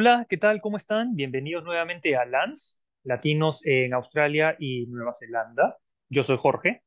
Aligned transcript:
Hola, 0.00 0.26
¿qué 0.26 0.38
tal? 0.38 0.62
¿Cómo 0.62 0.78
están? 0.78 1.14
Bienvenidos 1.14 1.62
nuevamente 1.62 2.16
a 2.16 2.24
LANS, 2.24 2.82
Latinos 3.04 3.60
en 3.66 3.92
Australia 3.92 4.56
y 4.58 4.86
Nueva 4.86 5.12
Zelanda. 5.12 5.76
Yo 6.08 6.24
soy 6.24 6.38
Jorge. 6.38 6.84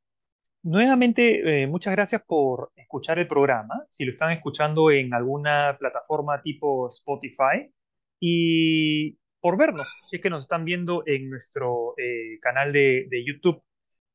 Nuevamente, 0.63 1.61
eh, 1.61 1.67
muchas 1.67 1.93
gracias 1.93 2.23
por 2.25 2.71
escuchar 2.75 3.19
el 3.19 3.27
programa, 3.27 3.85
si 3.91 4.03
lo 4.03 4.13
están 4.13 4.31
escuchando 4.31 4.89
en 4.89 5.13
alguna 5.13 5.77
plataforma 5.79 6.41
tipo 6.41 6.87
Spotify, 6.89 7.71
y 8.19 9.15
por 9.39 9.59
vernos, 9.59 9.95
si 10.07 10.15
es 10.15 10.21
que 10.23 10.31
nos 10.31 10.45
están 10.45 10.65
viendo 10.65 11.03
en 11.05 11.29
nuestro 11.29 11.93
eh, 11.99 12.39
canal 12.41 12.73
de, 12.73 13.07
YouTube. 13.23 13.61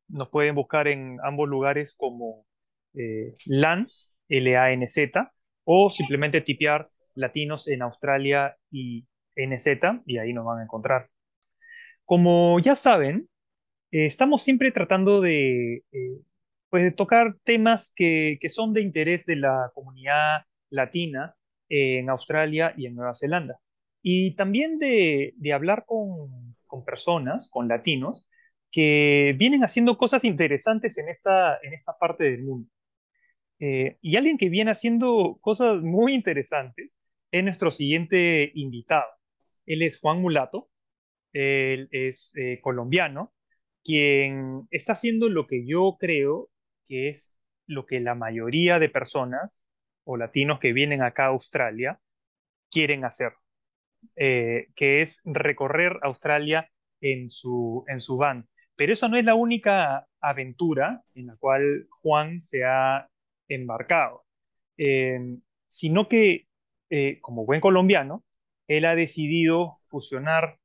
Nos 0.08 0.28
pueden 0.28 0.56
buscar 0.56 0.88
en 0.88 1.18
ambos 1.22 1.48
lugares 1.48 1.94
como 1.96 2.46
eh, 2.94 3.36
L-A-N-Z, 3.46 5.32
o 5.62 5.90
simplemente 5.92 6.40
tipear 6.40 6.90
latinos 7.18 7.68
en 7.68 7.82
Australia 7.82 8.56
y 8.70 9.06
NZ, 9.36 10.02
y 10.06 10.18
ahí 10.18 10.32
nos 10.32 10.44
van 10.46 10.60
a 10.60 10.64
encontrar. 10.64 11.10
Como 12.04 12.58
ya 12.60 12.74
saben, 12.76 13.28
eh, 13.90 14.06
estamos 14.06 14.42
siempre 14.42 14.72
tratando 14.72 15.20
de, 15.20 15.84
eh, 15.92 16.20
pues 16.70 16.84
de 16.84 16.92
tocar 16.92 17.36
temas 17.44 17.92
que, 17.94 18.38
que 18.40 18.50
son 18.50 18.72
de 18.74 18.82
interés 18.82 19.26
de 19.26 19.36
la 19.36 19.70
comunidad 19.74 20.42
latina 20.70 21.34
en 21.68 22.10
Australia 22.10 22.74
y 22.76 22.86
en 22.86 22.94
Nueva 22.94 23.14
Zelanda. 23.14 23.58
Y 24.02 24.36
también 24.36 24.78
de, 24.78 25.34
de 25.36 25.52
hablar 25.52 25.84
con, 25.86 26.56
con 26.66 26.84
personas, 26.84 27.50
con 27.50 27.68
latinos, 27.68 28.26
que 28.70 29.34
vienen 29.38 29.64
haciendo 29.64 29.98
cosas 29.98 30.24
interesantes 30.24 30.98
en 30.98 31.08
esta, 31.08 31.58
en 31.62 31.72
esta 31.74 31.96
parte 31.98 32.30
del 32.30 32.44
mundo. 32.44 32.70
Eh, 33.60 33.98
y 34.00 34.16
alguien 34.16 34.38
que 34.38 34.48
viene 34.50 34.70
haciendo 34.70 35.38
cosas 35.40 35.82
muy 35.82 36.14
interesantes 36.14 36.92
es 37.30 37.44
nuestro 37.44 37.70
siguiente 37.72 38.50
invitado. 38.54 39.06
Él 39.66 39.82
es 39.82 40.00
Juan 40.00 40.20
Mulato, 40.20 40.70
él 41.32 41.88
es 41.92 42.34
eh, 42.36 42.60
colombiano, 42.62 43.34
quien 43.84 44.66
está 44.70 44.94
haciendo 44.94 45.28
lo 45.28 45.46
que 45.46 45.66
yo 45.66 45.96
creo 45.98 46.50
que 46.86 47.10
es 47.10 47.36
lo 47.66 47.86
que 47.86 48.00
la 48.00 48.14
mayoría 48.14 48.78
de 48.78 48.88
personas 48.88 49.60
o 50.04 50.16
latinos 50.16 50.58
que 50.58 50.72
vienen 50.72 51.02
acá 51.02 51.26
a 51.26 51.28
Australia 51.28 52.00
quieren 52.70 53.04
hacer, 53.04 53.34
eh, 54.16 54.68
que 54.74 55.02
es 55.02 55.20
recorrer 55.24 55.98
Australia 56.02 56.70
en 57.00 57.30
su, 57.30 57.84
en 57.88 58.00
su 58.00 58.16
van. 58.16 58.48
Pero 58.76 58.92
eso 58.92 59.08
no 59.08 59.18
es 59.18 59.24
la 59.24 59.34
única 59.34 60.06
aventura 60.20 61.02
en 61.14 61.26
la 61.26 61.36
cual 61.36 61.86
Juan 61.90 62.40
se 62.40 62.64
ha 62.64 63.08
embarcado, 63.48 64.24
eh, 64.78 65.18
sino 65.68 66.08
que 66.08 66.47
eh, 66.90 67.20
como 67.20 67.44
buen 67.44 67.60
colombiano, 67.60 68.24
él 68.66 68.84
ha 68.86 68.94
decidido 68.94 69.80
fusionar 69.88 70.58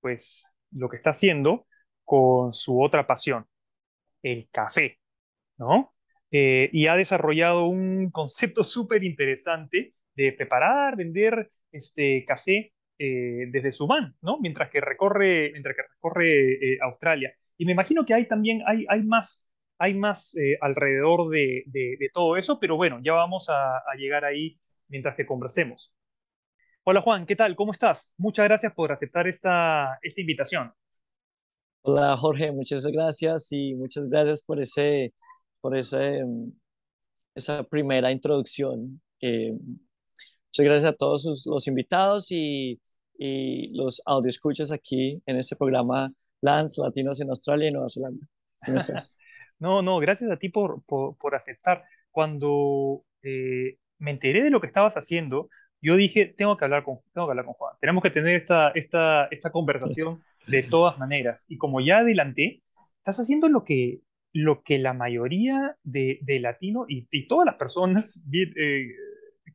pues 0.00 0.54
lo 0.70 0.88
que 0.88 0.96
está 0.96 1.10
haciendo 1.10 1.66
con 2.04 2.54
su 2.54 2.82
otra 2.82 3.06
pasión, 3.06 3.46
el 4.22 4.48
café, 4.50 4.98
¿no? 5.58 5.94
Eh, 6.30 6.70
y 6.72 6.86
ha 6.88 6.96
desarrollado 6.96 7.66
un 7.66 8.10
concepto 8.10 8.64
súper 8.64 9.04
interesante 9.04 9.94
de 10.14 10.32
preparar, 10.32 10.96
vender 10.96 11.50
este 11.72 12.24
café 12.26 12.72
eh, 12.98 13.46
desde 13.50 13.72
su 13.72 13.86
van, 13.86 14.16
¿no? 14.22 14.38
Mientras 14.40 14.70
que 14.70 14.80
recorre, 14.80 15.50
mientras 15.52 15.76
que 15.76 15.82
recorre 15.82 16.78
Australia. 16.82 17.34
Y 17.58 17.66
me 17.66 17.72
imagino 17.72 18.06
que 18.06 18.14
hay 18.14 18.26
también, 18.26 18.62
hay, 18.66 18.86
hay 18.88 19.04
más, 19.04 19.48
hay 19.78 19.94
más 19.94 20.34
alrededor 20.62 21.28
de, 21.30 21.64
de, 21.66 22.10
todo 22.14 22.36
eso, 22.38 22.58
pero 22.60 22.76
bueno, 22.76 23.00
ya 23.02 23.12
vamos 23.12 23.48
a, 23.50 23.78
a 23.78 23.94
llegar 23.98 24.24
ahí 24.24 24.58
mientras 24.88 25.16
que 25.16 25.26
conversemos. 25.26 25.92
Hola 26.84 27.00
Juan, 27.00 27.26
¿qué 27.26 27.34
tal? 27.34 27.56
¿Cómo 27.56 27.72
estás? 27.72 28.12
Muchas 28.16 28.44
gracias 28.44 28.72
por 28.72 28.92
aceptar 28.92 29.26
esta, 29.26 29.98
esta 30.02 30.20
invitación. 30.20 30.72
Hola 31.82 32.16
Jorge, 32.16 32.52
muchas 32.52 32.86
gracias 32.86 33.50
y 33.50 33.74
muchas 33.74 34.08
gracias 34.08 34.42
por, 34.42 34.60
ese, 34.60 35.12
por 35.60 35.76
ese, 35.76 36.24
esa 37.34 37.64
primera 37.64 38.10
introducción. 38.10 39.00
Eh, 39.20 39.52
muchas 39.52 40.64
gracias 40.64 40.92
a 40.92 40.96
todos 40.96 41.44
los 41.46 41.66
invitados 41.66 42.30
y, 42.30 42.80
y 43.18 43.76
los 43.76 44.02
escuchas 44.26 44.70
aquí 44.70 45.22
en 45.26 45.36
este 45.38 45.56
programa 45.56 46.12
Lance 46.40 46.80
Latinos 46.80 47.20
en 47.20 47.30
Australia 47.30 47.68
y 47.68 47.72
Nueva 47.72 47.88
Zelanda. 47.88 48.26
¿Cómo 48.64 48.78
estás? 48.78 49.16
no, 49.58 49.82
no, 49.82 49.98
gracias 49.98 50.30
a 50.30 50.36
ti 50.36 50.48
por, 50.48 50.82
por, 50.84 51.16
por 51.16 51.34
aceptar. 51.34 51.84
Cuando 52.10 53.04
eh, 53.22 53.78
me 53.98 54.10
enteré 54.10 54.42
de 54.42 54.50
lo 54.50 54.60
que 54.60 54.66
estabas 54.66 54.96
haciendo, 54.96 55.48
yo 55.80 55.96
dije, 55.96 56.26
tengo 56.26 56.56
que 56.56 56.64
hablar 56.64 56.82
con, 56.84 56.98
tengo 57.12 57.26
que 57.26 57.32
hablar 57.32 57.44
con 57.44 57.54
Juan, 57.54 57.74
tenemos 57.80 58.02
que 58.02 58.10
tener 58.10 58.36
esta, 58.36 58.70
esta, 58.70 59.28
esta 59.30 59.50
conversación 59.50 60.22
de 60.46 60.62
todas 60.70 60.98
maneras. 60.98 61.44
Y 61.48 61.58
como 61.58 61.80
ya 61.80 61.98
adelanté, 61.98 62.62
estás 62.98 63.20
haciendo 63.20 63.48
lo 63.48 63.64
que, 63.64 64.00
lo 64.32 64.62
que 64.62 64.78
la 64.78 64.92
mayoría 64.92 65.76
de, 65.82 66.18
de 66.22 66.40
latinos 66.40 66.86
y, 66.88 67.06
y, 67.10 67.28
todas 67.28 67.46
las 67.46 67.56
personas 67.56 68.22
eh, 68.32 68.86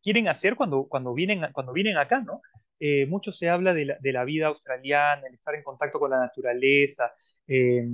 quieren 0.01 0.27
hacer 0.27 0.55
cuando, 0.55 0.87
cuando, 0.87 1.13
vienen, 1.13 1.41
cuando 1.53 1.73
vienen 1.73 1.97
acá, 1.97 2.21
¿no? 2.21 2.41
Eh, 2.79 3.05
mucho 3.05 3.31
se 3.31 3.47
habla 3.47 3.73
de 3.75 3.85
la, 3.85 3.97
de 3.99 4.11
la, 4.11 4.23
vida 4.23 4.47
australiana, 4.47 5.21
el 5.27 5.35
estar 5.35 5.53
en 5.53 5.63
contacto 5.63 5.99
con 5.99 6.09
la 6.09 6.19
naturaleza, 6.19 7.11
eh, 7.47 7.85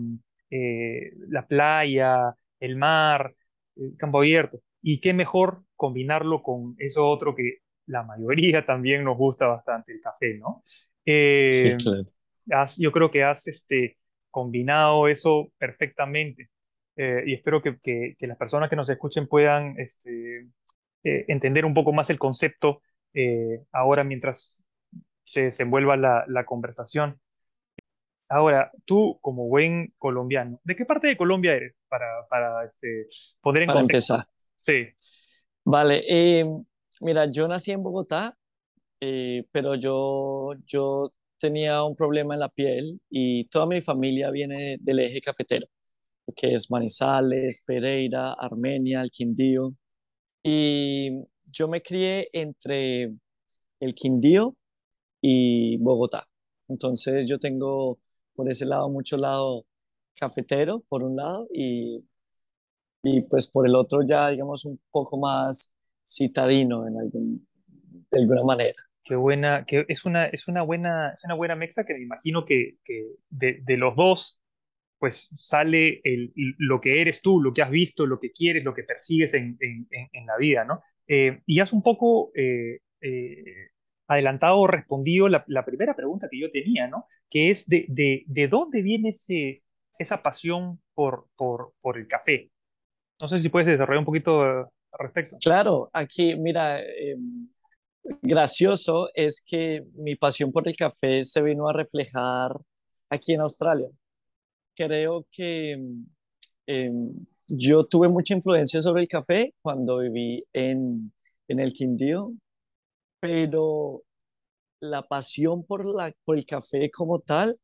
la 1.27 1.45
playa, 1.45 2.33
el 2.59 2.77
mar, 2.77 3.35
el 3.75 3.97
campo 3.97 4.19
abierto. 4.19 4.61
Y 4.81 5.01
qué 5.01 5.13
mejor 5.13 5.63
combinarlo 5.77 6.43
con 6.43 6.75
eso 6.77 7.07
otro 7.07 7.33
que 7.33 7.59
la 7.85 8.03
mayoría 8.03 8.65
también 8.65 9.05
nos 9.05 9.17
gusta 9.17 9.47
bastante, 9.47 9.93
el 9.93 10.01
café, 10.01 10.37
¿no? 10.37 10.63
Eh, 11.05 11.77
sí, 11.77 11.83
claro. 11.83 12.03
has, 12.51 12.77
yo 12.77 12.91
creo 12.91 13.09
que 13.09 13.23
has 13.23 13.47
este, 13.47 13.97
combinado 14.29 15.07
eso 15.07 15.53
perfectamente 15.57 16.49
eh, 16.97 17.23
y 17.27 17.33
espero 17.35 17.61
que, 17.61 17.77
que, 17.79 18.15
que, 18.17 18.27
las 18.27 18.37
personas 18.37 18.69
que 18.69 18.75
nos 18.75 18.89
escuchen 18.89 19.27
puedan 19.27 19.79
este, 19.79 20.47
eh, 21.03 21.25
entender 21.27 21.63
un 21.63 21.75
poco 21.75 21.93
más 21.93 22.09
el 22.09 22.17
concepto 22.17 22.81
eh, 23.13 23.63
ahora 23.71 24.03
mientras 24.03 24.65
se 25.23 25.43
desenvuelva 25.43 25.95
la, 25.95 26.25
la 26.27 26.45
conversación. 26.45 27.19
Ahora, 28.29 28.71
tú 28.85 29.19
como 29.21 29.47
buen 29.47 29.93
colombiano, 29.97 30.59
¿de 30.63 30.75
qué 30.75 30.85
parte 30.85 31.07
de 31.07 31.17
Colombia 31.17 31.53
eres? 31.53 31.75
Para, 31.87 32.27
para 32.29 32.65
este, 32.65 33.07
poner 33.41 33.63
en 33.63 33.67
Para 33.67 33.79
contexto. 33.79 34.15
empezar. 34.15 34.33
Sí. 34.59 34.87
Vale, 35.69 36.03
eh, 36.07 36.45
mira, 37.01 37.29
yo 37.29 37.45
nací 37.47 37.71
en 37.71 37.83
Bogotá, 37.83 38.37
eh, 39.01 39.45
pero 39.51 39.75
yo, 39.75 40.53
yo 40.65 41.13
tenía 41.39 41.83
un 41.83 41.95
problema 41.95 42.35
en 42.35 42.39
la 42.41 42.49
piel 42.49 43.01
y 43.09 43.45
toda 43.49 43.65
mi 43.67 43.81
familia 43.81 44.31
viene 44.31 44.77
del 44.81 44.99
eje 44.99 45.21
cafetero, 45.21 45.67
que 46.35 46.53
es 46.55 46.71
Manizales, 46.71 47.63
Pereira, 47.65 48.33
Armenia, 48.33 49.01
el 49.01 49.11
Quindío. 49.11 49.75
Y 50.43 51.11
yo 51.45 51.67
me 51.69 51.81
crié 51.83 52.29
entre 52.33 53.13
el 53.79 53.95
Quindío 53.95 54.55
y 55.21 55.77
Bogotá. 55.77 56.27
Entonces 56.69 57.27
yo 57.29 57.39
tengo 57.39 57.99
por 58.35 58.49
ese 58.51 58.65
lado 58.65 58.89
mucho 58.89 59.17
lado 59.17 59.65
cafetero, 60.15 60.81
por 60.89 61.03
un 61.03 61.17
lado, 61.17 61.47
y 61.53 62.03
y 63.07 63.21
pues 63.21 63.49
por 63.49 63.67
el 63.67 63.75
otro 63.75 64.01
ya, 64.05 64.29
digamos, 64.29 64.65
un 64.65 64.79
poco 64.91 65.17
más 65.19 65.73
citadino 66.05 66.87
en 66.87 66.97
algún, 66.97 67.47
de 68.11 68.19
alguna 68.19 68.43
manera. 68.43 68.75
Qué 69.03 69.15
buena, 69.15 69.65
que 69.65 69.85
es 69.87 70.05
una, 70.05 70.25
es 70.25 70.47
una 70.47 70.61
buena, 70.63 71.13
es 71.13 71.23
una 71.23 71.35
buena 71.35 71.55
mezcla 71.55 71.85
que 71.85 71.93
me 71.93 72.01
imagino 72.03 72.43
que, 72.43 72.77
que 72.83 73.07
de, 73.29 73.59
de, 73.63 73.77
los 73.77 73.95
dos, 73.95 74.39
pues 74.99 75.29
sale 75.37 76.01
el, 76.03 76.33
lo 76.57 76.81
que 76.81 77.01
eres 77.01 77.21
tú, 77.21 77.41
lo 77.41 77.53
que 77.53 77.61
has 77.61 77.69
visto, 77.69 78.05
lo 78.05 78.19
que 78.19 78.31
quieres, 78.31 78.63
lo 78.63 78.73
que 78.73 78.83
persigues 78.83 79.33
en, 79.33 79.57
en, 79.61 79.87
en 80.11 80.25
la 80.25 80.37
vida, 80.37 80.65
¿no? 80.65 80.81
Eh, 81.07 81.41
y 81.45 81.59
has 81.61 81.71
un 81.71 81.83
poco 81.83 82.31
eh, 82.35 82.79
eh, 83.01 83.69
adelantado 84.07 84.59
o 84.59 84.67
respondido 84.67 85.29
la, 85.29 85.45
la, 85.47 85.63
primera 85.65 85.95
pregunta 85.95 86.27
que 86.29 86.39
yo 86.39 86.51
tenía, 86.51 86.87
¿no? 86.87 87.05
Que 87.29 87.49
es 87.49 87.67
de, 87.67 87.85
de, 87.87 88.23
de 88.27 88.47
dónde 88.49 88.81
viene 88.81 89.09
ese, 89.09 89.63
esa 89.99 90.21
pasión 90.21 90.81
por, 90.93 91.27
por, 91.37 91.73
por 91.81 91.97
el 91.97 92.07
café. 92.07 92.51
No 93.21 93.27
sé 93.27 93.39
si 93.39 93.49
puedes 93.49 93.67
desarrollar 93.67 93.99
un 93.99 94.05
poquito 94.05 94.41
al 94.41 94.67
respecto. 94.99 95.37
Claro, 95.41 95.89
aquí, 95.93 96.35
mira, 96.35 96.81
eh, 96.81 97.17
gracioso 98.21 99.09
es 99.13 99.41
que 99.41 99.83
mi 99.95 100.15
pasión 100.15 100.51
por 100.51 100.67
el 100.67 100.75
café 100.75 101.23
se 101.23 101.41
vino 101.41 101.67
a 101.67 101.73
reflejar 101.73 102.55
aquí 103.09 103.33
en 103.33 103.41
Australia. 103.41 103.89
Creo 104.75 105.25
que 105.31 105.81
eh, 106.67 106.91
yo 107.47 107.85
tuve 107.85 108.09
mucha 108.09 108.33
influencia 108.33 108.81
sobre 108.81 109.01
el 109.01 109.07
café 109.07 109.53
cuando 109.61 109.99
viví 109.99 110.43
en, 110.53 111.11
en 111.47 111.59
el 111.59 111.73
Quindío, 111.73 112.33
pero 113.19 114.03
la 114.79 115.01
pasión 115.01 115.63
por, 115.63 115.85
la, 115.85 116.13
por 116.23 116.37
el 116.37 116.45
café 116.45 116.91
como 116.91 117.19
tal 117.19 117.57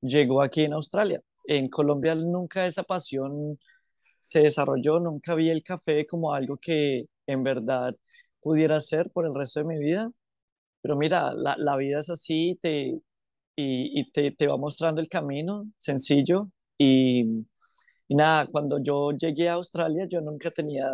llegó 0.00 0.42
aquí 0.42 0.62
en 0.62 0.72
Australia. 0.72 1.20
En 1.46 1.68
Colombia 1.68 2.14
nunca 2.14 2.66
esa 2.66 2.82
pasión 2.82 3.58
se 4.24 4.40
desarrolló, 4.40 5.00
nunca 5.00 5.34
vi 5.34 5.50
el 5.50 5.62
café 5.62 6.06
como 6.06 6.32
algo 6.34 6.56
que 6.58 7.06
en 7.26 7.42
verdad 7.42 7.94
pudiera 8.40 8.76
hacer 8.76 9.10
por 9.10 9.26
el 9.26 9.34
resto 9.34 9.60
de 9.60 9.66
mi 9.66 9.78
vida. 9.78 10.10
pero 10.82 10.96
mira, 10.96 11.32
la, 11.34 11.56
la 11.58 11.76
vida 11.76 12.00
es 12.00 12.10
así 12.10 12.58
te, 12.60 13.00
y, 13.56 14.00
y 14.00 14.10
te, 14.12 14.32
te 14.32 14.46
va 14.48 14.56
mostrando 14.58 15.00
el 15.02 15.08
camino 15.08 15.66
sencillo. 15.78 16.50
Y, 16.78 17.46
y 18.08 18.14
nada, 18.14 18.46
cuando 18.46 18.78
yo 18.82 19.12
llegué 19.12 19.48
a 19.48 19.54
Australia, 19.54 20.06
yo 20.08 20.20
nunca 20.20 20.50
tenía 20.50 20.88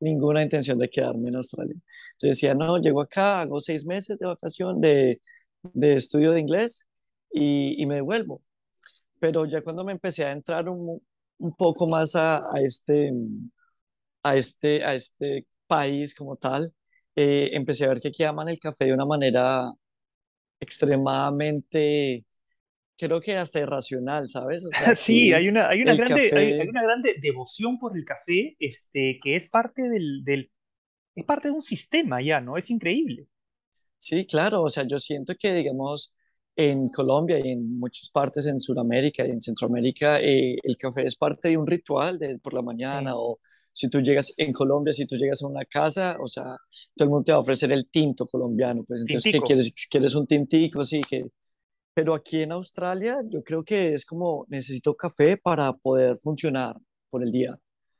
ninguna 0.00 0.42
intención 0.42 0.78
de 0.78 0.88
quedarme 0.90 1.28
en 1.30 1.36
Australia. 1.36 1.76
Yo 2.20 2.28
decía, 2.28 2.54
no, 2.54 2.78
llego 2.78 3.00
acá, 3.02 3.40
hago 3.42 3.60
seis 3.60 3.84
meses 3.86 4.18
de 4.18 4.26
vacación, 4.26 4.80
de, 4.80 5.20
de 5.62 5.94
estudio 5.96 6.32
de 6.32 6.40
inglés 6.40 6.88
y, 7.32 7.80
y 7.82 7.86
me 7.86 7.96
devuelvo. 7.96 8.42
Pero 9.20 9.46
ya 9.46 9.62
cuando 9.62 9.84
me 9.84 9.92
empecé 9.92 10.24
a 10.24 10.32
entrar 10.32 10.68
un, 10.68 11.00
un 11.38 11.54
poco 11.54 11.88
más 11.88 12.16
a, 12.16 12.38
a 12.38 12.60
este, 12.60 13.12
a 14.22 14.36
este, 14.36 14.84
a 14.84 14.94
este 14.94 15.46
país 15.66 16.14
como 16.14 16.36
tal, 16.36 16.72
eh, 17.16 17.50
empecé 17.52 17.84
a 17.84 17.88
ver 17.88 18.00
que 18.00 18.08
aquí 18.08 18.24
aman 18.24 18.48
el 18.48 18.58
café 18.60 18.86
de 18.86 18.94
una 18.94 19.06
manera 19.06 19.70
extremadamente, 20.60 22.24
creo 22.98 23.20
que 23.20 23.36
hasta 23.36 23.60
irracional, 23.60 24.28
¿sabes? 24.28 24.66
O 24.66 24.70
sea, 24.72 24.94
Sí, 24.96 25.32
hay 25.32 25.48
una, 25.48 25.68
hay 25.68 25.82
una 25.82 25.94
grande, 25.94 26.32
hay, 26.34 26.68
una 26.68 26.82
grande 26.82 27.16
devoción 27.20 27.78
por 27.78 27.96
el 27.96 28.04
café, 28.04 28.56
este, 28.58 29.18
que 29.22 29.36
es 29.36 29.50
parte 29.50 29.82
del, 29.88 30.24
del, 30.24 30.50
es 31.16 31.24
parte 31.24 31.48
de 31.48 31.54
un 31.54 31.62
sistema 31.62 32.22
ya, 32.22 32.40
¿no? 32.40 32.56
Es 32.58 32.70
increíble. 32.70 33.28
sí, 33.98 34.26
claro, 34.26 34.62
o 34.62 34.68
sea, 34.68 34.84
yo 34.86 34.98
siento 34.98 35.34
que, 35.38 35.54
digamos, 35.54 36.14
en 36.56 36.88
Colombia 36.88 37.38
y 37.38 37.50
en 37.50 37.78
muchas 37.78 38.10
partes 38.10 38.46
en 38.46 38.60
Sudamérica 38.60 39.26
y 39.26 39.30
en 39.30 39.40
Centroamérica, 39.40 40.20
eh, 40.20 40.56
el 40.62 40.76
café 40.76 41.06
es 41.06 41.16
parte 41.16 41.48
de 41.48 41.56
un 41.56 41.66
ritual 41.66 42.18
de 42.18 42.38
por 42.38 42.54
la 42.54 42.62
mañana 42.62 43.10
Sí, 43.10 43.16
o 43.16 43.40
si 43.72 43.88
tú 43.88 44.00
llegas 44.00 44.32
en 44.36 44.52
Colombia, 44.52 44.92
si 44.92 45.04
tú 45.04 45.16
llegas 45.16 45.42
a 45.42 45.48
una 45.48 45.64
casa, 45.64 46.16
o 46.20 46.28
sea, 46.28 46.44
todo 46.94 47.06
el 47.06 47.10
mundo 47.10 47.24
te 47.24 47.32
va 47.32 47.38
a 47.38 47.40
ofrecer 47.40 47.72
el 47.72 47.88
tinto 47.90 48.24
colombiano, 48.24 48.84
pues 48.84 49.00
entonces, 49.00 49.32
¿qué 49.32 49.40
quieres? 49.40 49.72
¿Quieres 49.90 50.14
un 50.14 50.26
tintico? 50.26 50.84
Sí, 50.84 51.00
que 51.00 51.26
Pero 51.92 52.14
aquí 52.14 52.42
en 52.42 52.52
Australia 52.52 53.20
yo 53.28 53.42
creo 53.42 53.64
que 53.64 53.94
es 53.94 54.06
como 54.06 54.46
necesito 54.48 54.94
café 54.94 55.36
para 55.36 55.72
poder 55.72 56.16
funcionar 56.16 56.76
por 57.10 57.24
el 57.24 57.32
día. 57.32 57.58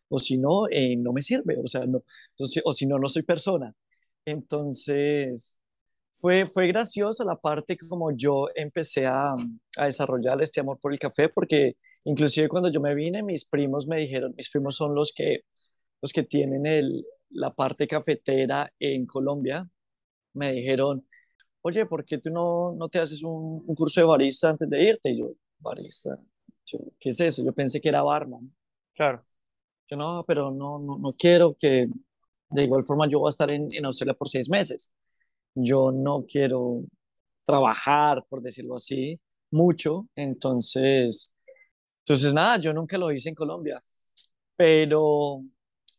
O 0.08 0.18
si 0.18 0.38
no, 0.38 0.68
eh, 0.70 0.96
no 0.96 1.12
me 1.12 1.22
sirve. 1.22 1.58
O 1.62 1.66
sea, 1.66 1.86
no, 1.86 2.02
o 2.64 2.72
si 2.72 2.86
no, 2.86 2.98
no 2.98 3.08
soy 3.08 3.22
persona. 3.22 3.74
Entonces, 4.24 5.58
fue, 6.20 6.46
fue 6.46 6.66
gracioso 6.68 7.24
la 7.24 7.36
parte 7.36 7.76
como 7.76 8.12
yo 8.16 8.48
empecé 8.54 9.06
a, 9.06 9.34
a 9.76 9.84
desarrollar 9.86 10.40
este 10.42 10.60
amor 10.60 10.78
por 10.80 10.92
el 10.92 10.98
café, 10.98 11.28
porque 11.28 11.76
inclusive 12.04 12.48
cuando 12.48 12.70
yo 12.70 12.80
me 12.80 12.94
vine, 12.94 13.22
mis 13.22 13.44
primos 13.44 13.86
me 13.86 14.00
dijeron, 14.00 14.34
mis 14.36 14.50
primos 14.50 14.76
son 14.76 14.94
los 14.94 15.12
que, 15.14 15.44
los 16.02 16.12
que 16.12 16.22
tienen 16.24 16.66
el, 16.66 17.04
la 17.30 17.52
parte 17.54 17.86
cafetera 17.86 18.72
en 18.78 19.06
Colombia, 19.06 19.68
me 20.34 20.52
dijeron, 20.52 21.06
oye, 21.62 21.86
¿por 21.86 22.04
qué 22.04 22.18
tú 22.18 22.30
no, 22.30 22.74
no 22.74 22.88
te 22.88 23.00
haces 23.00 23.22
un, 23.22 23.64
un 23.66 23.74
curso 23.74 24.00
de 24.00 24.06
barista 24.06 24.50
antes 24.50 24.68
de 24.70 24.82
irte? 24.82 25.10
Y 25.10 25.18
yo, 25.18 25.32
barista, 25.58 26.18
yo, 26.66 26.78
¿qué 26.98 27.10
es 27.10 27.20
eso? 27.20 27.44
Yo 27.44 27.52
pensé 27.52 27.80
que 27.80 27.88
era 27.88 28.02
barman. 28.02 28.54
Claro. 28.94 29.24
Yo 29.88 29.96
no, 29.96 30.24
pero 30.26 30.50
no, 30.50 30.78
no, 30.78 30.98
no 30.98 31.12
quiero 31.14 31.56
que, 31.58 31.88
de 32.50 32.64
igual 32.64 32.84
forma 32.84 33.08
yo 33.08 33.20
voy 33.20 33.28
a 33.28 33.30
estar 33.30 33.50
en, 33.52 33.72
en 33.72 33.84
Australia 33.84 34.14
por 34.14 34.28
seis 34.28 34.48
meses. 34.48 34.92
Yo 35.54 35.92
no 35.92 36.24
quiero 36.26 36.82
trabajar, 37.46 38.24
por 38.28 38.42
decirlo 38.42 38.76
así, 38.76 39.20
mucho. 39.52 40.08
Entonces, 40.16 41.32
entonces 42.00 42.34
nada, 42.34 42.58
yo 42.58 42.72
nunca 42.74 42.98
lo 42.98 43.12
hice 43.12 43.30
en 43.30 43.34
Colombia. 43.36 43.82
Pero 44.56 45.42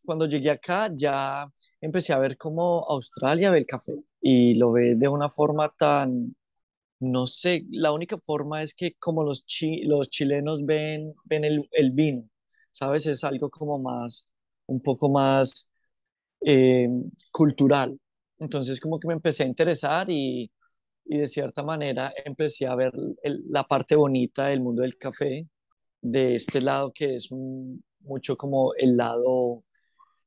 cuando 0.06 0.28
llegué 0.28 0.52
acá 0.52 0.92
ya 0.96 1.48
empecé 1.82 2.14
a 2.14 2.20
ver 2.20 2.38
cómo 2.38 2.86
Australia 2.90 3.52
ve 3.52 3.60
el 3.60 3.66
café 3.66 3.94
y 4.22 4.56
lo 4.56 4.72
ve 4.72 4.96
de 4.96 5.08
una 5.08 5.30
forma 5.30 5.70
tan, 5.70 6.36
no 7.00 7.28
sé, 7.28 7.66
la 7.72 7.92
única 7.94 8.18
forma 8.18 8.64
es 8.64 8.74
que 8.76 8.96
como 9.00 9.24
los, 9.24 9.46
chi- 9.46 9.84
los 9.86 10.10
chilenos 10.10 10.66
ven, 10.66 11.14
ven 11.26 11.46
el, 11.46 11.68
el 11.72 11.92
vino, 11.92 12.30
¿sabes? 12.72 13.06
Es 13.08 13.24
algo 13.24 13.50
como 13.52 13.80
más, 13.80 14.28
un 14.68 14.82
poco 14.82 15.10
más 15.12 15.70
eh, 16.42 16.90
cultural. 17.32 18.00
Entonces 18.40 18.80
como 18.80 19.00
que 19.00 19.08
me 19.08 19.14
empecé 19.14 19.44
a 19.44 19.48
interesar 19.48 20.10
y, 20.10 20.52
y 21.06 21.18
de 21.20 21.28
cierta 21.28 21.64
manera 21.64 22.14
empecé 22.26 22.68
a 22.68 22.76
ver 22.76 22.94
el- 23.24 23.44
la 23.50 23.64
parte 23.66 23.96
bonita 23.96 24.48
del 24.48 24.62
mundo 24.62 24.82
del 24.84 24.98
café, 24.98 25.48
de 26.02 26.36
este 26.36 26.62
lado 26.62 26.94
que 26.94 27.16
es 27.16 27.32
un, 27.32 27.84
mucho 28.02 28.38
como 28.38 28.74
el 28.76 28.98
lado 28.98 29.64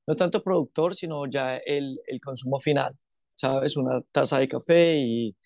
no 0.06 0.16
tanto 0.16 0.42
productor, 0.42 0.94
sino 0.94 1.26
ya 1.26 1.56
el, 1.58 1.98
el 2.06 2.20
consumo 2.20 2.58
final, 2.58 2.96
¿sabes? 3.34 3.76
Una 3.76 4.00
taza 4.12 4.38
de 4.38 4.48
café 4.48 4.96
y, 4.98 5.36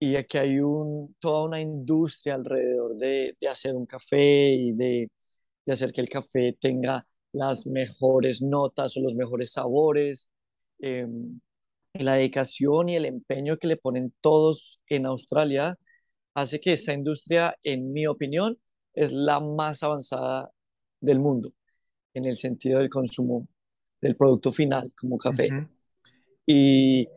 y 0.00 0.16
aquí 0.16 0.38
hay 0.38 0.60
un, 0.60 1.16
toda 1.20 1.44
una 1.44 1.60
industria 1.60 2.34
alrededor 2.36 2.96
de, 2.96 3.36
de 3.40 3.48
hacer 3.48 3.74
un 3.76 3.86
café 3.86 4.54
y 4.54 4.72
de, 4.72 5.10
de 5.66 5.72
hacer 5.72 5.92
que 5.92 6.00
el 6.02 6.08
café 6.10 6.56
tenga 6.60 7.06
las 7.32 7.66
mejores 7.68 8.42
notas 8.42 8.96
o 8.96 9.02
los 9.02 9.14
mejores 9.16 9.52
sabores. 9.52 10.30
Eh, 10.80 11.06
la 11.94 12.14
dedicación 12.14 12.88
y 12.88 12.96
el 12.96 13.04
empeño 13.04 13.56
que 13.56 13.68
le 13.68 13.76
ponen 13.76 14.12
todos 14.20 14.82
en 14.88 15.06
Australia 15.06 15.78
hace 16.34 16.60
que 16.60 16.72
esta 16.72 16.92
industria, 16.92 17.56
en 17.62 17.92
mi 17.92 18.06
opinión, 18.06 18.58
es 18.92 19.12
la 19.12 19.40
más 19.40 19.82
avanzada 19.82 20.50
del 21.00 21.20
mundo 21.20 21.52
en 22.12 22.24
el 22.24 22.36
sentido 22.36 22.80
del 22.80 22.90
consumo 22.90 23.46
del 24.00 24.16
producto 24.16 24.50
final 24.50 24.92
como 24.96 25.16
café. 25.16 25.48
Y, 26.44 27.08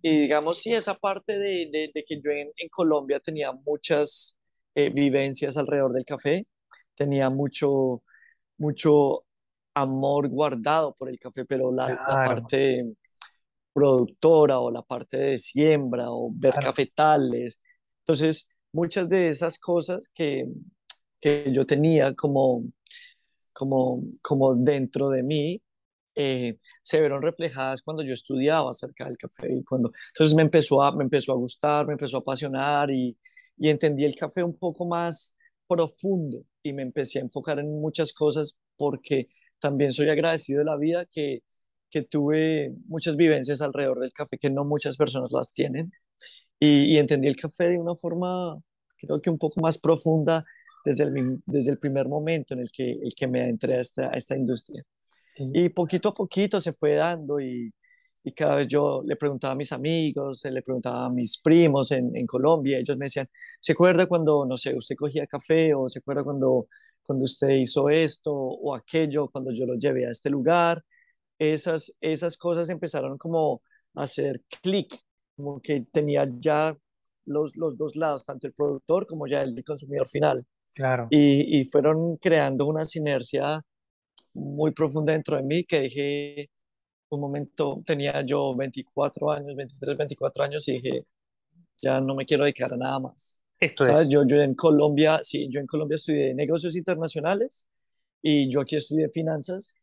y 0.00 0.20
digamos, 0.20 0.58
sí, 0.58 0.72
esa 0.72 0.94
parte 0.94 1.38
de, 1.38 1.68
de, 1.70 1.90
de 1.92 2.04
que 2.04 2.20
yo 2.22 2.30
en, 2.30 2.50
en, 2.56 2.68
Colombia 2.70 3.20
tenía 3.20 3.52
muchas 3.52 4.38
eh, 4.74 4.90
vivencias 4.90 5.56
alrededor 5.56 5.92
del 5.92 6.04
café, 6.04 6.46
tenía 6.94 7.28
mucho, 7.28 8.02
mucho 8.56 9.24
amor 9.74 10.28
guardado 10.28 10.94
por 10.94 11.08
el 11.08 11.18
café, 11.18 11.44
pero 11.44 11.72
la, 11.72 11.88
la 11.88 12.04
Claro, 12.04 12.34
parte 12.34 12.94
productora 13.72 14.58
o 14.60 14.70
la 14.70 14.82
parte 14.82 15.16
de 15.18 15.38
siembra 15.38 16.06
o 16.10 16.30
ver 16.34 16.52
claro. 16.52 16.68
cafetales. 16.68 17.60
Entonces, 18.00 18.48
muchas 18.72 19.08
de 19.08 19.28
esas 19.28 19.58
cosas 19.58 20.08
que, 20.14 20.46
que 21.20 21.50
yo 21.52 21.66
tenía 21.66 22.14
como, 22.14 22.64
como, 23.52 24.02
como 24.22 24.54
dentro 24.56 25.08
de 25.10 25.22
mí, 25.22 25.62
eh, 26.14 26.58
se 26.82 27.00
vieron 27.00 27.22
reflejadas 27.22 27.82
cuando 27.82 28.02
yo 28.02 28.12
estudiaba 28.12 28.70
acerca 28.70 29.06
del 29.06 29.16
café 29.16 29.50
y 29.50 29.64
cuando 29.64 29.90
entonces 30.08 30.36
me 30.36 30.42
empezó 30.42 30.82
a 30.82 30.94
me 30.94 31.04
empezó 31.04 31.32
a 31.32 31.36
gustar 31.36 31.86
me 31.86 31.94
empezó 31.94 32.18
a 32.18 32.20
apasionar 32.20 32.90
y, 32.90 33.16
y 33.56 33.70
entendí 33.70 34.04
el 34.04 34.14
café 34.14 34.42
un 34.42 34.58
poco 34.58 34.86
más 34.86 35.34
profundo 35.66 36.44
y 36.62 36.74
me 36.74 36.82
empecé 36.82 37.18
a 37.18 37.22
enfocar 37.22 37.58
en 37.60 37.80
muchas 37.80 38.12
cosas 38.12 38.58
porque 38.76 39.28
también 39.58 39.92
soy 39.92 40.10
agradecido 40.10 40.58
de 40.58 40.64
la 40.66 40.76
vida 40.76 41.06
que 41.10 41.44
que 41.92 42.02
tuve 42.02 42.72
muchas 42.86 43.16
vivencias 43.16 43.62
alrededor 43.62 44.00
del 44.00 44.12
café 44.12 44.38
que 44.38 44.50
no 44.50 44.64
muchas 44.64 44.96
personas 44.96 45.30
las 45.32 45.52
tienen 45.52 45.92
y, 46.60 46.94
y 46.94 46.98
entendí 46.98 47.28
el 47.28 47.36
café 47.36 47.68
de 47.68 47.78
una 47.78 47.94
forma 47.94 48.58
creo 48.98 49.20
que 49.20 49.30
un 49.30 49.38
poco 49.38 49.60
más 49.60 49.78
profunda 49.78 50.44
desde 50.84 51.04
el, 51.04 51.42
desde 51.46 51.70
el 51.72 51.78
primer 51.78 52.08
momento 52.08 52.54
en 52.54 52.60
el 52.60 52.70
que, 52.72 52.92
el 52.92 53.14
que 53.14 53.26
me 53.28 53.48
entré 53.48 53.76
a 53.76 53.80
esta, 53.80 54.08
a 54.08 54.12
esta 54.14 54.36
industria. 54.36 54.82
Sí. 55.36 55.44
Y 55.54 55.68
poquito 55.70 56.10
a 56.10 56.14
poquito 56.14 56.60
se 56.60 56.72
fue 56.72 56.94
dando 56.94 57.40
y, 57.40 57.72
y 58.24 58.32
cada 58.32 58.56
vez 58.56 58.68
yo 58.68 59.02
le 59.04 59.16
preguntaba 59.16 59.54
a 59.54 59.56
mis 59.56 59.72
amigos, 59.72 60.44
le 60.44 60.62
preguntaba 60.62 61.06
a 61.06 61.10
mis 61.10 61.40
primos 61.40 61.90
en, 61.92 62.14
en 62.16 62.26
Colombia, 62.26 62.78
ellos 62.78 62.96
me 62.96 63.06
decían, 63.06 63.28
¿se 63.60 63.72
acuerda 63.72 64.06
cuando, 64.06 64.44
no 64.46 64.56
sé, 64.56 64.74
usted 64.76 64.96
cogía 64.96 65.26
café 65.26 65.74
o 65.74 65.88
se 65.88 66.00
acuerda 66.00 66.22
cuando, 66.24 66.68
cuando 67.02 67.24
usted 67.24 67.50
hizo 67.50 67.88
esto 67.88 68.32
o 68.32 68.74
aquello, 68.74 69.28
cuando 69.28 69.52
yo 69.52 69.66
lo 69.66 69.74
llevé 69.74 70.06
a 70.06 70.10
este 70.10 70.30
lugar? 70.30 70.82
Esas, 71.50 71.92
esas 72.00 72.36
cosas 72.36 72.68
empezaron 72.68 73.18
como 73.18 73.62
a 73.94 74.02
hacer 74.02 74.42
clic, 74.62 74.94
como 75.34 75.60
que 75.60 75.86
tenía 75.92 76.30
ya 76.38 76.76
los, 77.24 77.56
los 77.56 77.76
dos 77.76 77.96
lados, 77.96 78.24
tanto 78.24 78.46
el 78.46 78.52
productor 78.52 79.06
como 79.06 79.26
ya 79.26 79.42
el 79.42 79.64
consumidor 79.64 80.06
final. 80.06 80.46
Claro. 80.74 81.08
Y, 81.10 81.58
y 81.58 81.64
fueron 81.64 82.16
creando 82.16 82.66
una 82.66 82.84
sinergia 82.84 83.60
muy 84.34 84.70
profunda 84.70 85.12
dentro 85.12 85.36
de 85.36 85.42
mí 85.42 85.64
que 85.64 85.80
dije, 85.80 86.50
un 87.10 87.20
momento 87.20 87.82
tenía 87.84 88.24
yo 88.24 88.54
24 88.54 89.30
años, 89.32 89.56
23, 89.56 89.96
24 89.96 90.44
años 90.44 90.68
y 90.68 90.80
dije, 90.80 91.04
ya 91.80 92.00
no 92.00 92.14
me 92.14 92.24
quiero 92.24 92.44
dedicar 92.44 92.72
a 92.72 92.76
nada 92.76 93.00
más. 93.00 93.40
Esto 93.58 93.84
¿Sabes? 93.84 94.02
es. 94.02 94.08
Yo, 94.08 94.24
yo 94.26 94.40
en 94.40 94.54
Colombia, 94.54 95.20
sí, 95.22 95.48
yo 95.50 95.60
en 95.60 95.66
Colombia 95.66 95.96
estudié 95.96 96.34
negocios 96.34 96.76
internacionales 96.76 97.66
y 98.22 98.48
yo 98.48 98.60
aquí 98.60 98.76
estudié 98.76 99.08
finanzas 99.08 99.74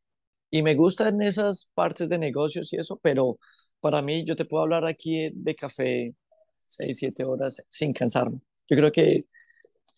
y 0.51 0.63
me 0.63 0.75
gustan 0.75 1.21
esas 1.21 1.69
partes 1.73 2.09
de 2.09 2.17
negocios 2.17 2.73
y 2.73 2.77
eso, 2.77 2.99
pero 3.01 3.39
para 3.79 4.01
mí 4.01 4.23
yo 4.25 4.35
te 4.35 4.45
puedo 4.45 4.63
hablar 4.63 4.85
aquí 4.85 5.31
de 5.33 5.55
café 5.55 6.15
6 6.67 6.97
7 6.97 7.23
horas 7.25 7.65
sin 7.69 7.93
cansarme. 7.93 8.39
Yo 8.67 8.77
creo 8.77 8.91
que 8.91 9.25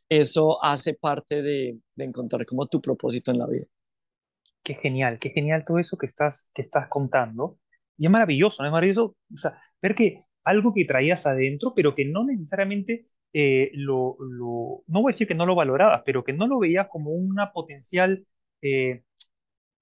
eso 0.09 0.63
hace 0.63 0.93
parte 0.95 1.41
de, 1.41 1.79
de 1.95 2.03
encontrar 2.05 2.45
como 2.45 2.67
tu 2.67 2.81
propósito 2.81 3.31
en 3.31 3.39
la 3.39 3.47
vida. 3.47 3.65
Qué 4.63 4.75
genial, 4.75 5.19
qué 5.19 5.29
genial 5.31 5.63
todo 5.65 5.79
eso 5.79 5.97
que 5.97 6.05
estás, 6.05 6.49
que 6.53 6.61
estás 6.61 6.87
contando. 6.87 7.59
Y 7.97 8.05
es 8.05 8.11
maravilloso, 8.11 8.63
¿no? 8.63 8.69
Es 8.69 8.73
maravilloso, 8.73 9.15
o 9.33 9.37
sea, 9.37 9.59
ver 9.81 9.95
que 9.95 10.21
algo 10.43 10.73
que 10.73 10.85
traías 10.85 11.25
adentro, 11.25 11.73
pero 11.75 11.95
que 11.95 12.05
no 12.05 12.23
necesariamente 12.25 13.05
eh, 13.33 13.71
lo, 13.73 14.17
lo, 14.19 14.83
no 14.87 15.01
voy 15.01 15.11
a 15.11 15.13
decir 15.13 15.27
que 15.27 15.35
no 15.35 15.45
lo 15.45 15.55
valorabas, 15.55 16.01
pero 16.05 16.23
que 16.23 16.33
no 16.33 16.47
lo 16.47 16.59
veías 16.59 16.87
como 16.89 17.11
una 17.11 17.51
potencial 17.51 18.25
eh, 18.61 19.03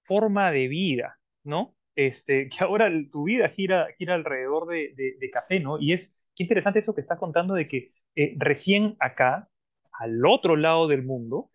forma 0.09 0.51
de 0.51 0.67
vida, 0.67 1.19
¿no? 1.43 1.75
Este, 1.95 2.49
que 2.49 2.63
ahora 2.63 2.89
tu 3.11 3.25
vida 3.25 3.47
gira, 3.49 3.87
gira 3.97 4.15
alrededor 4.15 4.67
de, 4.67 4.93
de, 4.95 5.29
café, 5.29 5.59
¿no? 5.59 5.79
Y 5.79 5.93
es, 5.93 6.19
qué 6.35 6.43
interesante 6.43 6.79
eso 6.79 6.95
que 6.95 7.01
estás 7.01 7.19
contando 7.19 7.53
de 7.53 7.67
que 7.67 7.91
eh, 8.15 8.33
recién 8.37 8.95
acá, 8.99 9.49
al 9.91 10.25
otro 10.25 10.55
lado 10.55 10.87
del 10.87 11.03
mundo, 11.03 11.51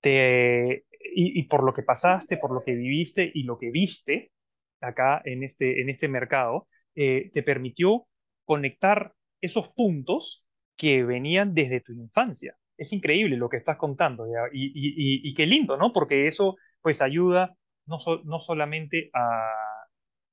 te, 0.00 0.86
y, 1.14 1.42
por 1.44 1.64
lo 1.64 1.72
que 1.74 1.82
pasaste, 1.82 2.36
por 2.36 2.52
lo 2.52 2.64
que 2.64 2.74
viviste 2.74 3.30
y 3.32 3.44
lo 3.44 3.58
que 3.58 3.70
viste 3.70 4.32
acá 4.80 5.22
en 5.24 5.42
este, 5.44 5.80
en 5.80 5.88
este 5.88 6.08
mercado, 6.08 6.66
eh, 6.94 7.30
te 7.32 7.42
permitió 7.42 8.06
conectar 8.44 9.14
esos 9.40 9.68
puntos 9.70 10.44
que 10.76 11.04
venían 11.04 11.54
desde 11.54 11.80
tu 11.80 11.92
infancia. 11.92 12.56
Es 12.76 12.92
increíble 12.92 13.36
lo 13.36 13.48
que 13.48 13.56
estás 13.56 13.76
contando 13.76 14.26
Y, 14.52 14.66
y, 14.66 15.28
y, 15.28 15.34
qué 15.34 15.46
lindo, 15.46 15.76
¿no? 15.76 15.92
Porque 15.92 16.26
eso 16.26 16.56
pues 16.80 17.02
ayuda 17.02 17.57
no, 17.88 17.98
no 18.24 18.40
solamente 18.40 19.10
a, 19.14 19.52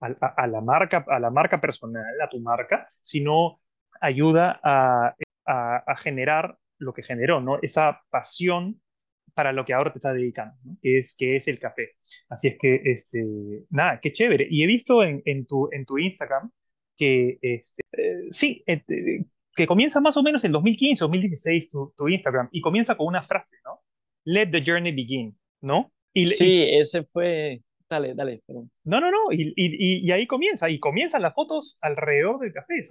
a, 0.01 0.47
la 0.47 0.61
marca, 0.61 1.05
a 1.07 1.19
la 1.19 1.31
marca 1.31 1.59
personal, 1.59 2.03
a 2.21 2.29
tu 2.29 2.39
marca, 2.39 2.85
sino 3.01 3.59
ayuda 4.01 4.59
a, 4.63 5.15
a 5.45 5.97
generar 5.97 6.57
lo 6.77 6.93
que 6.93 7.03
generó, 7.03 7.41
¿no? 7.41 7.59
Esa 7.61 8.01
pasión 8.09 8.81
para 9.35 9.51
lo 9.51 9.65
que 9.65 9.73
ahora 9.73 9.91
te 9.91 9.99
estás 9.99 10.15
dedicando, 10.15 10.55
¿no? 10.63 10.77
que, 10.81 10.97
es, 10.99 11.15
que 11.15 11.35
es 11.35 11.47
el 11.47 11.59
café. 11.59 11.91
Así 12.29 12.47
es 12.47 12.57
que, 12.57 12.81
este, 12.85 13.23
nada, 13.69 13.99
qué 13.99 14.11
chévere. 14.11 14.47
Y 14.49 14.63
he 14.63 14.67
visto 14.67 15.03
en, 15.03 15.21
en, 15.25 15.45
tu, 15.45 15.69
en 15.71 15.85
tu 15.85 15.97
Instagram 15.97 16.49
que, 16.97 17.37
este, 17.41 17.83
eh, 17.91 18.27
sí, 18.31 18.63
eh, 18.65 18.81
que 19.53 19.67
comienza 19.67 19.99
más 19.99 20.15
o 20.17 20.23
menos 20.23 20.43
en 20.45 20.53
2015, 20.53 21.03
2016 21.03 21.69
tu, 21.69 21.93
tu, 21.95 22.07
Instagram, 22.07 22.47
y 22.51 22.61
comienza 22.61 22.95
con 22.95 23.07
una 23.07 23.21
frase, 23.21 23.57
¿no? 23.65 23.81
Let 24.23 24.47
the 24.51 24.63
journey 24.65 24.93
begin, 24.93 25.37
¿no? 25.61 25.91
Y, 26.15 26.27
sí, 26.27 26.65
ese 26.71 27.03
fue... 27.03 27.61
Dale, 27.89 28.15
dale. 28.15 28.41
Perdón. 28.47 28.71
No, 28.85 28.99
no, 28.99 29.11
no, 29.11 29.31
y, 29.31 29.53
y, 29.55 30.07
y, 30.07 30.11
ahí 30.11 30.25
comienza, 30.25 30.69
y 30.69 30.79
comienzan 30.79 31.21
las 31.21 31.33
fotos 31.35 31.77
alrededor 31.81 32.39
del 32.39 32.53
café. 32.53 32.81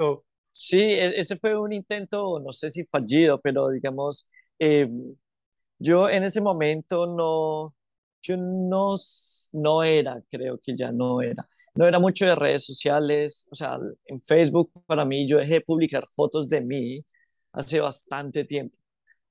Sí, 0.53 0.79
e, 0.79 1.19
ese 1.19 1.37
fue 1.37 1.59
un 1.59 1.73
intento, 1.73 2.39
no 2.39 2.53
sé 2.53 2.71
si 2.71 2.85
fallido, 2.85 3.41
pero 3.41 3.71
digamos, 3.71 4.29
eh, 4.59 4.89
yo 5.79 6.09
en 6.09 6.25
ese 6.25 6.41
momento 6.41 7.07
no, 7.07 7.75
yo 8.23 8.37
no, 8.37 8.97
no 9.53 9.83
era, 9.83 10.23
creo 10.31 10.59
que 10.63 10.77
ya 10.77 10.93
no 10.93 11.23
era, 11.23 11.43
no 11.75 11.87
era 11.87 11.99
mucho 11.99 12.27
de 12.27 12.37
redes 12.37 12.65
sociales, 12.65 13.47
o 13.51 13.55
sea, 13.55 13.79
en 14.07 14.21
Facebook 14.21 14.71
para 14.87 15.05
mí 15.05 15.27
yo 15.29 15.39
dejé 15.39 15.55
de 15.55 15.61
publicar 15.63 16.05
fotos 16.09 16.49
de 16.49 16.61
mí 16.61 17.05
hace 17.53 17.81
bastante 17.81 18.45
tiempo, 18.45 18.79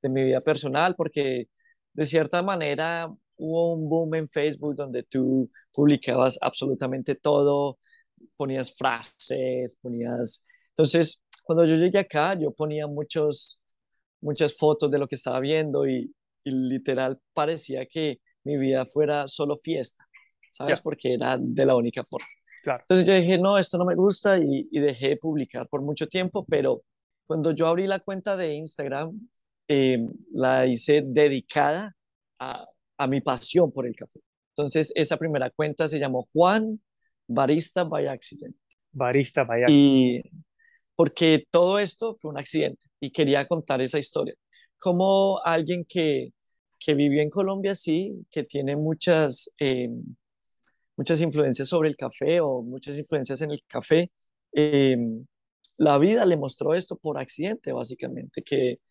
de 0.02 0.10
mi 0.10 0.24
vida 0.26 0.42
personal, 0.42 0.96
porque 0.96 1.48
de 1.94 2.06
cierta 2.06 2.42
manera 2.44 3.10
hubo 3.38 3.74
un 3.74 3.90
boom 3.90 4.16
en 4.16 4.30
Facebook 4.30 4.76
donde 4.76 5.04
tú 5.04 5.50
publicabas 5.72 6.38
absolutamente 6.42 7.16
todo, 7.16 7.80
ponías 8.38 8.74
frases, 8.76 9.78
ponías... 9.82 10.46
Entonces, 10.70 11.24
cuando 11.44 11.66
yo 11.66 11.76
llegué 11.76 12.00
acá, 12.00 12.38
yo 12.40 12.52
ponía 12.52 12.88
muchos, 12.88 13.62
muchas 14.22 14.56
fotos 14.56 14.90
de 14.90 14.98
lo 14.98 15.08
que 15.08 15.16
estaba 15.16 15.40
viendo 15.40 15.88
y, 15.88 16.14
y 16.44 16.52
literal 16.52 17.20
parecía 17.34 17.86
que 17.86 18.20
mi 18.44 18.58
vida 18.58 18.86
fuera 18.86 19.28
solo 19.28 19.58
fiesta, 19.58 20.06
¿sabes? 20.52 20.82
Porque 20.82 21.14
era 21.14 21.38
de 21.40 21.66
la 21.66 21.76
única 21.76 22.04
forma. 22.04 22.28
Claro. 22.62 22.82
Entonces 22.82 23.06
yo 23.06 23.14
dije, 23.14 23.38
no, 23.38 23.58
esto 23.58 23.78
no 23.78 23.86
me 23.86 23.96
gusta 23.96 24.38
y, 24.38 24.68
dejé 24.72 25.10
de 25.10 25.18
publicar 25.18 25.68
por 25.68 25.82
mucho 25.82 26.08
tiempo, 26.08 26.46
pero 26.46 26.84
cuando 27.26 27.52
yo 27.52 27.68
abrí 27.68 27.88
la 27.88 28.00
cuenta 28.00 28.38
de 28.38 28.54
Instagram, 28.54 29.28
eh, 29.68 30.00
la 30.32 30.66
hice 30.66 31.04
dedicada 31.06 31.96
a, 32.40 32.66
a 32.98 33.08
mi 33.08 33.22
pasión 33.22 33.72
por 33.72 33.88
el 33.88 33.96
café. 33.96 34.20
Entonces 34.50 34.92
esa 34.96 35.18
primera 35.18 35.50
cuenta 35.50 35.88
se 35.88 36.00
llamó 36.00 36.28
Juan 36.34 36.80
Barista 37.28 37.84
by 37.84 38.08
Accident. 38.08 38.56
Barista 38.92 39.44
by 39.44 39.64
Accident. 39.64 40.26
Y 40.26 40.44
porque 40.96 41.48
todo 41.50 41.80
esto 41.80 42.16
fue 42.16 42.32
un 42.32 42.38
accidente 42.38 42.82
y 43.00 43.12
quería 43.12 43.48
contar 43.48 43.82
esa 43.82 44.00
historia 44.00 44.36
como 44.84 45.40
alguien 45.46 45.86
que, 45.86 46.34
que 46.78 46.94
vivió 46.94 47.22
en 47.22 47.30
Colombia, 47.30 47.74
sí, 47.74 48.26
que 48.30 48.44
tiene 48.44 48.76
muchas, 48.76 49.50
eh, 49.58 49.88
muchas 50.98 51.22
influencias 51.22 51.70
sobre 51.70 51.88
el 51.88 51.96
café 51.96 52.42
o 52.42 52.62
muchas 52.62 52.98
influencias 52.98 53.42
en 53.42 53.52
el 53.52 53.62
café, 53.66 54.12
eh, 54.52 54.98
la 55.78 55.98
vida 56.00 56.26
le 56.26 56.36
mostró 56.36 56.74
esto 56.74 56.98
por 56.98 57.18
accidente, 57.18 57.72
básicamente, 57.72 58.44
que, 58.44 58.82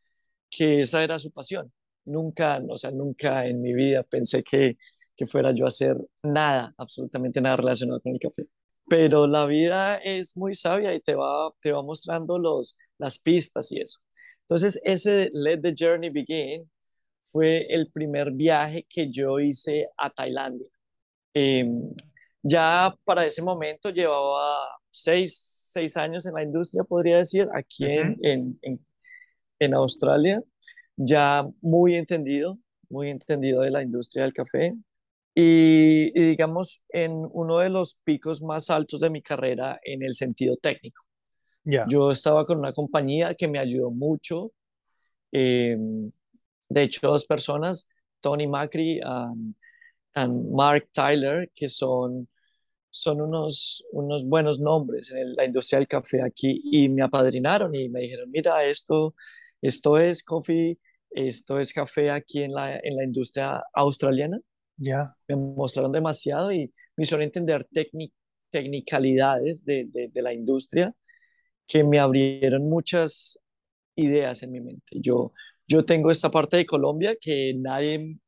que 0.48 0.80
esa 0.80 1.04
era 1.04 1.18
su 1.18 1.30
pasión. 1.30 1.70
Nunca, 2.04 2.60
o 2.68 2.76
sea, 2.76 2.90
nunca 2.90 3.46
en 3.46 3.60
mi 3.62 3.72
vida 3.74 4.02
pensé 4.02 4.42
que, 4.42 4.76
que 5.16 5.26
fuera 5.26 5.52
yo 5.52 5.66
a 5.66 5.68
hacer 5.68 5.96
nada, 6.22 6.74
absolutamente 6.78 7.40
nada 7.40 7.56
relacionado 7.56 8.00
con 8.00 8.12
el 8.12 8.18
café. 8.20 8.46
Pero 8.88 9.26
la 9.26 9.46
vida 9.46 9.96
es 9.96 10.36
muy 10.36 10.54
sabia 10.54 10.94
y 10.94 11.00
te 11.00 11.14
va, 11.14 11.50
te 11.60 11.72
va 11.72 11.82
mostrando 11.82 12.38
los, 12.38 12.76
las 12.98 13.18
pistas 13.18 13.70
y 13.72 13.80
eso. 13.80 14.00
Entonces, 14.42 14.80
ese 14.84 15.30
Let 15.32 15.60
the 15.62 15.74
Journey 15.78 16.10
Begin 16.10 16.70
fue 17.32 17.66
el 17.70 17.90
primer 17.90 18.32
viaje 18.32 18.86
que 18.88 19.10
yo 19.10 19.38
hice 19.40 19.88
a 19.96 20.10
Tailandia. 20.10 20.68
Em, 21.34 21.94
ya 22.42 22.94
para 23.04 23.24
ese 23.26 23.42
momento 23.42 23.90
llevaba 23.90 24.56
seis, 24.90 25.70
seis, 25.72 25.96
años 25.96 26.26
en 26.26 26.34
la 26.34 26.42
industria, 26.42 26.84
podría 26.84 27.18
decir, 27.18 27.48
aquí 27.54 27.86
en, 27.86 28.18
en, 28.22 28.58
en, 29.58 29.74
Australia, 29.74 30.42
ya 30.96 31.46
muy 31.60 31.94
entendido, 31.94 32.58
muy 32.88 33.08
entendido 33.08 33.62
de 33.62 33.70
la 33.70 33.82
industria 33.82 34.24
del 34.24 34.32
café. 34.32 34.74
Y, 35.34 36.12
y, 36.14 36.26
digamos, 36.26 36.84
en 36.90 37.12
uno 37.12 37.58
de 37.58 37.70
los 37.70 37.98
picos 38.04 38.42
más 38.42 38.68
altos 38.68 39.00
de 39.00 39.08
mi 39.08 39.22
carrera 39.22 39.80
en 39.82 40.02
el 40.02 40.14
sentido 40.14 40.56
técnico. 40.58 41.04
Yo 41.88 42.10
estaba 42.10 42.44
con 42.44 42.58
una 42.58 42.72
compañía 42.72 43.34
que 43.34 43.48
me 43.48 43.58
ayudó 43.58 43.90
mucho. 43.90 44.52
Eh, 45.30 45.76
de 46.68 46.82
hecho, 46.82 47.06
dos 47.06 47.24
personas, 47.24 47.88
Tony 48.20 48.46
Macri 48.46 48.98
y 48.98 49.00
Mark 50.52 50.88
Tyler, 50.92 51.50
que 51.54 51.68
son, 51.68 52.28
son 52.90 53.20
unos, 53.20 53.84
unos 53.92 54.26
buenos 54.26 54.58
nombres 54.60 55.12
en 55.12 55.34
la 55.34 55.44
industria 55.44 55.78
del 55.78 55.88
café 55.88 56.22
aquí, 56.22 56.60
y 56.64 56.88
me 56.88 57.02
apadrinaron 57.02 57.74
y 57.74 57.88
me 57.88 58.00
dijeron, 58.00 58.30
mira, 58.30 58.64
esto, 58.64 59.14
esto 59.62 59.96
es 59.98 60.22
coffee, 60.22 60.78
esto 61.10 61.58
es 61.58 61.72
café 61.72 62.10
aquí 62.10 62.42
en 62.42 62.52
la, 62.52 62.76
en 62.76 62.96
la 62.96 63.04
industria 63.04 63.62
australiana. 63.72 64.38
Ya. 64.76 65.14
Me 65.28 65.36
mostraron 65.36 65.92
demasiado 65.92 66.52
y 66.52 66.72
me 66.96 67.04
hicieron 67.04 67.22
entender 67.22 67.66
tecnicalidades 68.50 69.64
de, 69.64 69.86
de, 69.88 70.08
de 70.08 70.22
la 70.22 70.32
industria 70.34 70.92
que 71.66 71.84
me 71.84 71.98
abrieron 71.98 72.68
muchas 72.68 73.38
ideas 73.94 74.42
en 74.42 74.50
mi 74.50 74.60
mente. 74.60 74.98
Yo, 75.00 75.32
yo 75.66 75.84
tengo 75.84 76.10
esta 76.10 76.30
parte 76.30 76.56
de 76.56 76.66
Colombia 76.66 77.14
que 77.20 77.54
nadie, 77.54 78.18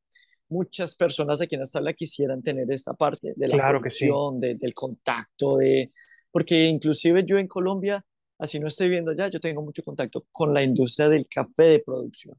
muchas 0.49 0.95
personas 0.95 1.41
aquí 1.41 1.55
en 1.57 1.63
Australia 1.63 1.95
quisieran 1.95 2.43
tener 2.43 2.71
esta 2.71 2.95
parte 2.95 3.33
de 3.35 3.49
la 3.49 3.55
claro 3.55 3.81
producción, 3.81 4.41
del 4.41 4.75
contacto, 4.75 5.57
de, 5.57 5.91
porque 6.31 6.67
inclusive 6.67 7.25
yo 7.25 7.39
en 7.39 7.49
Colombia, 7.49 8.05
así 8.45 8.61
no 8.61 8.69
estoy 8.69 8.89
viendo 8.89 9.13
ya, 9.13 9.29
yo 9.29 9.41
tengo 9.41 9.63
mucho 9.63 9.83
contacto 9.83 10.27
con 10.31 10.55
la 10.55 10.63
industria 10.63 11.09
del 11.09 11.29
café 11.29 11.65
de 11.65 11.79
producción 11.81 12.39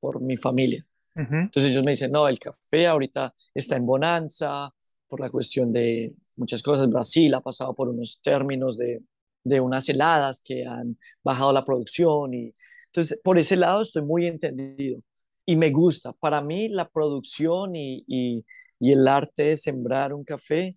por 0.00 0.20
mi 0.20 0.36
familia. 0.36 0.86
Entonces 1.14 1.72
ellos 1.72 1.82
me 1.84 1.92
dicen, 1.92 2.12
no, 2.12 2.28
el 2.28 2.38
café 2.38 2.86
ahorita 2.86 3.32
está 3.54 3.76
en 3.76 3.86
bonanza 3.86 4.70
por 5.08 5.18
la 5.18 5.30
cuestión 5.30 5.72
de 5.72 6.14
muchas 6.36 6.62
cosas. 6.62 6.90
Brasil 6.90 7.32
ha 7.32 7.40
pasado 7.40 7.74
por 7.74 7.88
unos 7.88 8.20
términos 8.20 8.76
de 8.76 9.02
de 9.46 9.60
unas 9.60 9.88
heladas 9.88 10.40
que 10.40 10.66
han 10.66 10.98
bajado 11.22 11.52
la 11.52 11.64
producción 11.64 12.34
y 12.34 12.52
entonces 12.86 13.20
por 13.22 13.38
ese 13.38 13.56
lado 13.56 13.82
estoy 13.82 14.02
muy 14.02 14.26
entendido 14.26 15.00
y 15.44 15.56
me 15.56 15.70
gusta. 15.70 16.12
Para 16.12 16.40
mí 16.40 16.68
la 16.68 16.88
producción 16.88 17.76
y, 17.76 18.04
y, 18.08 18.44
el 18.80 19.06
arte 19.06 19.44
de 19.44 19.56
sembrar 19.56 20.12
un 20.12 20.24
café 20.24 20.76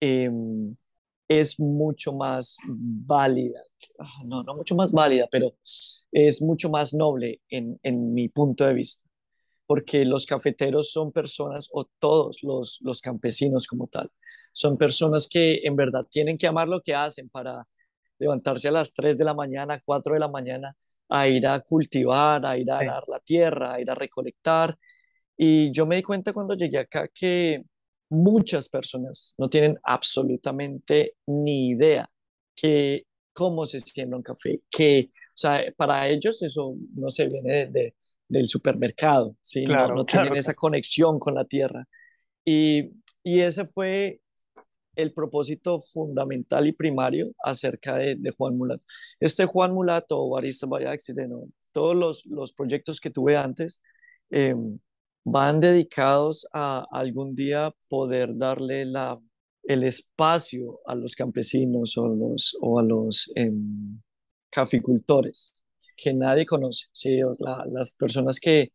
em, 0.00 0.76
es 1.28 1.58
mucho 1.58 2.12
más 2.12 2.56
válida, 2.66 3.60
ah, 3.98 4.22
no, 4.26 4.42
no 4.42 4.54
mucho 4.54 4.74
más 4.74 4.92
válida, 4.92 5.26
pero 5.30 5.54
es 6.12 6.42
mucho 6.42 6.70
más 6.70 6.94
noble 6.94 7.40
en, 7.48 7.78
en 7.82 8.14
mi 8.14 8.28
punto 8.28 8.66
de 8.66 8.74
vista, 8.74 9.04
porque 9.66 10.04
los 10.04 10.26
cafeteros 10.26 10.90
son 10.92 11.12
personas, 11.12 11.68
o 11.72 11.86
todos 11.98 12.42
los, 12.42 12.78
los 12.82 13.00
campesinos 13.00 13.66
como 13.66 13.86
tal, 13.86 14.10
son 14.52 14.76
personas 14.76 15.28
que 15.28 15.60
en 15.64 15.76
verdad 15.76 16.06
tienen 16.10 16.38
que 16.38 16.46
amar 16.46 16.68
lo 16.68 16.80
que 16.80 16.94
hacen 16.94 17.28
para 17.28 17.66
levantarse 18.18 18.68
a 18.68 18.72
las 18.72 18.92
3 18.92 19.18
de 19.18 19.24
la 19.24 19.34
mañana, 19.34 19.80
4 19.84 20.14
de 20.14 20.20
la 20.20 20.28
mañana, 20.28 20.76
a 21.08 21.28
ir 21.28 21.46
a 21.46 21.60
cultivar, 21.60 22.46
a 22.46 22.56
ir 22.56 22.70
a 22.70 22.84
dar 22.84 23.02
la 23.08 23.20
tierra, 23.20 23.74
a 23.74 23.80
ir 23.80 23.90
a 23.90 23.94
recolectar. 23.94 24.78
Y 25.36 25.72
yo 25.72 25.86
me 25.86 25.96
di 25.96 26.02
cuenta 26.02 26.32
cuando 26.32 26.54
llegué 26.54 26.78
acá 26.78 27.08
que 27.08 27.64
muchas 28.10 28.68
personas 28.68 29.34
no 29.38 29.48
tienen 29.48 29.78
absolutamente 29.82 31.16
ni 31.26 31.68
idea 31.70 32.08
que 32.54 33.06
cómo 33.32 33.66
se 33.66 33.80
siembra 33.80 34.16
un 34.16 34.22
café, 34.22 34.60
que, 34.70 35.08
o 35.10 35.36
sea, 35.36 35.60
para 35.76 36.08
ellos 36.08 36.42
eso 36.42 36.76
no 36.94 37.10
se 37.10 37.28
viene 37.28 37.66
de, 37.66 37.94
del 38.28 38.48
supermercado, 38.48 39.36
¿sí? 39.42 39.64
no, 39.64 39.88
no 39.88 40.04
tienen 40.06 40.36
esa 40.36 40.54
conexión 40.54 41.18
con 41.18 41.34
la 41.34 41.44
tierra. 41.44 41.86
Y, 42.44 42.92
y, 43.22 43.40
ese 43.40 43.66
fue 43.66 44.20
el 44.96 45.12
propósito 45.12 45.80
fundamental 45.80 46.66
y 46.66 46.72
primario 46.72 47.32
acerca 47.42 47.96
de, 47.96 48.16
de 48.16 48.30
Juan 48.30 48.56
Mulato. 48.56 48.84
Este 49.18 49.46
Juan 49.46 49.72
Mulato 49.72 50.20
o 50.20 50.30
Barista 50.30 50.66
by 50.66 50.84
Accident, 50.86 51.32
todos 51.72 51.96
los, 51.96 52.26
los, 52.26 52.52
proyectos 52.52 53.00
que 53.00 53.10
tuve 53.10 53.36
antes, 53.36 53.82
eh, 54.30 54.54
van 55.24 55.60
dedicados 55.60 56.46
a 56.52 56.86
algún 56.92 57.34
día 57.34 57.74
poder 57.88 58.36
darle 58.36 58.84
la, 58.84 59.18
el 59.62 59.84
espacio 59.84 60.80
a 60.86 60.94
los 60.94 61.16
campesinos 61.16 61.96
o, 61.96 62.06
los, 62.08 62.56
o 62.60 62.78
a 62.78 62.82
los 62.82 63.32
em, 63.34 64.00
caficultores 64.50 65.54
que 65.96 66.12
nadie 66.12 66.44
conoce, 66.44 66.86
¿sí? 66.92 67.20
las 67.70 67.94
personas 67.94 68.40
que, 68.40 68.72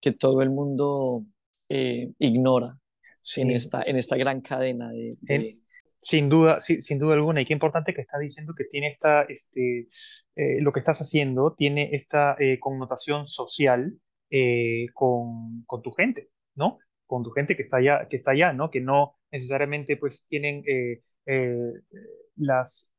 que 0.00 0.12
todo 0.12 0.42
el 0.42 0.50
mundo 0.50 1.24
eh, 1.68 2.12
ignora 2.18 2.78
en, 3.36 3.50
esta, 3.50 3.82
en 3.82 3.96
esta 3.96 4.16
gran 4.16 4.40
cadena 4.40 4.90
de... 4.90 5.58
Sin 6.00 6.28
duda, 6.28 6.60
sin 6.60 6.98
duda 7.00 7.14
alguna, 7.14 7.40
y 7.40 7.44
qué 7.44 7.52
importante 7.52 7.92
que 7.92 8.02
estás 8.02 8.20
diciendo 8.20 8.54
que 8.56 8.62
tiene 8.62 8.86
esta, 8.86 9.22
este, 9.22 9.88
eh, 10.36 10.60
lo 10.60 10.70
que 10.70 10.78
estás 10.78 11.00
haciendo 11.00 11.54
tiene 11.58 11.90
esta 11.92 12.36
eh, 12.38 12.60
connotación 12.60 13.26
social 13.26 13.98
eh, 14.30 14.86
con, 14.92 15.64
con, 15.64 15.80
tu 15.80 15.90
gente, 15.92 16.28
¿no? 16.54 16.78
Con 17.06 17.22
tu 17.22 17.30
gente 17.30 17.56
que 17.56 17.62
está 17.62 17.78
allá, 17.78 18.06
que 18.08 18.16
está 18.16 18.32
allá, 18.32 18.52
¿no? 18.52 18.70
Que 18.70 18.80
no 18.80 19.16
necesariamente 19.30 19.96
pues 19.96 20.26
tienen 20.28 20.62
eh, 20.66 21.00
eh, 21.26 21.72
las, 22.36 22.92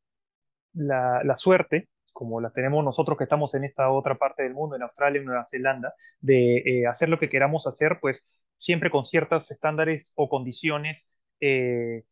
la, 0.73 1.21
la, 1.23 1.35
suerte, 1.35 1.89
como 2.13 2.41
la 2.41 2.49
tenemos 2.51 2.83
nosotros 2.83 3.15
que 3.17 3.25
estamos 3.25 3.53
en 3.53 3.63
esta 3.63 3.91
otra 3.91 4.15
parte 4.15 4.41
del 4.41 4.55
mundo, 4.55 4.75
en 4.75 4.81
Australia, 4.81 5.19
en 5.19 5.25
Nueva 5.25 5.45
Zelanda, 5.45 5.93
de 6.19 6.85
hacer 6.89 7.09
lo 7.09 7.19
que 7.19 7.29
queramos 7.29 7.67
hacer, 7.67 7.99
pues 8.01 8.43
siempre 8.57 8.89
con 8.89 9.05
ciertos 9.05 9.51
estándares 9.51 10.13
o 10.15 10.29
condiciones 10.29 11.09
de 11.39 12.03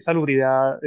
salubridad, 0.00 0.78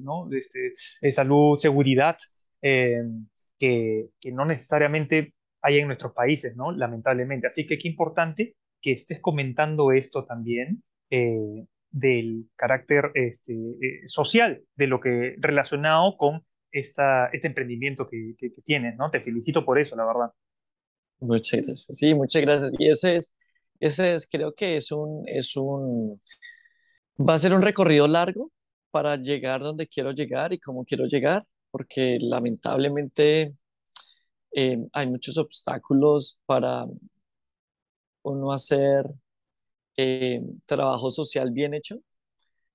¿no? 0.00 0.28
este, 0.32 0.72
salud, 1.10 1.56
seguridad, 1.56 2.16
que, 2.60 4.08
que 4.20 4.32
no 4.32 4.44
necesariamente 4.44 5.34
hay 5.62 5.78
en 5.78 5.86
nuestros 5.86 6.12
países, 6.12 6.56
¿no? 6.56 6.72
Lamentablemente. 6.72 7.46
Así 7.46 7.64
que 7.64 7.78
qué 7.78 7.88
importante 7.88 8.56
que 8.80 8.92
estés 8.92 9.20
comentando 9.20 9.92
esto 9.92 10.24
también 10.24 10.82
eh, 11.10 11.64
del 11.90 12.50
carácter 12.56 13.12
este, 13.14 13.54
eh, 13.54 14.08
social 14.08 14.62
de 14.74 14.86
lo 14.88 15.00
que 15.00 15.36
relacionado 15.38 16.16
con 16.16 16.44
esta, 16.72 17.26
este 17.26 17.46
emprendimiento 17.46 18.08
que, 18.08 18.34
que, 18.36 18.50
tienes, 18.64 18.96
¿no? 18.96 19.10
Te 19.10 19.20
felicito 19.20 19.64
por 19.64 19.78
eso, 19.78 19.94
la 19.94 20.06
verdad. 20.06 20.32
Muchas 21.20 21.60
gracias. 21.64 21.96
Sí, 21.96 22.14
muchas 22.14 22.42
gracias. 22.42 22.72
Y 22.78 22.88
ese 22.88 23.16
es, 23.16 23.32
ese 23.78 24.14
es, 24.14 24.26
creo 24.26 24.52
que 24.52 24.76
es 24.76 24.90
un, 24.90 25.22
es 25.28 25.56
un, 25.56 26.20
va 27.18 27.34
a 27.34 27.38
ser 27.38 27.54
un 27.54 27.62
recorrido 27.62 28.08
largo 28.08 28.50
para 28.90 29.16
llegar 29.16 29.60
donde 29.60 29.86
quiero 29.86 30.12
llegar 30.12 30.52
y 30.52 30.58
cómo 30.58 30.84
quiero 30.84 31.06
llegar, 31.06 31.44
porque 31.70 32.18
lamentablemente 32.20 33.54
eh, 34.54 34.78
hay 34.92 35.06
muchos 35.08 35.38
obstáculos 35.38 36.38
para 36.46 36.86
uno 38.22 38.52
hacer 38.52 39.06
eh, 39.96 40.42
trabajo 40.66 41.10
social 41.10 41.50
bien 41.52 41.74
hecho. 41.74 41.98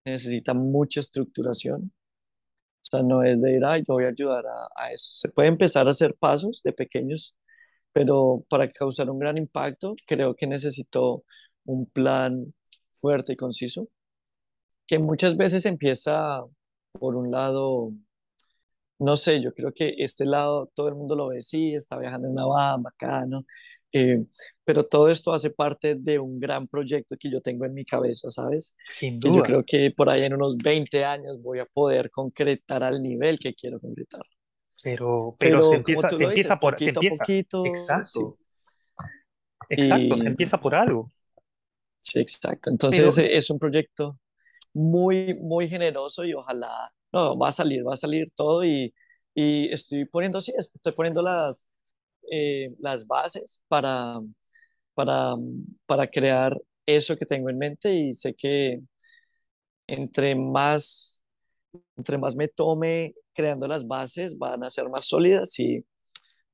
Necesita 0.05 0.53
mucha 0.53 1.01
estructuración. 1.01 1.93
O 2.81 2.85
sea, 2.89 3.03
no 3.03 3.23
es 3.23 3.41
de 3.41 3.57
ir, 3.57 3.65
ay, 3.65 3.83
yo 3.87 3.95
voy 3.95 4.05
a 4.05 4.09
ayudar 4.09 4.45
a, 4.47 4.69
a 4.75 4.91
eso. 4.93 5.11
Se 5.13 5.29
puede 5.29 5.49
empezar 5.49 5.87
a 5.87 5.91
hacer 5.91 6.15
pasos 6.15 6.61
de 6.63 6.73
pequeños, 6.73 7.35
pero 7.93 8.45
para 8.49 8.69
causar 8.71 9.09
un 9.09 9.19
gran 9.19 9.37
impacto, 9.37 9.95
creo 10.07 10.35
que 10.35 10.47
necesito 10.47 11.25
un 11.65 11.85
plan 11.87 12.53
fuerte 12.95 13.33
y 13.33 13.35
conciso, 13.37 13.89
que 14.87 14.99
muchas 14.99 15.37
veces 15.37 15.65
empieza 15.65 16.43
por 16.93 17.15
un 17.17 17.31
lado 17.31 17.91
no 18.99 19.15
sé, 19.15 19.41
yo 19.41 19.53
creo 19.53 19.73
que 19.73 19.95
este 19.97 20.25
lado 20.25 20.71
todo 20.73 20.89
el 20.89 20.95
mundo 20.95 21.15
lo 21.15 21.27
ve, 21.27 21.41
sí, 21.41 21.73
está 21.73 21.97
viajando 21.97 22.27
en 22.27 22.33
una 22.33 22.45
van, 22.45 22.83
bacano, 22.83 23.45
eh, 23.91 24.25
pero 24.63 24.85
todo 24.85 25.09
esto 25.09 25.33
hace 25.33 25.49
parte 25.49 25.95
de 25.95 26.19
un 26.19 26.39
gran 26.39 26.67
proyecto 26.67 27.15
que 27.17 27.31
yo 27.31 27.41
tengo 27.41 27.65
en 27.65 27.73
mi 27.73 27.85
cabeza, 27.85 28.29
¿sabes? 28.29 28.75
Sin 28.89 29.19
duda. 29.19 29.37
yo 29.37 29.43
creo 29.43 29.63
que 29.65 29.91
por 29.91 30.09
ahí 30.09 30.23
en 30.23 30.33
unos 30.33 30.57
20 30.57 31.05
años 31.05 31.41
voy 31.41 31.59
a 31.59 31.65
poder 31.65 32.11
concretar 32.11 32.83
al 32.83 33.01
nivel 33.01 33.39
que 33.39 33.53
quiero 33.53 33.79
concretar. 33.79 34.23
Pero, 34.83 35.35
pero, 35.39 35.63
se 35.63 35.75
empieza, 35.75 36.09
se 36.09 36.23
empieza 36.23 36.59
por 36.59 36.73
poquito 36.73 36.99
se 36.99 37.07
empieza, 37.07 37.23
poquito. 37.23 37.65
Exacto. 37.65 38.37
Exacto, 39.69 40.17
se 40.17 40.27
empieza 40.27 40.57
por 40.57 40.75
algo. 40.75 41.11
Sí, 42.01 42.19
exacto. 42.19 42.69
Entonces 42.69 43.17
es 43.17 43.49
un 43.49 43.59
proyecto 43.59 44.19
muy, 44.73 45.33
muy 45.33 45.67
generoso 45.67 46.23
y 46.23 46.33
ojalá 46.33 46.93
no, 47.11 47.37
va 47.37 47.49
a 47.49 47.51
salir, 47.51 47.85
va 47.87 47.93
a 47.93 47.97
salir 47.97 48.31
todo 48.35 48.63
y, 48.65 48.93
y 49.33 49.71
estoy 49.73 50.05
poniendo, 50.05 50.41
sí, 50.41 50.53
estoy 50.57 50.91
poniendo 50.93 51.21
las, 51.21 51.63
eh, 52.31 52.75
las 52.79 53.07
bases 53.07 53.61
para, 53.67 54.19
para, 54.95 55.35
para 55.85 56.07
crear 56.07 56.57
eso 56.85 57.17
que 57.17 57.25
tengo 57.25 57.49
en 57.49 57.57
mente 57.59 57.93
y 57.93 58.13
sé 58.13 58.35
que 58.35 58.81
entre 59.87 60.35
más, 60.35 61.23
entre 61.97 62.17
más 62.17 62.35
me 62.35 62.47
tome 62.47 63.15
creando 63.33 63.67
las 63.67 63.87
bases, 63.87 64.37
van 64.37 64.63
a 64.63 64.69
ser 64.69 64.89
más 64.89 65.07
sólidas 65.07 65.59
y 65.59 65.81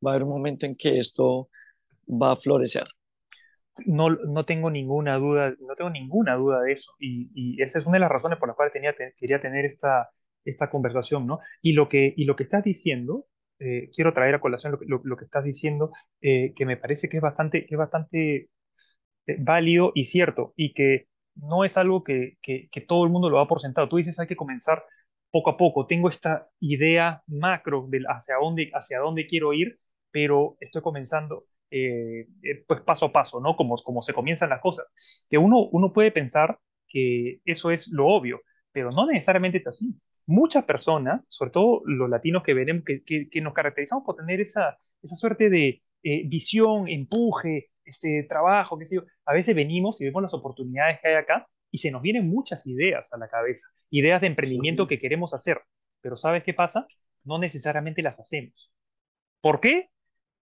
va 0.06 0.12
a 0.12 0.16
haber 0.16 0.24
un 0.26 0.32
momento 0.32 0.66
en 0.66 0.76
que 0.76 1.00
esto 1.00 1.50
va 2.08 2.34
a 2.34 2.36
florecer. 2.38 2.86
No, 3.86 4.10
no 4.12 4.46
tengo 4.46 4.70
ninguna 4.70 5.18
duda, 5.18 5.56
no 5.60 5.76
tengo 5.76 5.90
ninguna 5.90 6.36
duda 6.36 6.62
de 6.62 6.74
eso. 6.74 6.94
Y, 7.00 7.30
y 7.34 7.62
esa 7.62 7.80
es 7.80 7.86
una 7.88 7.96
de 7.96 8.02
las 8.02 8.12
razones 8.12 8.38
por 8.40 8.48
las 8.48 8.56
cuales 8.56 8.74
tenía, 8.74 8.94
quería 9.18 9.40
tener 9.40 9.66
esta, 9.66 10.10
esta 10.46 10.70
conversación, 10.70 11.26
¿no? 11.28 11.40
Y 11.62 11.74
lo 11.74 11.90
que, 11.90 12.14
y 12.16 12.26
lo 12.26 12.36
que 12.36 12.44
estás 12.44 12.64
diciendo, 12.64 13.28
eh, 13.60 13.90
quiero 13.96 14.14
traer 14.14 14.36
a 14.36 14.42
colación 14.42 14.78
lo, 14.88 15.02
lo, 15.04 15.18
que 15.18 15.26
estás 15.26 15.44
diciendo, 15.44 15.92
eh, 16.22 16.54
que 16.56 16.66
me 16.66 16.78
parece 16.78 17.10
que 17.10 17.18
es 17.18 17.24
bastante, 17.24 17.66
que 17.66 17.76
es 17.76 17.80
bastante 17.80 18.50
eh, 19.28 19.38
válido 19.40 19.92
y 19.96 20.06
cierto, 20.06 20.54
y 20.56 20.74
que 20.74 21.08
no 21.36 21.64
es 21.66 21.78
algo 21.78 22.04
que, 22.04 22.38
que, 22.42 22.70
todo 22.88 23.06
el 23.06 23.12
mundo 23.12 23.30
lo 23.30 23.38
va 23.38 23.48
por 23.48 23.62
sentado. 23.62 23.90
Tú 23.90 23.98
dices, 23.98 24.20
hay 24.20 24.28
que 24.28 24.36
comenzar 24.36 24.84
poco 25.32 25.50
a 25.52 25.58
poco. 25.58 25.88
Tengo 25.88 26.10
esta 26.10 26.50
idea 26.60 27.24
macro 27.28 27.88
de 27.90 28.02
hacia 28.08 28.36
dónde, 28.38 28.70
hacia 28.74 29.00
dónde 29.00 29.26
quiero 29.28 29.54
ir, 29.54 29.80
pero 30.12 30.58
estoy 30.60 30.82
comenzando 30.82 31.46
pues 32.68 32.82
paso 32.82 33.08
a 33.08 33.12
paso, 33.12 33.40
¿no? 33.42 33.56
Como, 33.56 33.78
como 33.84 34.02
se 34.04 34.14
comienzan 34.14 34.50
las 34.50 34.62
cosas. 34.62 35.26
Que 35.30 35.38
uno, 35.38 35.70
uno 35.72 35.92
puede 35.92 36.12
pensar 36.12 36.60
que 36.88 37.42
eso 37.46 37.72
es 37.72 37.88
lo 37.90 38.08
obvio, 38.08 38.42
pero 38.72 38.92
no 38.92 39.08
necesariamente 39.08 39.58
es 39.58 39.68
así 39.68 39.96
muchas 40.26 40.64
personas, 40.64 41.26
sobre 41.30 41.52
todo 41.52 41.82
los 41.86 42.10
latinos 42.10 42.44
que 42.44 42.54
veremos, 42.54 42.84
que, 42.86 43.04
que, 43.04 43.42
nos 43.42 43.54
caracterizamos 43.54 44.04
por 44.06 44.16
tener 44.16 44.42
esa, 44.42 44.78
esa 45.02 45.16
suerte 45.16 45.50
de 45.50 45.82
eh, 46.04 46.28
visión, 46.28 46.88
empuje, 46.88 47.70
este 47.86 48.26
trabajo, 48.28 48.78
que 48.78 48.86
sé 48.86 48.96
yo, 48.96 49.04
a 49.26 49.34
veces 49.34 49.56
venimos 49.56 50.00
y 50.02 50.06
vemos 50.06 50.22
las 50.22 50.34
oportunidades 50.34 51.00
que 51.02 51.10
hay 51.10 51.16
acá 51.16 51.48
y 51.72 51.80
se 51.80 51.92
nos 51.92 52.02
vienen 52.02 52.30
muchas 52.30 52.66
ideas 52.68 53.12
a 53.12 53.18
la 53.18 53.28
cabeza, 53.28 53.68
ideas 53.90 54.22
de 54.22 54.28
emprendimiento 54.28 54.88
que 54.88 55.00
queremos 55.00 55.34
hacer, 55.34 55.62
pero 56.02 56.16
¿sabes 56.16 56.44
qué 56.44 56.54
pasa? 56.54 56.88
No 57.24 57.40
necesariamente 57.40 58.02
las 58.02 58.20
hacemos. 58.20 58.72
¿Por 59.42 59.60
qué? 59.60 59.90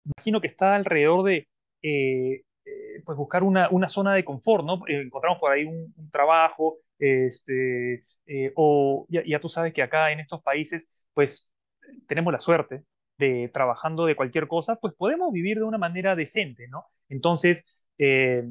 Imagino 0.04 0.40
que 0.40 0.48
está 0.48 0.74
alrededor 0.74 1.24
de 1.24 1.48
eh, 1.82 2.42
eh, 2.64 3.02
pues 3.04 3.16
buscar 3.16 3.42
una, 3.42 3.68
una, 3.70 3.88
zona 3.88 4.14
de 4.14 4.24
confort, 4.24 4.64
¿no? 4.64 4.82
encontramos 4.86 5.38
por 5.38 5.52
ahí 5.52 5.64
un, 5.64 5.94
un 5.96 6.10
trabajo, 6.10 6.78
este, 7.00 8.02
eh, 8.26 8.52
o 8.54 9.06
ya, 9.08 9.40
tú 9.40 9.48
sabes 9.48 9.72
que 9.72 9.82
acá 9.82 10.12
en 10.12 10.20
estos 10.20 10.42
países, 10.42 11.08
pues 11.14 11.50
tenemos 12.06 12.32
la 12.32 12.40
suerte 12.40 12.84
de 13.18 13.50
trabajando 13.52 14.06
de 14.06 14.16
cualquier 14.16 14.48
cosa, 14.48 14.76
pues 14.76 14.94
podemos 14.94 15.32
vivir 15.32 15.58
de 15.58 15.64
una 15.64 15.78
manera 15.78 16.14
decente, 16.14 16.68
¿no? 16.68 16.86
Entonces, 17.08 17.88
eh, 17.98 18.44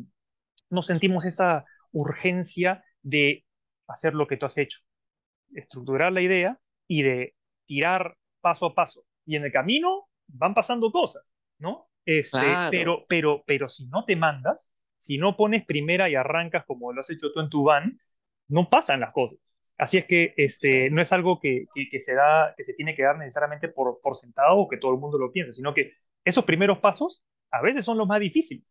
no 0.70 0.82
sentimos 0.82 1.26
esa 1.26 1.66
urgencia 1.92 2.84
de 3.02 3.46
hacer 3.88 4.14
lo 4.14 4.28
que 4.28 4.38
tú 4.38 4.46
has 4.46 4.58
hecho, 4.58 4.80
estructurar 5.54 6.12
la 6.12 6.22
idea 6.22 6.60
y 6.88 7.04
de 7.04 7.36
tirar 7.66 8.18
paso 8.42 8.68
a 8.68 8.76
paso. 8.76 9.06
Y 9.26 9.36
en 9.36 9.46
el 9.46 9.52
camino 9.52 10.10
van 10.28 10.54
pasando 10.54 10.92
cosas, 10.92 11.34
¿no? 11.58 11.88
Este, 12.06 12.40
pero, 12.72 13.06
pero, 13.08 13.44
pero 13.46 13.70
si 13.70 13.88
no 13.88 14.06
te 14.06 14.16
mandas, 14.16 14.72
si 14.98 15.18
no 15.18 15.38
pones 15.38 15.66
primera 15.66 16.10
y 16.10 16.16
arrancas 16.16 16.66
como 16.66 16.92
lo 16.92 17.02
has 17.02 17.10
hecho 17.10 17.32
tú 17.32 17.40
en 17.40 17.50
tu 17.50 17.64
van, 17.64 18.00
no 18.50 18.70
pasan 18.70 19.00
las 19.00 19.14
cosas. 19.14 19.40
Así 19.78 19.98
es 19.98 20.06
que 20.06 20.34
este, 20.36 20.90
no 20.90 21.02
es 21.02 21.14
algo 21.14 21.40
que, 21.40 21.66
que, 21.74 22.00
se 22.02 22.14
da, 22.14 22.54
que 22.58 22.66
se 22.66 22.74
tiene 22.74 22.96
que 22.96 23.04
dar 23.04 23.18
necesariamente 23.18 23.70
por, 23.70 24.02
por 24.02 24.18
sentado 24.18 24.58
o 24.58 24.68
que 24.68 24.78
todo 24.78 24.92
el 24.94 25.00
mundo 25.00 25.18
lo 25.18 25.32
piense, 25.32 25.54
sino 25.54 25.74
que 25.74 25.92
esos 26.26 26.44
primeros 26.44 26.80
pasos 26.80 27.24
a 27.50 27.62
veces 27.62 27.86
son 27.86 27.98
los 27.98 28.08
más 28.08 28.20
difíciles, 28.20 28.68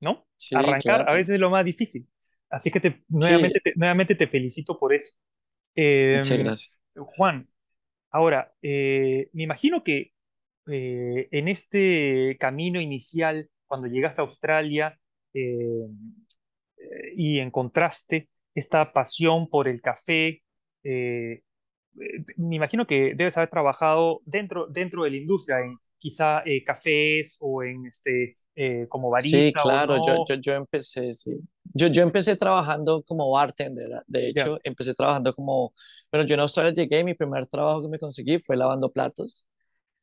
¿no? 0.00 0.26
Arrancar 0.54 1.08
a 1.08 1.12
veces 1.12 1.34
es 1.34 1.40
lo 1.40 1.50
más 1.50 1.64
difícil. 1.64 2.08
Así 2.48 2.70
que 2.70 2.80
te, 2.80 3.04
nuevamente, 3.08 3.60
te, 3.60 3.72
nuevamente 3.76 4.14
te 4.14 4.26
felicito 4.26 4.78
por 4.78 4.94
eso. 4.94 5.14
Muchas 5.76 6.30
em, 6.30 6.38
gracias. 6.38 6.78
Juan, 6.94 7.46
Ahora, 8.12 8.52
eh, 8.60 9.30
me 9.32 9.44
imagino 9.44 9.82
que 9.82 10.12
eh, 10.70 11.28
en 11.30 11.48
este 11.48 12.36
camino 12.38 12.80
inicial, 12.80 13.48
cuando 13.66 13.88
llegaste 13.88 14.20
a 14.20 14.24
Australia 14.24 14.98
eh, 15.32 15.88
y 17.16 17.38
encontraste 17.38 18.28
esta 18.54 18.92
pasión 18.92 19.48
por 19.48 19.68
el 19.68 19.80
café, 19.82 20.42
eh, 20.84 21.42
eh, 22.00 22.24
me 22.36 22.56
imagino 22.56 22.86
que 22.86 23.14
debes 23.14 23.36
haber 23.36 23.50
trabajado 23.50 24.22
dentro, 24.26 24.66
dentro 24.68 25.04
de 25.04 25.10
la 25.10 25.16
industria, 25.18 25.60
en 25.60 25.78
quizá 25.98 26.42
eh, 26.46 26.64
cafés 26.64 27.36
o 27.40 27.62
en 27.62 27.86
este, 27.86 28.38
eh, 28.56 28.86
como 28.88 29.10
Sí, 29.14 29.54
barista 29.54 29.66
o 29.66 29.78
claro, 29.78 29.98
yo, 29.98 30.16
no. 30.16 30.24
yo, 30.24 30.34
yo 30.36 30.54
empecé, 30.54 31.12
sí. 31.14 31.38
Yo, 31.74 31.86
yo 31.88 32.02
empecé 32.02 32.36
trabajando 32.36 33.02
como 33.04 33.30
bartender, 33.30 33.88
de 34.06 34.28
Ya, 34.34 34.48
hecho, 34.48 34.58
empecé 34.64 34.94
trabajando 34.94 35.32
como, 35.32 35.72
bueno, 36.10 36.26
yo 36.26 36.34
en 36.34 36.40
Australia 36.40 36.72
llegué, 36.72 37.04
mi 37.04 37.14
primer 37.14 37.46
trabajo 37.46 37.82
que 37.82 37.88
me 37.88 37.98
conseguí 37.98 38.38
fue 38.38 38.56
lavando 38.56 38.90
platos. 38.90 39.46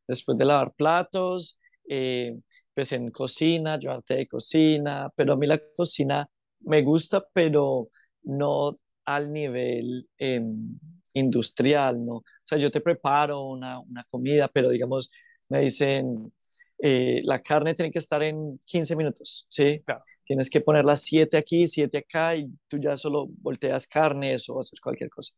Después 0.08 0.38
de 0.38 0.46
lavar 0.46 0.74
platos, 0.74 1.60
eh, 1.90 2.38
empecé 2.70 2.98
en 2.98 3.12
cocina, 3.12 3.80
yo 3.80 3.92
antes 3.94 4.18
de 4.18 4.28
cocina, 4.28 5.12
pero 5.16 5.34
a 5.34 5.38
mí 5.38 5.48
la 5.48 5.60
cocina 5.76 6.28
me 6.62 6.82
gusta, 6.84 7.26
pero 7.34 7.90
no 8.24 8.80
al 9.06 9.32
nivel 9.32 10.08
em, 10.18 10.80
industrial, 11.14 12.06
¿no? 12.06 12.16
O 12.18 12.24
sea, 12.46 12.58
yo 12.58 12.72
te 12.72 12.82
preparo 12.82 13.44
una, 13.48 13.80
una 13.80 14.06
comida, 14.10 14.48
pero 14.48 14.70
digamos, 14.70 15.12
me 15.50 15.62
dicen, 15.62 16.32
eh, 16.80 17.22
la 17.24 17.40
carne 17.40 17.74
tiene 17.76 17.92
que 17.92 18.00
estar 18.00 18.22
en 18.24 18.60
15 18.66 18.96
minutos, 18.96 19.46
¿sí? 19.50 19.82
claro. 19.86 20.04
Tienes 20.26 20.50
que 20.50 20.62
poner 20.62 20.86
las 20.86 21.02
7 21.02 21.38
aquí, 21.38 21.68
7 21.68 22.00
acá, 22.00 22.36
y 22.36 22.48
tú 22.68 22.78
ya 22.78 22.96
solo 22.98 23.28
volteas 23.42 23.88
carnes 23.88 24.48
o 24.50 24.60
haces 24.60 24.80
cualquier 24.80 25.10
cosa. 25.10 25.34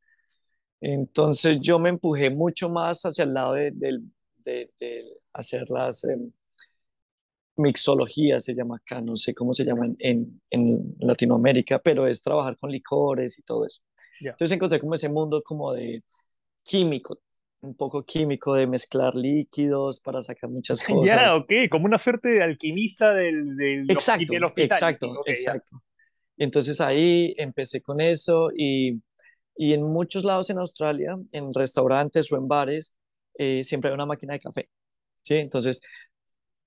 Entonces 0.81 1.59
yo 1.61 1.79
me 1.79 1.89
empujé 1.89 2.29
mucho 2.29 2.69
más 2.69 3.03
hacia 3.03 3.23
el 3.23 3.33
lado 3.33 3.53
de, 3.53 3.71
del- 3.71 4.03
de- 4.45 4.71
de 4.79 5.05
hacer 5.33 5.69
las 5.69 6.03
mixologías, 7.57 8.43
se 8.43 8.53
llama 8.55 8.77
acá, 8.77 9.01
no 9.01 9.15
sé 9.15 9.33
cómo 9.35 9.53
se 9.53 9.65
llama 9.65 9.85
en, 9.87 9.97
en- 9.99 10.41
en 10.49 10.95
Latinoamérica, 10.99 11.79
pero 11.79 12.07
es 12.07 12.21
trabajar 12.21 12.57
con 12.57 12.71
licores 12.71 13.37
y 13.39 13.43
todo 13.43 13.65
eso. 13.65 13.81
Ya. 14.19 14.37
Entonces 14.37 14.55
encontré 14.55 14.79
como 14.79 14.95
ese 14.95 15.09
mundo 15.09 15.43
como 15.43 15.73
de 15.73 16.03
químico, 16.63 17.19
un 17.61 17.75
poco 17.75 18.03
químico 18.05 18.55
de 18.55 18.67
mezclar 18.67 19.15
líquidos 19.15 19.99
para 20.01 20.21
sacar 20.23 20.49
muchas 20.49 20.83
Ya, 21.03 21.35
cosas. 21.35 21.35
ok, 21.35 21.51
como 21.69 21.85
una 21.85 21.97
suerte 21.97 22.29
de 22.29 22.43
alquimista 22.43 23.13
del, 23.13 23.55
del, 23.57 23.87
Exacto, 23.87 24.33
del 24.33 24.43
hospitality. 24.43 25.05
exacto, 25.05 25.17
Ok, 25.17 25.29
ya. 25.45 25.57
exacto. 25.57 25.81
Entonces 26.37 26.81
ahí 26.81 27.35
empecé 27.37 27.81
con 27.81 28.01
eso 28.01 28.49
y, 28.55 29.01
y 29.57 29.73
en 29.73 29.83
muchos 29.83 30.23
lados 30.25 30.49
en 30.51 30.59
Australia, 30.59 31.17
en 31.33 31.53
restaurantes 31.53 32.31
o 32.31 32.37
en 32.37 32.47
bares, 32.47 32.95
eh, 33.37 33.63
siempre 33.63 33.89
hay 33.89 33.95
una 33.95 34.05
máquina 34.07 34.33
de 34.33 34.39
café, 34.41 34.69
¿sí? 35.23 35.35
Entonces, 35.37 35.81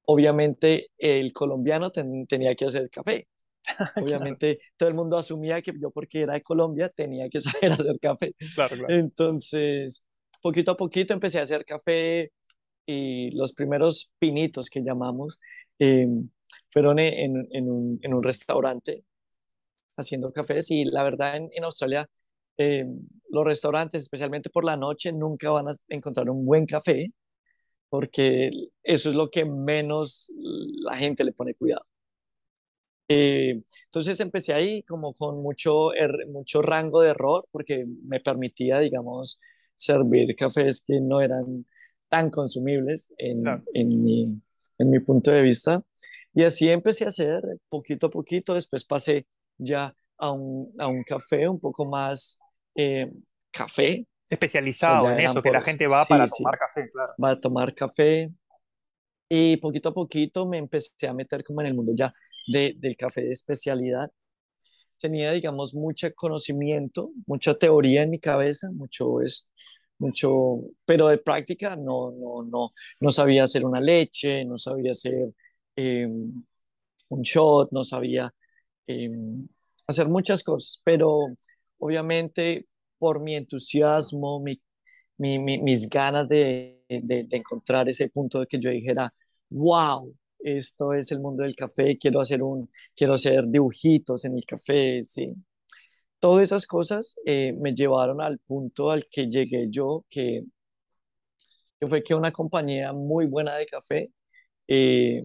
obviamente 0.06 0.88
el 0.98 1.32
colombiano 1.32 1.90
ten- 1.90 2.26
tenía 2.26 2.54
que 2.54 2.66
hacer 2.66 2.90
café. 2.90 3.28
Claro, 3.94 4.06
Obviamente 4.06 4.60
todo 4.76 4.88
el 4.88 4.94
mundo 4.94 5.16
asumía 5.18 5.62
que 5.62 5.72
yo 5.80 5.90
porque 5.90 6.22
era 6.22 6.34
de 6.34 6.42
Colombia 6.42 6.88
tenía 6.90 7.28
que 7.30 7.40
saber 7.70 7.72
hacer 7.72 7.98
café. 8.00 8.34
claro, 8.54 8.76
claro. 8.76 8.88
Entonces, 8.88 10.06
poquito 10.42 10.72
a 10.72 10.76
poquito 10.76 11.14
empecé 11.14 11.38
a 11.40 11.42
hacer 11.42 11.64
café 11.64 12.32
y 12.86 13.30
los 13.32 13.52
primeros 13.54 14.12
pinitos 14.18 14.70
que 14.70 14.82
llamamos 14.82 15.40
eh, 15.78 16.06
fueron 16.68 16.98
en, 16.98 17.48
en 17.52 17.70
un, 17.70 17.98
en 18.02 18.14
un 18.14 18.22
restaurante 18.22 19.04
haciendo 19.96 20.32
cafés 20.32 20.70
y 20.70 20.84
la 20.84 21.02
verdad 21.02 21.36
en, 21.36 21.48
en 21.52 21.64
Australia 21.64 22.08
eh, 22.56 22.86
los 23.30 23.44
restaurantes, 23.44 24.02
especialmente 24.02 24.50
por 24.50 24.64
la 24.64 24.76
noche, 24.76 25.12
nunca 25.12 25.50
van 25.50 25.68
a 25.68 25.72
encontrar 25.88 26.30
un 26.30 26.44
buen 26.46 26.66
café 26.66 27.10
porque 27.94 28.50
eso 28.82 29.08
es 29.08 29.14
lo 29.14 29.30
que 29.30 29.44
menos 29.44 30.32
la 30.82 30.96
gente 30.96 31.22
le 31.22 31.30
pone 31.32 31.54
cuidado. 31.54 31.86
Eh, 33.08 33.62
entonces 33.84 34.18
empecé 34.18 34.52
ahí 34.52 34.82
como 34.82 35.14
con 35.14 35.40
mucho, 35.40 35.92
er- 35.92 36.26
mucho 36.28 36.60
rango 36.60 37.02
de 37.02 37.10
error 37.10 37.46
porque 37.52 37.86
me 38.04 38.18
permitía, 38.18 38.80
digamos, 38.80 39.40
servir 39.76 40.34
cafés 40.34 40.82
que 40.84 41.00
no 41.00 41.20
eran 41.20 41.66
tan 42.08 42.30
consumibles 42.30 43.14
en, 43.16 43.38
claro. 43.42 43.62
en 43.74 44.02
mi, 44.02 44.42
en 44.78 44.90
mi 44.90 44.98
punto 44.98 45.30
de 45.30 45.42
vista. 45.42 45.84
Y 46.34 46.42
así 46.42 46.68
empecé 46.68 47.04
a 47.04 47.08
hacer 47.08 47.44
poquito 47.68 48.08
a 48.08 48.10
poquito. 48.10 48.54
Después 48.54 48.84
pasé 48.84 49.28
ya 49.56 49.94
a 50.16 50.32
un, 50.32 50.74
a 50.80 50.88
un 50.88 51.04
café 51.04 51.48
un 51.48 51.60
poco 51.60 51.84
más 51.86 52.40
eh, 52.74 53.12
café. 53.52 54.04
Especializado 54.28 55.10
en 55.10 55.20
eso, 55.20 55.42
que 55.42 55.50
la 55.50 55.60
gente 55.60 55.86
va 55.86 56.04
para 56.04 56.26
tomar 56.26 56.54
sí, 56.54 56.58
café, 56.58 56.90
claro. 56.90 57.12
va 57.22 57.30
a 57.30 57.40
tomar 57.40 57.74
café. 57.74 58.32
Y 59.28 59.56
poquito 59.58 59.90
a 59.90 59.94
poquito 59.94 60.46
me 60.46 60.58
empecé 60.58 61.06
a 61.08 61.14
meter 61.14 61.44
como 61.44 61.60
en 61.60 61.68
el 61.68 61.74
mundo 61.74 61.92
ya 61.94 62.12
de, 62.46 62.74
del 62.78 62.96
café 62.96 63.22
de 63.22 63.32
especialidad. 63.32 64.10
Tenía, 64.98 65.32
digamos, 65.32 65.74
mucho 65.74 66.08
conocimiento, 66.14 67.10
mucha 67.26 67.54
teoría 67.54 68.02
en 68.02 68.10
mi 68.10 68.18
cabeza, 68.18 68.70
mucho 68.72 69.20
es, 69.20 69.48
mucho, 69.98 70.60
pero 70.84 71.08
de 71.08 71.18
práctica 71.18 71.76
no, 71.76 72.12
no, 72.12 72.42
no, 72.42 72.70
no 73.00 73.10
sabía 73.10 73.44
hacer 73.44 73.64
una 73.64 73.80
leche, 73.80 74.44
no 74.44 74.56
sabía 74.56 74.92
hacer 74.92 75.30
eh, 75.76 76.06
un 76.06 77.22
shot, 77.22 77.70
no 77.72 77.84
sabía 77.84 78.32
eh, 78.86 79.10
hacer 79.86 80.08
muchas 80.08 80.42
cosas, 80.42 80.80
pero 80.84 81.26
obviamente 81.78 82.66
por 83.04 83.20
mi 83.20 83.34
entusiasmo, 83.36 84.40
mi, 84.40 84.60
mi- 85.18 85.38
mi- 85.38 85.58
mis 85.62 85.88
ganas 85.88 86.28
de, 86.28 86.82
de- 86.88 87.24
de 87.24 87.36
encontrar 87.36 87.88
ese 87.88 88.08
punto 88.10 88.40
de 88.40 88.46
que 88.46 88.58
yo 88.60 88.70
dijera, 88.70 89.12
wow, 89.50 90.14
esto 90.40 90.92
es 90.94 91.12
el 91.12 91.20
mundo 91.20 91.42
del 91.44 91.56
café, 91.56 91.98
quiero 91.98 92.20
hacer 92.20 92.42
un, 92.42 92.70
quiero 92.96 93.14
hacer 93.14 93.44
dibujitos 93.48 94.24
en 94.24 94.36
el 94.36 94.44
café, 94.46 95.02
sí. 95.02 95.34
Todas 96.20 96.42
esas 96.44 96.66
cosas 96.66 97.16
eh, 97.26 97.54
me 97.60 97.74
llevaron 97.74 98.20
al 98.22 98.38
punto 98.40 98.90
al 98.90 99.06
que 99.10 99.28
llegué 99.28 99.68
yo, 99.70 100.04
que, 100.10 100.44
que 101.80 101.86
fue 101.88 102.02
que 102.02 102.14
una 102.14 102.32
compañía 102.32 102.92
muy 102.92 103.26
buena 103.26 103.56
de 103.56 103.66
café 103.66 104.10
eh, 104.68 105.24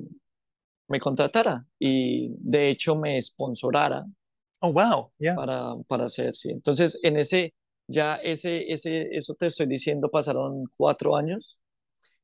me 0.88 1.00
contratara 1.00 1.66
y 1.80 2.30
de 2.40 2.70
hecho 2.70 2.96
me 2.98 3.22
sponsorara 3.22 4.06
Oh, 4.62 4.72
wow, 4.74 5.12
ya. 5.20 5.36
para, 5.36 5.76
para 5.88 6.06
hacer, 6.06 6.36
sí. 6.36 6.52
Entonces, 6.52 7.00
en 7.04 7.18
ese, 7.18 7.54
ya 7.90 8.16
ese, 8.18 8.72
ese, 8.72 9.10
eso 9.18 9.36
te 9.36 9.48
estoy 9.48 9.68
diciendo, 9.68 10.10
pasaron 10.12 10.66
cuatro 10.78 11.16
años 11.18 11.60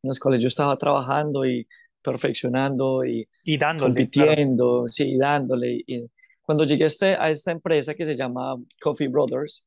en 0.04 0.10
los 0.10 0.20
cuales 0.20 0.42
yo 0.42 0.48
estaba 0.50 0.78
trabajando 0.78 1.46
y 1.46 1.68
perfeccionando 2.02 3.06
y 3.06 3.28
Y 3.46 3.58
dándole, 3.58 4.10
claro. 4.10 4.36
compitiendo, 4.36 4.88
sí, 4.88 5.18
dándole. 5.18 5.84
Y 5.88 6.10
cuando 6.44 6.66
llegué 6.66 6.86
a, 6.86 6.88
este- 6.88 7.16
a 7.20 7.30
esta 7.32 7.52
empresa 7.52 7.96
que 7.96 8.06
se 8.06 8.16
llama 8.18 8.56
Coffee 8.82 9.08
Brothers, 9.10 9.66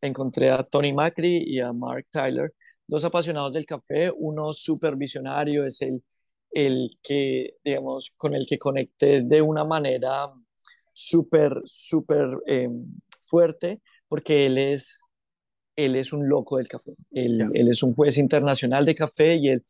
encontré 0.00 0.50
a 0.50 0.62
Tony 0.64 0.92
Macri 0.92 1.42
y 1.46 1.60
a 1.60 1.72
Mark 1.72 2.06
Tyler, 2.10 2.52
dos 2.86 3.04
apasionados 3.04 3.52
del 3.52 3.66
café, 3.66 4.12
uno 4.20 4.48
súper 4.50 4.96
visionario, 4.96 5.64
es 5.66 5.80
el, 5.82 6.02
el 6.50 6.90
que, 7.02 7.56
digamos, 7.64 8.12
con 8.16 8.34
el 8.34 8.46
que 8.46 8.58
conecté 8.58 9.22
de 9.22 9.40
una 9.42 9.64
manera 9.64 10.32
súper, 10.92 11.62
súper 11.64 12.26
eh, 12.46 12.68
fuerte, 13.28 13.80
porque 14.12 14.46
él 14.46 14.58
es, 14.58 15.02
él 15.76 15.96
es 15.96 16.12
un 16.12 16.28
loco 16.28 16.58
del 16.58 16.68
café, 16.68 16.92
él, 17.12 17.50
él 17.54 17.68
es 17.70 17.82
un 17.82 17.94
juez 17.94 18.18
internacional 18.18 18.86
de 18.86 18.94
café 18.96 19.36
y 19.36 19.48
él, 19.48 19.64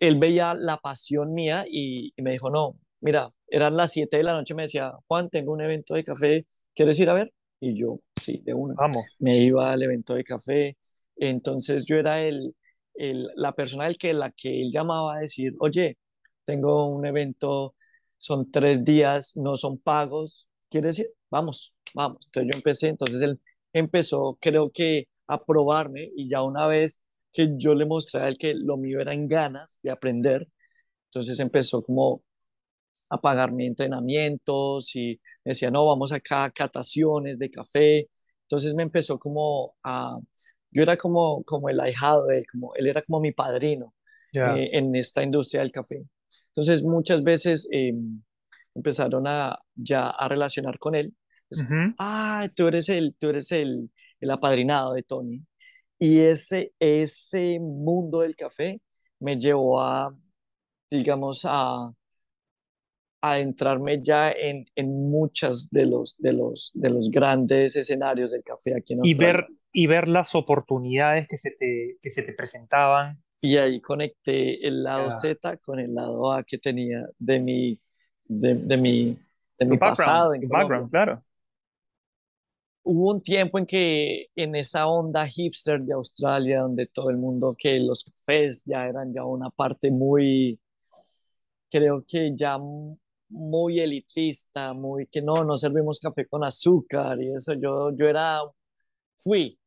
él 0.00 0.18
veía 0.18 0.54
la 0.54 0.78
pasión 0.78 1.32
mía 1.34 1.64
y, 1.68 2.12
y 2.16 2.22
me 2.22 2.32
dijo, 2.32 2.50
no, 2.50 2.78
mira, 3.00 3.30
eran 3.48 3.76
las 3.76 3.92
7 3.92 4.16
de 4.18 4.24
la 4.24 4.32
noche, 4.34 4.54
me 4.54 4.62
decía, 4.62 4.92
Juan, 5.06 5.28
tengo 5.30 5.52
un 5.52 5.60
evento 5.60 5.94
de 5.94 6.04
café, 6.04 6.46
¿quieres 6.74 6.98
ir 6.98 7.08
a 7.10 7.14
ver? 7.14 7.32
Y 7.60 7.74
yo, 7.78 8.00
sí, 8.20 8.38
de 8.44 8.54
una. 8.54 8.74
Vamos. 8.74 9.04
Me 9.20 9.38
iba 9.38 9.70
al 9.72 9.82
evento 9.82 10.14
de 10.14 10.24
café. 10.24 10.76
Entonces 11.16 11.84
yo 11.86 11.96
era 11.96 12.20
el, 12.22 12.54
el- 12.94 13.28
la 13.36 13.52
persona 13.52 13.84
del 13.84 13.98
que, 13.98 14.12
la 14.14 14.30
que 14.32 14.62
él 14.62 14.70
llamaba 14.72 15.16
a 15.16 15.20
decir, 15.20 15.54
oye, 15.60 15.98
tengo 16.44 16.86
un 16.88 17.06
evento, 17.06 17.74
son 18.18 18.50
tres 18.50 18.84
días, 18.84 19.36
no 19.36 19.54
son 19.56 19.78
pagos, 19.78 20.48
¿quieres 20.68 20.98
ir? 20.98 21.06
Vamos, 21.32 21.74
vamos. 21.94 22.26
Entonces 22.26 22.52
yo 22.52 22.58
empecé, 22.58 22.88
entonces 22.88 23.22
él 23.22 23.40
empezó, 23.72 24.36
creo 24.38 24.70
que 24.70 25.08
a 25.26 25.42
probarme 25.42 26.10
y 26.14 26.28
ya 26.28 26.42
una 26.42 26.66
vez 26.66 27.00
que 27.32 27.54
yo 27.56 27.74
le 27.74 27.86
mostré 27.86 28.20
a 28.20 28.28
él 28.28 28.36
que 28.36 28.52
lo 28.54 28.76
mío 28.76 29.00
era 29.00 29.14
en 29.14 29.26
ganas 29.26 29.80
de 29.82 29.90
aprender, 29.90 30.46
entonces 31.06 31.40
empezó 31.40 31.82
como 31.82 32.22
a 33.08 33.18
pagarme 33.20 33.66
entrenamientos 33.66 34.94
y 34.94 35.20
me 35.44 35.50
decía, 35.50 35.70
no, 35.70 35.86
vamos 35.86 36.12
acá 36.12 36.44
a 36.44 36.50
cataciones 36.50 37.38
de 37.38 37.50
café. 37.50 38.08
Entonces 38.42 38.74
me 38.74 38.82
empezó 38.82 39.18
como 39.18 39.74
a, 39.82 40.18
yo 40.70 40.82
era 40.82 40.98
como, 40.98 41.42
como 41.44 41.70
el 41.70 41.80
ahijado 41.80 42.26
de 42.26 42.38
él, 42.40 42.44
como, 42.50 42.74
él 42.74 42.86
era 42.88 43.00
como 43.02 43.20
mi 43.20 43.32
padrino 43.32 43.94
Ya. 44.34 44.54
eh, 44.56 44.70
en 44.72 44.94
esta 44.96 45.22
industria 45.22 45.62
del 45.62 45.72
café. 45.72 46.04
Entonces 46.48 46.82
muchas 46.82 47.22
veces 47.22 47.68
eh, 47.72 47.94
empezaron 48.74 49.26
a 49.26 49.58
ya 49.74 50.08
a 50.10 50.28
relacionar 50.28 50.78
con 50.78 50.94
él. 50.94 51.14
Ah, 51.98 52.48
tú 52.54 52.66
eres 52.68 52.88
el, 52.88 53.14
tú 53.18 53.28
eres 53.28 53.52
el, 53.52 53.90
el 54.20 54.30
apadrinado 54.30 54.94
de 54.94 55.02
Tony. 55.02 55.42
y 55.98 56.20
ese, 56.20 56.72
ese 56.80 57.58
mundo 57.60 58.20
del 58.20 58.34
café 58.34 58.80
me 59.20 59.38
llevó 59.38 59.80
a, 59.80 60.14
digamos, 60.90 61.44
a 61.44 61.92
adentrarme 63.20 64.02
ya 64.02 64.32
en, 64.32 64.66
en 64.74 65.10
muchas 65.10 65.70
de 65.70 65.86
los, 65.86 66.16
de, 66.18 66.32
los, 66.32 66.72
de 66.74 66.90
los 66.90 67.08
grandes 67.10 67.76
escenarios 67.76 68.32
del 68.32 68.42
café 68.42 68.74
aquí 68.76 68.94
en 68.94 69.04
Y 69.04 69.14
ver, 69.14 69.46
y 69.72 69.86
ver 69.86 70.08
las 70.08 70.34
oportunidades 70.34 71.28
que 71.28 71.38
se 71.38 71.52
te, 71.52 71.98
que 72.02 72.10
se 72.10 72.22
te 72.22 72.32
presentaban. 72.32 73.22
Y 73.40 73.56
ahí 73.56 73.80
conecté 73.80 74.66
el 74.66 74.82
lado. 74.84 75.10
Z 75.10 75.56
con 75.58 75.78
el 75.78 75.94
lado 75.94 76.32
A 76.32 76.42
que 76.44 76.58
tenía 76.58 77.08
de 77.18 77.40
mi, 77.40 77.80
de, 78.24 78.54
de 78.54 78.76
mi, 78.76 79.18
de 79.58 79.66
mi 79.66 79.76
background, 79.76 79.80
pasado 79.80 80.34
en 80.34 80.48
background, 80.48 80.90
claro. 80.90 81.24
Hubo 82.84 83.12
un 83.14 83.22
tiempo 83.22 83.58
en 83.58 83.66
que 83.66 84.26
en 84.34 84.56
esa 84.56 84.86
onda 84.88 85.26
hipster 85.26 85.80
de 85.82 85.94
Australia, 85.94 86.62
donde 86.62 86.86
todo 86.86 87.10
el 87.10 87.16
mundo, 87.16 87.54
que 87.58 87.78
los 87.78 88.04
cafés 88.04 88.64
ya 88.66 88.86
eran 88.86 89.12
ya 89.12 89.24
una 89.24 89.50
parte 89.50 89.90
muy, 89.90 90.58
creo 91.70 92.04
que 92.06 92.32
ya 92.36 92.58
muy 93.28 93.80
elitista, 93.80 94.74
muy 94.74 95.06
que 95.06 95.22
no, 95.22 95.44
no 95.44 95.56
servimos 95.56 96.00
café 96.00 96.26
con 96.26 96.44
azúcar 96.44 97.20
y 97.22 97.34
eso, 97.34 97.54
yo, 97.54 97.90
yo 97.96 98.08
era, 98.08 98.40
fui, 99.18 99.58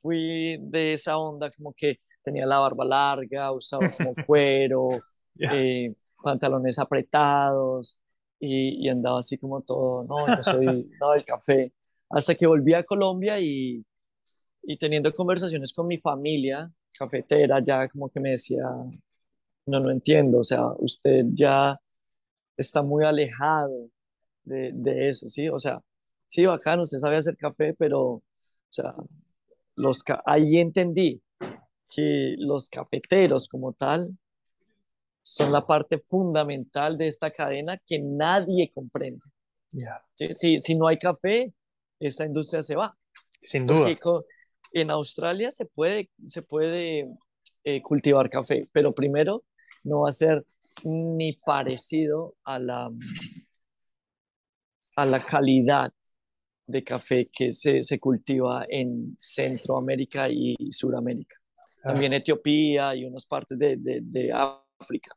fui 0.00 0.56
de 0.60 0.94
esa 0.94 1.18
onda 1.18 1.50
como 1.50 1.72
que 1.74 2.00
tenía 2.22 2.46
la 2.46 2.58
barba 2.58 2.84
larga, 2.84 3.52
usaba 3.52 3.86
como 3.88 4.14
cuero, 4.26 4.88
eh, 5.38 5.94
pantalones 6.22 6.78
apretados 6.78 8.00
y, 8.38 8.86
y 8.86 8.88
andaba 8.88 9.18
así 9.18 9.38
como 9.38 9.62
todo, 9.62 10.04
no, 10.04 10.26
yo 10.36 10.42
soy, 10.42 10.90
no, 11.00 11.14
el 11.14 11.24
café. 11.24 11.72
Hasta 12.10 12.34
que 12.34 12.46
volví 12.46 12.74
a 12.74 12.82
Colombia 12.84 13.40
y, 13.40 13.84
y 14.62 14.76
teniendo 14.78 15.12
conversaciones 15.12 15.72
con 15.72 15.86
mi 15.86 15.98
familia 15.98 16.70
cafetera, 16.92 17.60
ya 17.64 17.88
como 17.88 18.10
que 18.10 18.20
me 18.20 18.30
decía, 18.30 18.64
no, 19.66 19.80
no 19.80 19.90
entiendo, 19.90 20.38
o 20.38 20.44
sea, 20.44 20.66
usted 20.78 21.24
ya 21.32 21.78
está 22.56 22.82
muy 22.82 23.04
alejado 23.04 23.90
de, 24.44 24.72
de 24.74 25.08
eso, 25.08 25.28
¿sí? 25.28 25.48
O 25.48 25.58
sea, 25.58 25.80
sí, 26.28 26.44
bacano, 26.46 26.82
usted 26.82 26.98
sabe 26.98 27.16
hacer 27.16 27.36
café, 27.36 27.74
pero, 27.74 28.00
o 28.02 28.22
sea, 28.68 28.94
los, 29.76 30.02
ahí 30.26 30.58
entendí 30.58 31.22
que 31.88 32.34
los 32.38 32.68
cafeteros 32.68 33.48
como 33.48 33.72
tal 33.72 34.16
son 35.22 35.52
la 35.52 35.66
parte 35.66 35.98
fundamental 35.98 36.98
de 36.98 37.06
esta 37.08 37.30
cadena 37.30 37.78
que 37.86 38.00
nadie 38.00 38.70
comprende. 38.72 39.22
Ya, 39.72 40.02
¿sí? 40.14 40.32
Si, 40.32 40.60
si 40.60 40.74
no 40.74 40.88
hay 40.88 40.98
café, 40.98 41.52
esta 42.00 42.26
industria 42.26 42.62
se 42.62 42.76
va. 42.76 42.96
sin 43.42 43.66
Porque 43.66 43.96
duda. 43.96 43.98
co- 43.98 44.26
en 44.72 44.90
Australia 44.90 45.50
se 45.50 45.66
puede, 45.66 46.10
se 46.26 46.42
puede 46.42 47.08
eh, 47.64 47.82
cultivar 47.82 48.30
café, 48.30 48.68
pero 48.72 48.94
primero 48.94 49.44
no 49.84 50.00
va 50.02 50.10
a 50.10 50.12
ser 50.12 50.44
ni 50.84 51.34
parecido 51.34 52.36
a 52.44 52.58
la, 52.58 52.90
a 54.96 55.04
la 55.06 55.24
calidad 55.24 55.92
de 56.66 56.84
café 56.84 57.28
que 57.32 57.50
se, 57.50 57.82
se 57.82 57.98
cultiva 57.98 58.64
en 58.68 59.16
Centroamérica 59.18 60.28
y 60.28 60.56
Suramérica. 60.72 61.36
Claro. 61.82 61.82
También 61.86 62.12
Etiopía 62.12 62.94
y 62.94 63.04
unas 63.04 63.26
partes 63.26 63.58
de, 63.58 63.76
de, 63.78 64.00
de 64.02 64.32
África. 64.32 65.16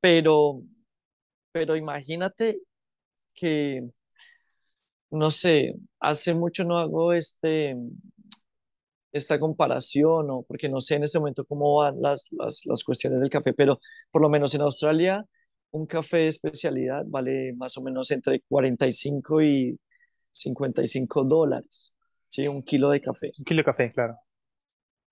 Pero, 0.00 0.62
pero 1.52 1.76
imagínate 1.76 2.60
que, 3.34 3.90
no 5.10 5.30
sé, 5.30 5.74
hace 6.00 6.34
mucho 6.34 6.64
no 6.64 6.78
hago 6.78 7.12
este, 7.12 7.76
esta 9.12 9.38
comparación, 9.40 10.30
o 10.30 10.42
porque 10.42 10.68
no 10.68 10.80
sé 10.80 10.96
en 10.96 11.04
este 11.04 11.18
momento 11.18 11.44
cómo 11.44 11.76
van 11.76 12.00
las, 12.00 12.26
las, 12.30 12.62
las 12.66 12.84
cuestiones 12.84 13.20
del 13.20 13.30
café, 13.30 13.52
pero 13.52 13.80
por 14.10 14.22
lo 14.22 14.28
menos 14.28 14.54
en 14.54 14.62
Australia 14.62 15.24
un 15.70 15.86
café 15.86 16.18
de 16.18 16.28
especialidad 16.28 17.04
vale 17.06 17.52
más 17.54 17.76
o 17.76 17.82
menos 17.82 18.10
entre 18.10 18.40
45 18.42 19.42
y 19.42 19.78
55 20.30 21.24
dólares, 21.24 21.94
¿sí? 22.28 22.46
Un 22.48 22.62
kilo 22.62 22.90
de 22.90 23.00
café. 23.00 23.32
Un 23.38 23.44
kilo 23.44 23.60
de 23.60 23.64
café, 23.64 23.90
claro. 23.90 24.18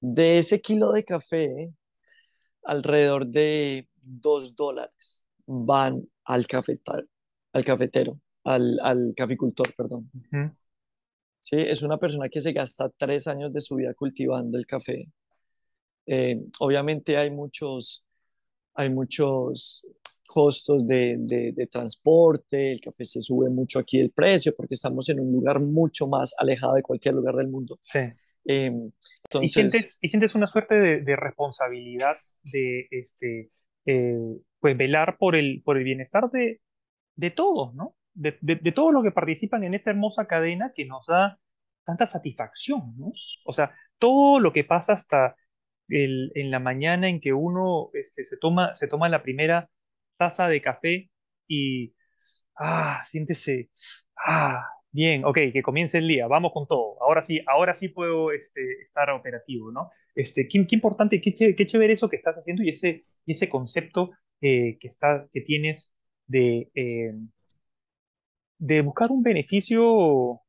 De 0.00 0.38
ese 0.38 0.60
kilo 0.60 0.92
de 0.92 1.04
café, 1.04 1.72
alrededor 2.62 3.26
de 3.26 3.88
2 4.02 4.54
dólares 4.56 5.26
van 5.46 6.08
al 6.24 6.46
cafetal, 6.46 7.08
al 7.52 7.64
cafetero, 7.64 8.20
al, 8.46 8.78
al 8.82 9.12
caficultor, 9.16 9.74
perdón. 9.76 10.10
Ujú. 10.14 10.50
¿sí? 11.42 11.56
Es 11.58 11.82
una 11.82 11.98
persona 11.98 12.28
que 12.28 12.40
se 12.40 12.52
gasta 12.52 12.90
tres 12.96 13.26
años 13.26 13.52
de 13.52 13.60
su 13.60 13.76
vida 13.76 13.94
cultivando 13.94 14.58
el 14.58 14.66
café. 14.66 15.08
Eh, 16.06 16.40
obviamente 16.60 17.16
hay 17.16 17.30
muchos, 17.30 18.04
hay 18.74 18.90
muchos 18.90 19.86
costos 20.28 20.86
de, 20.86 21.16
de, 21.18 21.52
de 21.52 21.66
transporte, 21.66 22.72
el 22.72 22.80
café 22.80 23.04
se 23.04 23.20
sube 23.20 23.48
mucho 23.48 23.78
aquí 23.78 24.00
el 24.00 24.10
precio 24.10 24.52
porque 24.56 24.74
estamos 24.74 25.08
en 25.08 25.20
un 25.20 25.32
lugar 25.32 25.60
mucho 25.60 26.06
más 26.06 26.34
alejado 26.38 26.74
de 26.74 26.82
cualquier 26.82 27.14
lugar 27.14 27.36
del 27.36 27.48
mundo. 27.48 27.78
Sí. 27.82 28.00
Eh, 28.44 28.70
Y 28.70 28.90
entonces, 29.24 29.52
sientes, 29.52 29.98
y 30.02 30.08
sientes 30.08 30.34
una 30.34 30.46
suerte 30.46 30.74
de, 30.76 31.00
de 31.00 31.16
responsabilidad 31.16 32.16
de 32.44 32.86
este, 32.90 33.50
eh, 33.86 34.18
pues 34.60 34.76
velar 34.76 35.16
por 35.18 35.34
el, 35.34 35.62
por 35.64 35.76
el 35.78 35.84
bienestar 35.84 36.30
de, 36.30 36.60
de 37.16 37.30
todos, 37.30 37.74
¿no? 37.74 37.96
De, 38.16 38.38
de, 38.40 38.56
de 38.56 38.72
todos 38.72 38.92
los 38.94 39.02
que 39.02 39.12
participan 39.12 39.62
en 39.64 39.74
esta 39.74 39.90
hermosa 39.90 40.26
cadena 40.26 40.72
que 40.74 40.86
nos 40.86 41.06
da 41.06 41.38
tanta 41.84 42.06
satisfacción, 42.06 42.94
¿no? 42.98 43.12
O 43.44 43.52
sea, 43.52 43.74
todo 43.98 44.40
lo 44.40 44.52
que 44.52 44.64
pasa 44.64 44.94
hasta 44.94 45.36
el, 45.88 46.32
en 46.34 46.50
la 46.50 46.58
mañana 46.60 47.08
en 47.08 47.20
que 47.20 47.32
uno 47.32 47.90
este, 47.94 48.24
se 48.24 48.36
toma, 48.38 48.74
se 48.74 48.88
toma 48.88 49.08
la 49.08 49.22
primera 49.22 49.70
taza 50.16 50.48
de 50.48 50.60
café 50.62 51.10
y, 51.46 51.94
ah, 52.56 53.00
siéntese, 53.04 53.70
ah, 54.16 54.64
bien, 54.90 55.24
ok, 55.24 55.38
que 55.52 55.62
comience 55.62 55.98
el 55.98 56.08
día, 56.08 56.26
vamos 56.26 56.52
con 56.52 56.66
todo. 56.66 56.96
Ahora 57.02 57.22
sí, 57.22 57.40
ahora 57.46 57.74
sí 57.74 57.88
puedo 57.90 58.32
este, 58.32 58.82
estar 58.82 59.10
operativo, 59.10 59.70
¿no? 59.72 59.90
Este, 60.14 60.48
qué, 60.48 60.66
qué 60.66 60.74
importante, 60.76 61.20
qué, 61.20 61.32
qué 61.54 61.66
chévere 61.66 61.92
eso 61.94 62.08
que 62.08 62.16
estás 62.16 62.36
haciendo 62.36 62.62
y 62.62 62.70
ese, 62.70 63.04
ese 63.26 63.48
concepto 63.48 64.10
eh, 64.40 64.78
que, 64.80 64.88
está, 64.88 65.26
que 65.32 65.40
tienes 65.42 65.94
de, 66.26 66.70
eh, 66.74 67.12
de 68.58 68.80
buscar 68.82 69.10
un 69.10 69.22
beneficio, 69.22 70.40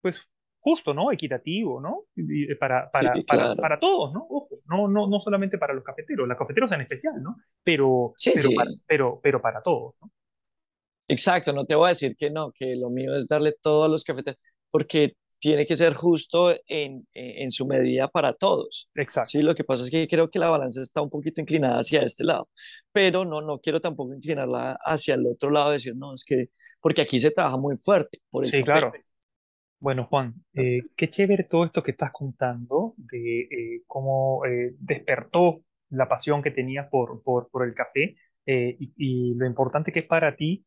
pues, 0.00 0.28
justo, 0.60 0.94
¿no? 0.94 1.12
Equitativo, 1.12 1.80
¿no? 1.80 2.06
Y 2.16 2.54
Para, 2.56 2.84
sí, 2.84 2.90
para, 2.92 3.24
para, 3.26 3.46
claro. 3.46 3.60
para 3.60 3.80
todos, 3.80 4.12
¿no? 4.12 4.26
Ojo, 4.30 4.56
no, 4.66 4.88
no, 4.88 5.08
no 5.08 5.20
solamente 5.20 5.58
para 5.58 5.74
los 5.74 5.84
cafeteros, 5.84 6.28
los 6.28 6.38
cafeteros 6.38 6.72
en 6.72 6.82
especial, 6.82 7.22
¿no? 7.22 7.36
Pero, 7.64 8.12
Sí, 8.16 8.32
pero, 8.34 8.50
para, 8.54 8.70
sí, 8.70 8.82
pero, 8.86 9.20
pero 9.22 9.42
para 9.42 9.62
todos, 9.62 9.94
¿no? 10.00 10.10
exacto, 11.08 11.52
no 11.52 11.64
te 11.66 11.74
voy 11.74 11.86
a 11.86 11.88
decir 11.90 12.16
que 12.16 12.30
no, 12.30 12.52
que 12.52 12.76
lo 12.76 12.90
mío 12.90 13.14
es 13.16 13.26
darle 13.26 13.54
todo 13.60 13.84
a 13.84 13.88
los 13.88 14.04
cafeteros, 14.04 14.40
porque 14.70 15.16
tiene 15.38 15.66
que 15.66 15.74
ser 15.76 15.92
justo 15.94 16.54
en, 16.68 17.06
en 17.14 17.50
su 17.50 17.66
medida 17.66 18.06
para 18.08 18.32
todos. 18.32 18.88
Exacto. 18.94 19.30
Sí, 19.30 19.42
lo 19.42 19.54
que 19.56 19.64
pasa 19.64 19.82
es 19.82 19.90
que 19.90 20.06
creo 20.06 20.30
que 20.30 20.38
la 20.38 20.48
balanza 20.50 20.80
está 20.80 21.02
un 21.02 21.10
poquito 21.10 21.40
inclinada 21.40 21.78
hacia 21.80 22.02
este 22.02 22.24
lado, 22.24 22.48
pero 22.92 23.24
no, 23.24 23.42
no 23.42 23.58
quiero 23.58 23.80
tampoco 23.80 24.14
inclinarla 24.14 24.78
hacia 24.84 25.14
el 25.16 25.26
otro 25.26 25.50
lado, 25.50 25.72
decir, 25.72 25.96
no, 25.96 26.14
es 26.14 26.24
que, 26.24 26.50
porque 26.82 27.02
aquí 27.02 27.20
se 27.20 27.32
trabaja 27.32 27.58
muy 27.58 27.78
fuerte 27.78 28.20
por 28.30 28.46
el 28.46 28.52
Sí, 28.52 28.56
café. 28.56 28.90
claro. 28.90 29.00
Bueno, 29.80 30.06
Juan, 30.06 30.34
eh, 30.54 30.88
qué 30.96 31.10
chévere 31.10 31.44
todo 31.44 31.64
esto 31.66 31.82
que 31.82 31.92
estás 31.92 32.12
contando 32.12 32.94
de 32.98 33.42
eh, 33.42 33.82
cómo 33.86 34.44
eh, 34.46 34.74
despertó 34.78 35.64
la 35.90 36.08
pasión 36.08 36.42
que 36.42 36.52
tenías 36.52 36.88
por, 36.90 37.22
por, 37.22 37.50
por 37.50 37.66
el 37.66 37.74
café 37.74 38.16
y, 38.46 38.92
y 38.96 39.34
lo 39.36 39.46
importante 39.46 39.92
que 39.92 40.00
es 40.00 40.06
para 40.06 40.36
ti 40.36 40.66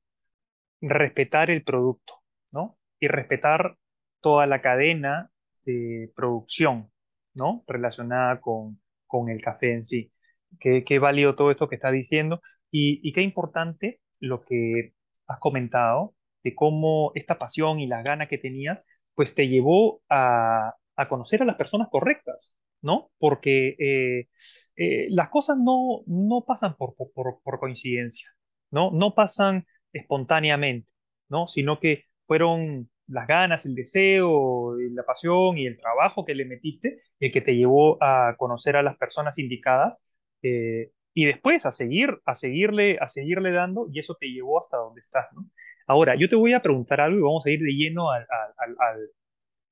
respetar 0.81 1.49
el 1.51 1.63
producto, 1.63 2.15
¿no? 2.53 2.77
Y 2.99 3.07
respetar 3.07 3.77
toda 4.21 4.47
la 4.47 4.61
cadena 4.61 5.31
de 5.65 6.11
producción, 6.15 6.91
¿no? 7.35 7.63
Relacionada 7.67 8.41
con, 8.41 8.81
con 9.07 9.29
el 9.29 9.41
café 9.41 9.73
en 9.73 9.83
sí. 9.83 10.11
Qué, 10.59 10.83
qué 10.85 10.99
válido 10.99 11.35
todo 11.35 11.51
esto 11.51 11.69
que 11.69 11.75
estás 11.75 11.93
diciendo 11.93 12.41
y, 12.71 13.01
y 13.07 13.13
qué 13.13 13.21
importante 13.21 14.01
lo 14.19 14.43
que 14.45 14.93
has 15.27 15.39
comentado 15.39 16.15
de 16.43 16.55
cómo 16.55 17.11
esta 17.15 17.37
pasión 17.39 17.79
y 17.79 17.87
las 17.87 18.03
ganas 18.03 18.27
que 18.29 18.37
tenías, 18.37 18.79
pues 19.15 19.35
te 19.35 19.47
llevó 19.47 20.01
a, 20.09 20.73
a 20.95 21.07
conocer 21.09 21.41
a 21.41 21.45
las 21.45 21.55
personas 21.55 21.87
correctas, 21.89 22.55
¿no? 22.81 23.11
Porque 23.19 23.75
eh, 23.79 24.27
eh, 24.75 25.07
las 25.09 25.29
cosas 25.29 25.57
no, 25.57 26.01
no 26.07 26.43
pasan 26.45 26.75
por, 26.75 26.95
por, 26.95 27.41
por 27.41 27.59
coincidencia, 27.59 28.29
¿no? 28.71 28.91
No 28.91 29.15
pasan 29.15 29.65
espontáneamente, 29.93 30.89
¿no? 31.29 31.47
Sino 31.47 31.79
que 31.79 32.05
fueron 32.27 32.89
las 33.07 33.27
ganas, 33.27 33.65
el 33.65 33.75
deseo, 33.75 34.75
la 34.77 35.03
pasión 35.03 35.57
y 35.57 35.67
el 35.67 35.77
trabajo 35.77 36.25
que 36.25 36.35
le 36.35 36.45
metiste 36.45 37.01
el 37.19 37.31
que 37.31 37.41
te 37.41 37.55
llevó 37.55 38.01
a 38.03 38.35
conocer 38.37 38.75
a 38.77 38.83
las 38.83 38.97
personas 38.97 39.37
indicadas 39.37 40.01
eh, 40.41 40.91
y 41.15 41.25
después 41.27 41.65
a 41.67 41.73
seguir, 41.73 42.21
a 42.25 42.35
seguirle, 42.35 42.99
a 43.01 43.09
seguirle 43.09 43.51
dando 43.53 43.87
y 43.93 43.99
eso 43.99 44.15
te 44.19 44.27
llevó 44.27 44.61
hasta 44.61 44.77
donde 44.77 45.01
estás. 45.01 45.27
Ahora, 45.87 46.15
yo 46.17 46.29
te 46.29 46.37
voy 46.37 46.53
a 46.53 46.61
preguntar 46.61 47.01
algo 47.01 47.19
y 47.19 47.23
vamos 47.23 47.47
a 47.47 47.51
ir 47.51 47.61
de 47.61 47.73
lleno 47.73 48.11
al, 48.11 48.27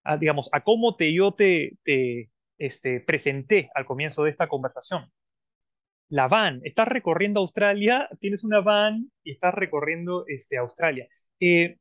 al- 0.03 0.19
digamos, 0.19 0.49
a 0.53 0.63
cómo 0.63 0.95
te, 0.95 1.13
yo 1.13 1.33
te, 1.33 1.77
te, 1.83 2.31
este, 2.57 2.99
presenté 3.01 3.69
al 3.75 3.85
comienzo 3.85 4.23
de 4.23 4.31
esta 4.31 4.47
conversación. 4.47 5.11
La 6.09 6.27
van, 6.27 6.61
estás 6.63 6.87
recorriendo 6.87 7.39
Australia, 7.41 8.07
tienes 8.19 8.43
una 8.43 8.61
van 8.61 9.11
y 9.23 9.31
estás 9.31 9.53
recorriendo 9.53 10.25
este, 10.27 10.57
Australia. 10.57 11.07
Eh, 11.39 11.77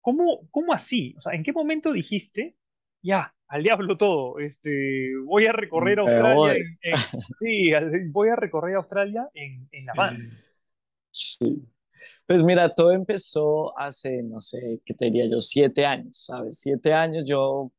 ¿cómo, 0.00 0.48
¿Cómo 0.50 0.72
así? 0.74 1.14
O 1.18 1.20
sea, 1.22 1.34
¿en 1.34 1.42
qué 1.42 1.52
momento 1.52 1.92
dijiste, 1.92 2.56
ya, 3.02 3.34
al 3.48 3.62
diablo 3.62 3.96
todo, 3.96 4.38
este, 4.38 5.10
voy 5.24 5.46
a 5.46 5.52
recorrer 5.52 5.98
Australia 5.98 6.54
en, 6.54 6.78
sí, 7.40 7.72
voy 8.10 8.28
a 8.28 8.36
recorrer 8.36 8.76
Australia 8.76 9.28
en, 9.34 9.68
en 9.72 9.86
la 9.86 9.92
van? 9.94 10.30
Sí. 11.10 11.66
Pues 12.26 12.42
mira, 12.42 12.68
todo 12.70 12.92
empezó 12.92 13.78
hace, 13.78 14.22
no 14.22 14.40
sé, 14.40 14.80
¿qué 14.84 14.94
te 14.94 15.06
diría 15.06 15.26
yo? 15.28 15.40
Siete 15.40 15.84
años, 15.84 16.24
¿sabes? 16.24 16.60
Siete 16.60 16.94
años 16.94 17.24
yo 17.26 17.72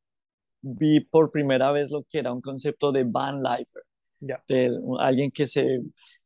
vi 0.62 1.00
por 1.00 1.32
primera 1.32 1.72
vez 1.72 1.92
lo 1.92 2.04
que 2.04 2.20
era 2.20 2.32
un 2.34 2.42
concepto 2.42 2.92
de 2.92 3.04
van 3.04 3.42
lifer. 3.42 3.84
De 4.20 4.72
alguien 5.00 5.32
que 5.32 5.48
se 5.48 5.82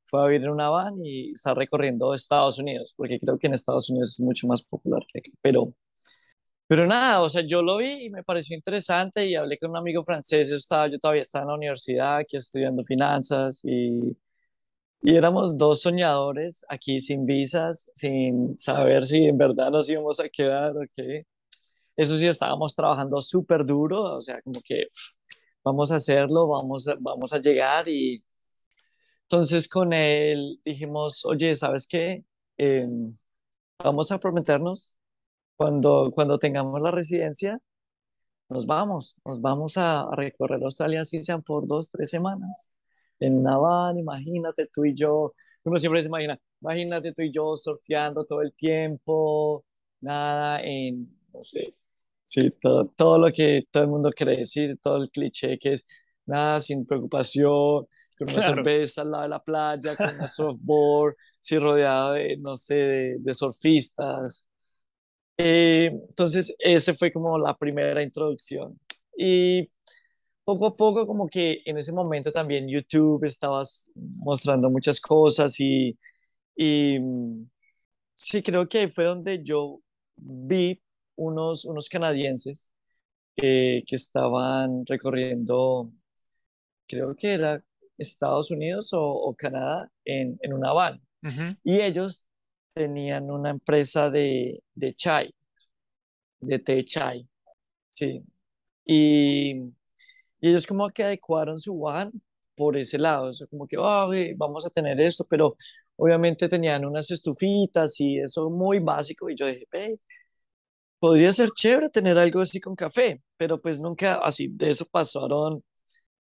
fue 0.05 0.21
a 0.21 0.27
vivir 0.27 0.43
en 0.43 0.51
una 0.51 0.69
van 0.69 0.95
y 1.03 1.31
está 1.31 1.53
recorriendo 1.53 2.13
Estados 2.13 2.59
Unidos, 2.59 2.93
porque 2.97 3.19
creo 3.19 3.37
que 3.37 3.47
en 3.47 3.53
Estados 3.53 3.89
Unidos 3.89 4.15
es 4.19 4.19
mucho 4.19 4.47
más 4.47 4.63
popular 4.63 5.01
que 5.11 5.19
aquí. 5.19 5.33
Pero, 5.41 5.73
pero 6.67 6.87
nada, 6.87 7.21
o 7.21 7.29
sea, 7.29 7.43
yo 7.47 7.61
lo 7.61 7.77
vi 7.77 8.05
y 8.05 8.09
me 8.09 8.23
pareció 8.23 8.55
interesante 8.55 9.25
y 9.27 9.35
hablé 9.35 9.57
con 9.57 9.71
un 9.71 9.77
amigo 9.77 10.03
francés, 10.03 10.49
yo, 10.49 10.55
estaba, 10.57 10.87
yo 10.89 10.99
todavía 10.99 11.21
estaba 11.21 11.43
en 11.43 11.49
la 11.49 11.55
universidad, 11.55 12.17
aquí 12.17 12.37
estudiando 12.37 12.83
finanzas 12.83 13.61
y 13.63 14.15
y 15.05 15.15
éramos 15.15 15.55
dos 15.57 15.81
soñadores 15.83 16.65
aquí 16.67 16.99
sin 16.99 17.25
visas, 17.27 17.91
sin 17.93 18.57
saber 18.57 19.05
si 19.05 19.25
en 19.25 19.37
verdad 19.37 19.69
nos 19.69 19.87
íbamos 19.87 20.19
a 20.19 20.27
quedar. 20.29 20.73
Eso 21.95 22.15
sí, 22.17 22.27
estábamos 22.27 22.75
trabajando 22.75 23.21
súper 23.21 23.65
duro, 23.65 24.15
o 24.15 24.21
sea, 24.21 24.41
como 24.41 24.61
que 24.63 24.87
vamos 25.63 25.91
a 25.91 25.95
hacerlo, 25.97 26.47
vamos 26.47 26.87
a, 26.87 26.95
vamos 26.99 27.33
a 27.33 27.39
llegar 27.39 27.87
y 27.87 28.23
entonces 29.23 29.67
con 29.67 29.93
él 29.93 30.59
dijimos, 30.63 31.25
oye, 31.25 31.55
¿sabes 31.55 31.87
qué? 31.87 32.23
Em, 32.57 33.17
vamos 33.79 34.11
a 34.11 34.19
prometernos 34.19 34.95
cuando, 35.55 36.11
cuando 36.13 36.37
tengamos 36.39 36.81
la 36.81 36.91
residencia, 36.91 37.59
nos 38.49 38.65
vamos, 38.65 39.17
nos 39.25 39.41
vamos 39.41 39.77
a, 39.77 40.07
recorrer 40.15 40.61
Australia, 40.63 41.01
así 41.01 41.21
sean 41.23 41.43
por 41.43 41.67
dos, 41.67 41.89
tres 41.91 42.09
semanas 42.09 42.71
en 43.19 43.37
una 43.37 43.57
van, 43.57 43.97
imagínate 43.97 44.67
tú 44.73 44.85
y 44.85 44.93
yo, 44.95 45.33
uno 45.63 45.77
siempre 45.77 46.01
se 46.01 46.09
imagina, 46.09 46.39
imagínate 46.61 47.13
tú 47.13 47.21
y 47.23 47.31
yo 47.31 47.55
surfeando 47.55 48.25
todo 48.25 48.41
el 48.41 48.53
tiempo, 48.53 49.65
nada 50.01 50.61
en, 50.61 51.09
no 51.33 51.43
sé, 51.43 51.75
sí, 52.25 52.51
todo, 52.61 52.87
todo 52.95 53.17
lo 53.19 53.31
que 53.31 53.63
todo 53.71 53.83
el 53.83 53.89
mundo 53.89 54.11
quiere 54.11 54.37
decir, 54.37 54.77
todo 54.81 54.97
el 55.03 55.09
cliché 55.09 55.57
que 55.59 55.73
es 55.73 55.85
nada 56.25 56.59
sin 56.59 56.85
preocupación, 56.85 57.87
con 58.17 58.29
una 58.31 58.41
cerveza 58.41 59.01
al 59.01 59.11
lado 59.11 59.23
de 59.23 59.29
la 59.29 59.43
playa, 59.43 59.95
con 59.95 60.19
un 60.19 60.27
softboard, 60.27 61.15
sí, 61.39 61.57
rodeado 61.59 62.13
de, 62.13 62.37
no 62.37 62.55
sé, 62.57 62.75
de, 63.19 63.33
surfistas. 63.33 64.45
Eh, 65.37 65.87
entonces, 66.09 66.53
ese 66.59 66.93
fue 66.93 67.11
como 67.11 67.37
la 67.37 67.55
primera 67.57 68.01
introducción. 68.03 68.79
Y 69.17 69.65
poco 70.43 70.67
a 70.67 70.73
poco 70.73 71.07
como 71.07 71.27
que 71.27 71.61
en 71.65 71.77
ese 71.77 71.93
momento 71.93 72.31
también 72.31 72.67
YouTube 72.67 73.25
estabas 73.25 73.91
mostrando 73.95 74.69
muchas 74.69 75.01
cosas 75.01 75.59
y, 75.59 75.97
y 76.55 76.99
mm, 76.99 77.49
sí, 78.13 78.43
creo 78.43 78.69
que 78.69 78.79
ahí 78.79 78.89
fue 78.89 79.05
donde 79.05 79.43
yo 79.43 79.81
vi 80.17 80.81
unos, 81.15 81.65
unos 81.65 81.89
canadienses 81.89 82.71
que 83.35 83.83
estaban 83.89 84.85
recorriendo, 84.85 85.91
creo 86.87 87.15
que 87.15 87.33
era 87.33 87.63
Estados 87.97 88.51
Unidos 88.51 88.89
o, 88.93 89.33
Canadá 89.37 89.91
en, 90.05 90.37
en, 90.41 90.53
una 90.53 90.73
van. 90.73 91.01
Y 91.63 91.81
ellos 91.81 92.27
tenían 92.75 93.31
una 93.31 93.49
empresa 93.51 94.11
de, 94.11 94.63
de 94.75 94.93
chai, 94.93 95.33
de 96.39 96.59
té 96.59 96.83
chai. 96.83 97.27
Sí. 97.91 98.21
Y 98.85 99.55
y 100.41 100.49
ellos 100.49 100.67
como 100.67 100.89
que 100.91 101.03
adecuaron 101.03 101.59
su 101.59 101.79
van 101.79 102.11
por 102.55 102.77
ese 102.77 102.97
lado, 102.99 103.31
eso 103.31 103.47
como 103.49 103.67
que, 103.67 103.77
vamos 104.37 104.65
a 104.65 104.71
tener 104.71 104.99
esto, 105.01 105.25
pero 105.29 105.57
obviamente 105.97 106.49
tenían 106.49 106.85
unas 106.85 107.11
estufitas 107.11 107.99
y 108.01 108.19
eso 108.19 108.49
muy 108.51 108.79
básico 108.79 109.29
y 109.29 109.35
yo 109.37 109.47
dije, 109.47 109.67
podría 110.99 111.31
ser 111.31 111.49
chévere 111.51 111.89
tener 111.89 112.17
algo 112.17 112.39
así 112.41 112.59
con 112.59 112.75
café, 112.75 113.21
pero 113.37 113.61
pues 113.61 113.79
nunca, 113.79 114.15
así, 114.15 114.47
de 114.49 114.69
eso 114.71 114.85
pasaron 114.85 115.63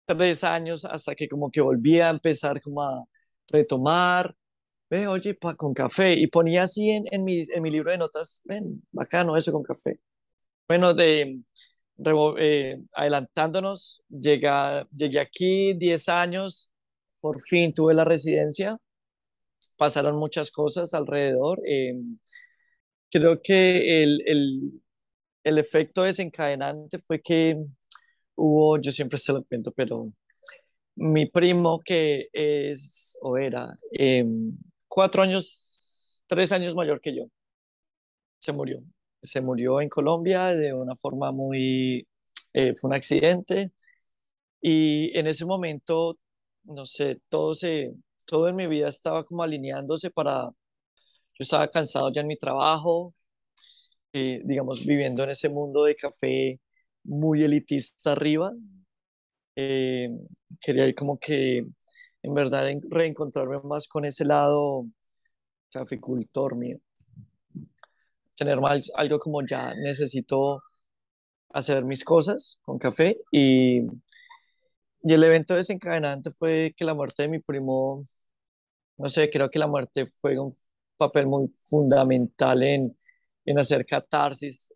tres 0.05 0.43
años 0.43 0.85
hasta 0.85 1.15
que 1.15 1.29
como 1.29 1.51
que 1.51 1.61
volví 1.61 1.99
a 2.01 2.09
empezar 2.09 2.61
como 2.61 2.83
a 2.83 3.05
retomar, 3.49 4.35
ve, 4.91 5.07
oye, 5.07 5.33
pa, 5.35 5.55
con 5.55 5.73
café, 5.73 6.13
y 6.13 6.27
ponía 6.27 6.63
así 6.63 6.91
en, 6.91 7.05
en, 7.11 7.23
mi, 7.23 7.45
en 7.49 7.63
mi 7.63 7.71
libro 7.71 7.91
de 7.91 7.97
notas, 7.97 8.41
ven, 8.45 8.83
bacano 8.91 9.37
eso 9.37 9.51
con 9.53 9.63
café. 9.63 9.99
Bueno, 10.67 10.93
de, 10.93 11.41
eh, 12.39 12.77
adelantándonos, 12.93 14.03
llegué 14.09 15.19
aquí 15.19 15.73
10 15.75 16.09
años, 16.09 16.69
por 17.21 17.41
fin 17.41 17.73
tuve 17.73 17.93
la 17.93 18.05
residencia, 18.05 18.77
pasaron 19.77 20.17
muchas 20.17 20.51
cosas 20.51 20.93
alrededor. 20.93 21.61
Eh, 21.67 21.95
creo 23.09 23.41
que 23.41 24.03
el, 24.03 24.21
el, 24.27 24.81
el, 25.43 25.57
efecto 25.57 26.03
desencadenante 26.03 26.99
fue 26.99 27.21
que 27.21 27.57
hubo, 28.35 28.79
yo 28.79 28.91
siempre 28.91 29.17
se 29.19 29.33
lo 29.33 29.43
cuento, 29.43 29.71
pero 29.71 30.11
mi 30.95 31.27
primo 31.27 31.79
que 31.79 32.29
es 32.33 33.17
o 33.21 33.37
era 33.37 33.67
em, 33.91 34.57
cuatro 34.91 35.23
años, 35.23 36.23
tres 36.27 36.51
años 36.51 36.75
mayor 36.75 36.99
que 37.01 37.15
yo, 37.15 37.25
se 38.39 38.51
murió. 38.53 38.81
Se 39.21 39.41
murió 39.41 39.81
en 39.81 39.89
Colombia 39.89 40.47
de 40.47 40.73
una 40.73 40.95
forma 40.95 41.31
muy, 41.31 42.07
eh, 42.53 42.73
fue 42.75 42.89
un 42.89 42.95
accidente. 42.95 43.71
Y 44.61 45.17
en 45.17 45.27
ese 45.27 45.45
momento, 45.45 46.19
no 46.65 46.85
sé, 46.85 47.21
todo 47.29 47.55
se, 47.55 47.93
todo 48.25 48.47
en 48.49 48.55
mi 48.55 48.67
vida 48.67 48.89
estaba 48.89 49.25
como 49.25 49.43
alineándose 49.43 50.11
para, 50.11 50.45
yo 50.45 50.53
estaba 51.39 51.67
cansado 51.69 52.11
ya 52.11 52.21
en 52.21 52.27
mi 52.27 52.37
trabajo, 52.37 53.15
eh, 54.13 54.41
digamos, 54.45 54.85
viviendo 54.85 55.23
en 55.23 55.31
ese 55.31 55.49
mundo 55.49 55.83
de 55.85 55.95
café 55.95 56.59
muy 57.03 57.43
elitista 57.43 58.13
arriba. 58.13 58.53
Eh, 59.55 60.09
quería 60.59 60.87
ir 60.87 60.95
como 60.95 61.19
que, 61.19 61.65
en 62.23 62.33
verdad, 62.33 62.67
reencontrarme 62.89 63.59
más 63.63 63.87
con 63.87 64.05
ese 64.05 64.25
lado 64.25 64.85
caficultor 65.71 66.55
mío. 66.55 66.77
Tener 68.35 68.59
más, 68.59 68.91
algo 68.95 69.19
como 69.19 69.45
ya 69.45 69.73
necesito 69.75 70.63
hacer 71.49 71.83
mis 71.83 72.03
cosas 72.03 72.59
con 72.61 72.77
café 72.79 73.17
y, 73.31 73.81
y 75.03 75.13
el 75.13 75.23
evento 75.23 75.55
desencadenante 75.55 76.31
fue 76.31 76.73
que 76.77 76.85
la 76.85 76.93
muerte 76.93 77.23
de 77.23 77.29
mi 77.29 77.39
primo, 77.39 78.05
no 78.97 79.09
sé, 79.09 79.29
creo 79.29 79.49
que 79.49 79.59
la 79.59 79.67
muerte 79.67 80.05
fue 80.05 80.39
un 80.39 80.51
papel 80.97 81.27
muy 81.27 81.47
fundamental 81.49 82.63
en, 82.63 82.97
en 83.45 83.59
hacer 83.59 83.85
catarsis 83.85 84.73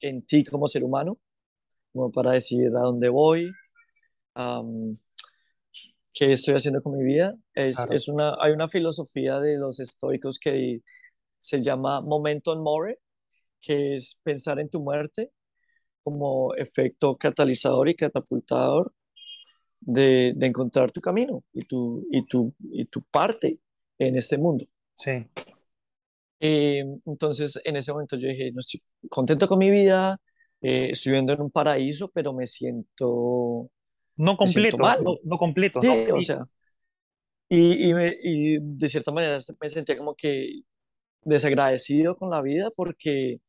en 0.00 0.24
ti 0.26 0.44
como 0.44 0.66
ser 0.66 0.84
humano, 0.84 1.18
como 1.92 2.10
para 2.12 2.32
decir 2.32 2.68
a 2.76 2.80
dónde 2.80 3.08
voy, 3.08 3.50
qué 6.14 6.32
estoy 6.32 6.54
haciendo 6.54 6.80
con 6.80 6.96
mi 6.96 7.04
vida. 7.04 7.34
Es, 7.52 7.76
es, 7.90 8.08
una, 8.08 8.36
hay 8.40 8.52
una 8.52 8.68
filosofía 8.68 9.40
de 9.40 9.58
los 9.58 9.80
estoicos 9.80 10.38
que 10.38 10.80
se 11.38 11.60
llama 11.60 12.00
momentum 12.00 12.62
more, 12.62 12.98
que 13.60 13.96
es 13.96 14.18
pensar 14.22 14.60
en 14.60 14.70
tu 14.70 14.80
muerte 14.80 15.32
como 16.02 16.54
efecto 16.54 17.16
catalizador 17.16 17.88
y 17.88 17.96
catapultador 17.96 18.92
de, 19.80 20.32
de 20.36 20.46
encontrar 20.46 20.92
tu 20.92 21.00
camino 21.00 21.42
y 21.52 21.64
tu, 21.64 22.06
y, 22.10 22.24
tu, 22.26 22.54
y 22.60 22.84
tu 22.86 23.02
parte 23.02 23.58
en 23.98 24.16
este 24.16 24.38
mundo. 24.38 24.64
Sí. 24.94 25.26
Eh, 26.40 26.84
entonces, 27.06 27.58
en 27.64 27.76
ese 27.76 27.92
momento 27.92 28.16
yo 28.16 28.28
dije, 28.28 28.52
no 28.52 28.60
estoy 28.60 28.80
contento 29.08 29.48
con 29.48 29.58
mi 29.58 29.70
vida, 29.70 30.18
eh, 30.60 30.90
estoy 30.90 31.10
viviendo 31.10 31.32
en 31.32 31.40
un 31.40 31.50
paraíso, 31.50 32.10
pero 32.12 32.32
me 32.32 32.46
siento... 32.46 33.70
No 34.16 34.36
completo, 34.36 34.78
No, 34.78 35.18
no, 35.24 35.38
completo. 35.38 35.80
Sí, 35.80 35.88
o 36.10 36.20
sea, 36.20 36.46
y, 37.48 37.90
y, 37.90 37.94
me, 37.94 38.16
y 38.22 38.58
de 38.60 38.88
cierta 38.88 39.12
manera 39.12 39.38
me 39.60 39.68
sentía 39.68 39.96
como 39.96 40.14
que 40.14 40.62
desagradecido 41.22 42.16
con 42.16 42.30
la 42.30 42.42
vida 42.42 42.70
porque 42.74 43.40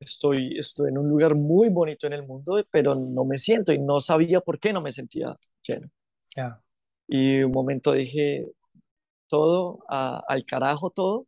estoy, 0.00 0.58
estoy 0.58 0.90
en 0.90 0.98
un 0.98 1.08
lugar 1.08 1.34
muy 1.34 1.68
bonito 1.68 2.06
en 2.06 2.14
el 2.14 2.26
mundo, 2.26 2.62
pero 2.70 2.94
no 2.94 3.24
me 3.24 3.38
siento 3.38 3.72
y 3.72 3.78
no 3.78 4.00
sabía 4.00 4.40
por 4.40 4.58
qué 4.58 4.72
no 4.72 4.80
me 4.80 4.92
sentía 4.92 5.34
lleno. 5.62 5.88
Y 7.08 7.42
un 7.42 7.52
momento 7.52 7.92
dije, 7.92 8.46
todo, 9.28 9.80
al 9.88 10.44
carajo 10.44 10.90
todo, 10.90 11.26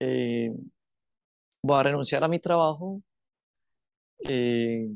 eh, 0.00 0.52
voy 1.62 1.78
a 1.80 1.82
renunciar 1.82 2.22
a 2.24 2.28
mi 2.28 2.38
trabajo, 2.38 3.02
eh, 4.28 4.88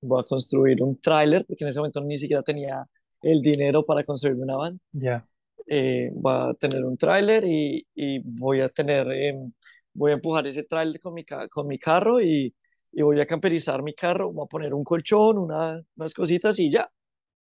voy 0.00 0.20
a 0.22 0.24
construir 0.24 0.82
un 0.82 0.96
tráiler, 1.00 1.44
porque 1.46 1.64
en 1.64 1.70
ese 1.70 1.80
momento 1.80 2.00
ni 2.02 2.18
siquiera 2.18 2.42
tenía 2.42 2.86
el 3.22 3.42
dinero 3.42 3.84
para 3.84 4.04
construirme 4.04 4.44
una 4.44 4.56
van. 4.56 4.80
Ya, 4.92 5.28
Eh, 5.66 6.10
voy 6.14 6.32
a 6.34 6.54
tener 6.54 6.84
un 6.84 6.96
tráiler 6.96 7.44
y, 7.46 7.86
y 7.94 8.20
voy 8.24 8.60
a 8.62 8.68
tener, 8.70 9.10
em, 9.12 9.52
voy 9.92 10.12
a 10.12 10.14
empujar 10.14 10.46
ese 10.46 10.64
tráiler 10.64 11.00
con 11.00 11.12
mi, 11.14 11.24
con 11.50 11.66
mi 11.66 11.78
carro 11.78 12.20
y, 12.22 12.54
y 12.92 13.02
voy 13.02 13.20
a 13.20 13.26
camperizar 13.26 13.82
mi 13.82 13.94
carro, 13.94 14.32
voy 14.32 14.44
a 14.44 14.48
poner 14.48 14.72
un 14.74 14.84
colchón, 14.84 15.38
una- 15.38 15.82
unas 15.96 16.14
cositas 16.14 16.58
y 16.58 16.70
ya. 16.70 16.90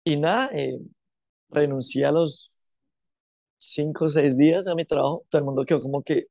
Y 0.04 0.16
nada, 0.18 0.50
eh, 0.54 0.78
renuncié 1.50 2.06
a 2.06 2.12
los 2.12 2.68
cinco 3.58 4.06
o 4.06 4.08
seis 4.08 4.36
días 4.38 4.66
a 4.68 4.74
mi 4.74 4.84
trabajo. 4.86 5.24
Todo 5.30 5.40
el 5.40 5.46
mundo 5.46 5.64
quedó 5.64 5.82
como 5.82 6.02
que 6.02 6.26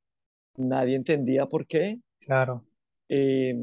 nadie 0.57 0.95
entendía 0.97 1.47
por 1.47 1.68
qué. 1.68 1.99
claro, 2.20 2.66
Eh, 3.10 3.55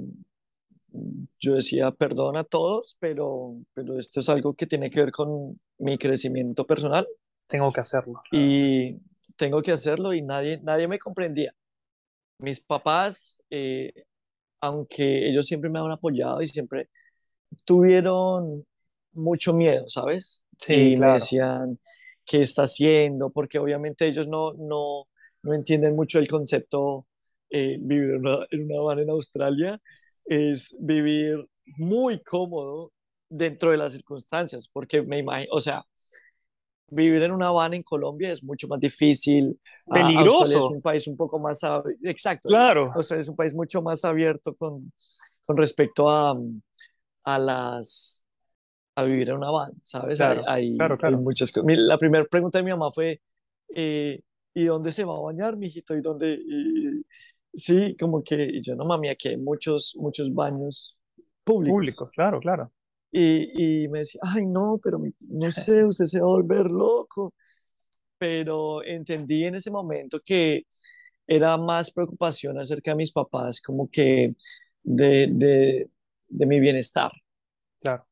yo 1.40 1.54
decía 1.54 1.90
perdón 1.92 2.36
a 2.36 2.44
todos, 2.44 2.96
pero, 3.00 3.56
pero 3.74 3.98
esto 3.98 4.20
es 4.20 4.28
algo 4.28 4.54
que 4.54 4.66
tiene 4.66 4.90
que 4.90 5.00
ver 5.00 5.12
con 5.12 5.60
mi 5.78 5.98
crecimiento 5.98 6.66
personal 6.66 7.06
tengo 7.48 7.72
que 7.72 7.80
hacerlo. 7.80 8.22
y 8.30 8.98
tengo 9.36 9.62
que 9.62 9.72
hacerlo 9.72 10.12
y 10.14 10.22
nadie, 10.22 10.60
nadie 10.62 10.88
me 10.88 10.98
comprendía. 10.98 11.54
Mis 12.38 12.60
papás, 12.60 13.42
eh, 13.50 13.92
aunque 14.60 15.28
ellos 15.30 15.46
siempre 15.46 15.70
me 15.70 15.78
han 15.80 15.90
apoyado 15.92 16.42
y 16.42 16.48
siempre 16.48 16.90
tuvieron 17.64 18.66
mucho 19.14 19.54
miedo, 19.54 19.88
¿sabes? 19.88 20.44
Sí, 20.58 20.90
Y 20.90 20.96
me 20.96 21.08
claro, 21.08 21.14
decían, 21.14 21.80
¿qué 22.26 22.42
está 22.42 22.64
haciendo? 22.64 23.30
Porque 23.30 23.58
obviamente 23.58 24.06
ellos 24.08 24.28
no, 24.28 24.54
no, 24.54 25.08
no 25.42 25.54
entienden 25.54 25.96
mucho 25.96 26.18
el 26.18 26.28
concepto 26.28 27.06
eh, 27.50 27.78
vivir 27.80 28.10
en 28.12 28.18
una, 28.26 28.46
en 28.50 28.64
una 28.72 28.82
van 28.84 28.98
en 29.00 29.10
Australia, 29.10 29.80
es 30.26 30.76
vivir 30.80 31.46
muy 31.78 32.20
cómodo 32.20 32.92
dentro 33.28 33.70
de 33.70 33.76
las 33.78 33.92
circunstancias, 33.92 34.68
porque 34.72 35.02
me 35.02 35.18
imagino, 35.18 35.52
o 35.52 35.60
sea, 35.60 35.84
vivir 36.88 37.22
en 37.22 37.32
una 37.32 37.50
van 37.50 37.74
en 37.74 37.82
Colombia 37.82 38.32
es 38.32 38.42
mucho 38.42 38.68
más 38.68 38.80
difícil. 38.80 39.58
Ah, 39.88 40.12
Australia 40.16 40.58
es 40.58 40.62
peligroso, 40.62 40.70
un 40.70 40.82
país 40.82 41.06
un 41.08 41.16
poco 41.16 41.38
más, 41.38 41.60
exacto, 42.02 42.48
claro, 42.48 42.92
Australia 42.94 43.22
es 43.22 43.28
un 43.28 43.36
país 43.36 43.54
mucho 43.54 43.82
más 43.82 44.04
abierto 44.04 44.54
con, 44.54 44.92
con 45.44 45.56
respecto 45.56 46.08
a, 46.10 46.36
a 47.24 47.38
las 47.38 48.24
a 48.96 49.04
vivir 49.04 49.28
en 49.30 49.36
una 49.36 49.50
van, 49.50 49.72
¿sabes? 49.82 50.20
Hay, 50.20 50.28
claro, 50.28 50.44
hay, 50.48 50.76
claro, 50.76 50.96
hay 50.96 50.98
claro. 50.98 51.18
muchas 51.18 51.52
cosas. 51.52 51.78
La 51.78 51.98
primera 51.98 52.24
pregunta 52.24 52.58
de 52.58 52.64
mi 52.64 52.70
mamá 52.70 52.90
fue, 52.92 53.20
eh, 53.74 54.20
¿y 54.54 54.64
dónde 54.64 54.90
se 54.90 55.04
va 55.04 55.16
a 55.16 55.20
bañar, 55.20 55.56
mijito? 55.56 55.94
¿Y 55.94 56.00
dónde? 56.00 56.38
Y- 56.46 57.02
sí, 57.56 57.96
como 57.98 58.24
que 58.24 58.60
yo 58.62 58.76
no, 58.76 58.86
mami, 58.86 59.10
aquí 59.10 59.28
hay 59.30 59.38
muchos, 59.38 59.96
muchos 59.98 60.34
baños 60.34 60.98
públicos. 61.44 61.82
Público, 61.84 62.08
claro, 62.10 62.40
claro. 62.40 62.72
Y, 63.12 63.84
y 63.84 63.88
me 63.88 64.00
decía, 64.00 64.20
ay, 64.24 64.46
no, 64.46 64.78
pero 64.82 64.98
no 65.20 65.50
sé, 65.52 65.84
usted 65.86 66.04
se 66.06 66.20
va 66.20 66.26
a 66.26 66.28
volver 66.30 66.66
loco. 66.70 67.34
Pero 68.18 68.82
entendí 68.84 69.44
en 69.44 69.56
ese 69.56 69.70
momento 69.70 70.20
que 70.24 70.64
era 71.26 71.58
más 71.58 71.90
preocupación 71.92 72.58
acerca 72.58 72.92
de 72.92 72.96
mis 72.98 73.12
papás, 73.12 73.60
como 73.62 73.90
que 73.90 74.34
de, 74.84 75.28
de, 75.32 75.90
de 76.28 76.46
mi 76.46 76.60
bienestar. 76.60 77.12
Claro, 77.80 78.06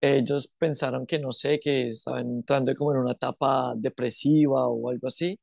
Ellos 0.00 0.48
pensaron 0.58 1.06
que, 1.06 1.18
no 1.18 1.30
sé, 1.32 1.60
que 1.60 1.88
estaban 1.88 2.26
entrando 2.28 2.74
como 2.74 2.92
en 2.92 2.98
una 2.98 3.12
etapa 3.12 3.72
depresiva 3.76 4.66
o 4.66 4.88
algo 4.90 5.06
así, 5.06 5.38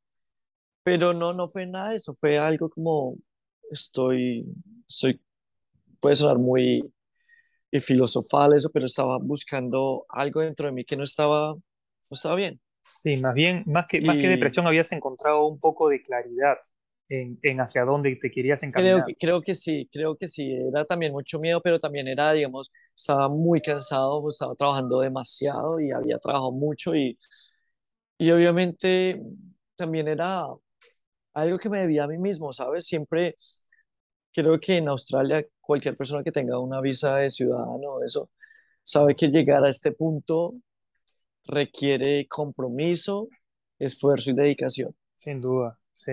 pero 0.83 1.13
no, 1.13 1.33
no 1.33 1.47
fue 1.47 1.65
nada 1.67 1.91
de 1.91 1.97
eso, 1.97 2.13
fue 2.15 2.37
algo 2.37 2.69
como 2.69 3.17
estoy, 3.71 4.45
soy, 4.87 5.21
puede 6.01 6.15
sonar 6.17 6.39
muy 6.39 6.83
filosofal 7.81 8.53
eso, 8.55 8.69
pero 8.71 8.85
estaba 8.87 9.17
buscando 9.19 10.05
algo 10.09 10.41
dentro 10.41 10.67
de 10.67 10.71
mí 10.73 10.85
que 10.85 10.95
no 10.97 11.03
estaba, 11.03 11.53
no 11.55 11.61
estaba 12.11 12.35
bien. 12.35 12.59
sí, 13.03 13.17
más 13.17 13.33
bien, 13.33 13.63
más 13.67 13.85
que, 13.87 14.01
más 14.01 14.17
que 14.17 14.27
Y 14.27 14.29
depresión, 14.29 14.67
habías 14.67 14.91
encontrado 14.91 15.45
un 15.47 15.59
poco 15.59 15.89
de 15.89 16.01
claridad 16.01 16.57
en, 17.09 17.39
en 17.41 17.61
hacia 17.61 17.85
dónde 17.85 18.15
te 18.17 18.31
querías 18.31 18.63
creo 18.71 19.03
encaminar. 19.03 19.03
que, 19.03 19.15
creo 19.15 19.41
que 19.41 19.55
sí, 19.55 19.89
creo 19.91 20.15
que 20.15 20.27
sí, 20.27 20.51
era 20.53 20.85
también 20.85 21.11
mucho 21.11 21.39
miedo, 21.39 21.61
pero 21.61 21.79
también 21.79 22.07
era, 22.07 22.31
digamos, 22.33 22.71
estaba 22.95 23.27
muy 23.29 23.61
cansado, 23.61 24.27
estaba 24.29 24.55
trabajando 24.55 25.01
demasiado 25.01 25.79
y 25.79 25.91
había 25.91 26.17
trabajado 26.19 26.51
mucho 26.51 26.95
y, 26.95 27.17
y 28.17 28.31
obviamente 28.31 29.21
también 29.75 30.07
era 30.07 30.45
algo 31.33 31.57
que 31.59 31.69
me 31.69 31.79
debía 31.81 32.03
a 32.05 32.07
mí 32.07 32.17
mismo, 32.17 32.53
¿sabes? 32.53 32.85
Siempre 32.87 33.35
creo 34.33 34.59
que 34.59 34.77
en 34.77 34.87
Australia 34.89 35.45
cualquier 35.61 35.97
persona 35.97 36.23
que 36.23 36.31
tenga 36.31 36.59
una 36.59 36.81
visa 36.81 37.17
de 37.17 37.29
ciudadano, 37.31 38.03
eso, 38.03 38.29
sabe 38.83 39.15
que 39.15 39.29
llegar 39.29 39.63
a 39.65 39.69
este 39.69 39.91
punto 39.93 40.55
requiere 41.45 42.27
compromiso, 42.27 43.29
esfuerzo 43.79 44.31
y 44.31 44.35
dedicación. 44.35 44.95
Sin 45.15 45.39
duda, 45.41 45.79
sí, 45.93 46.11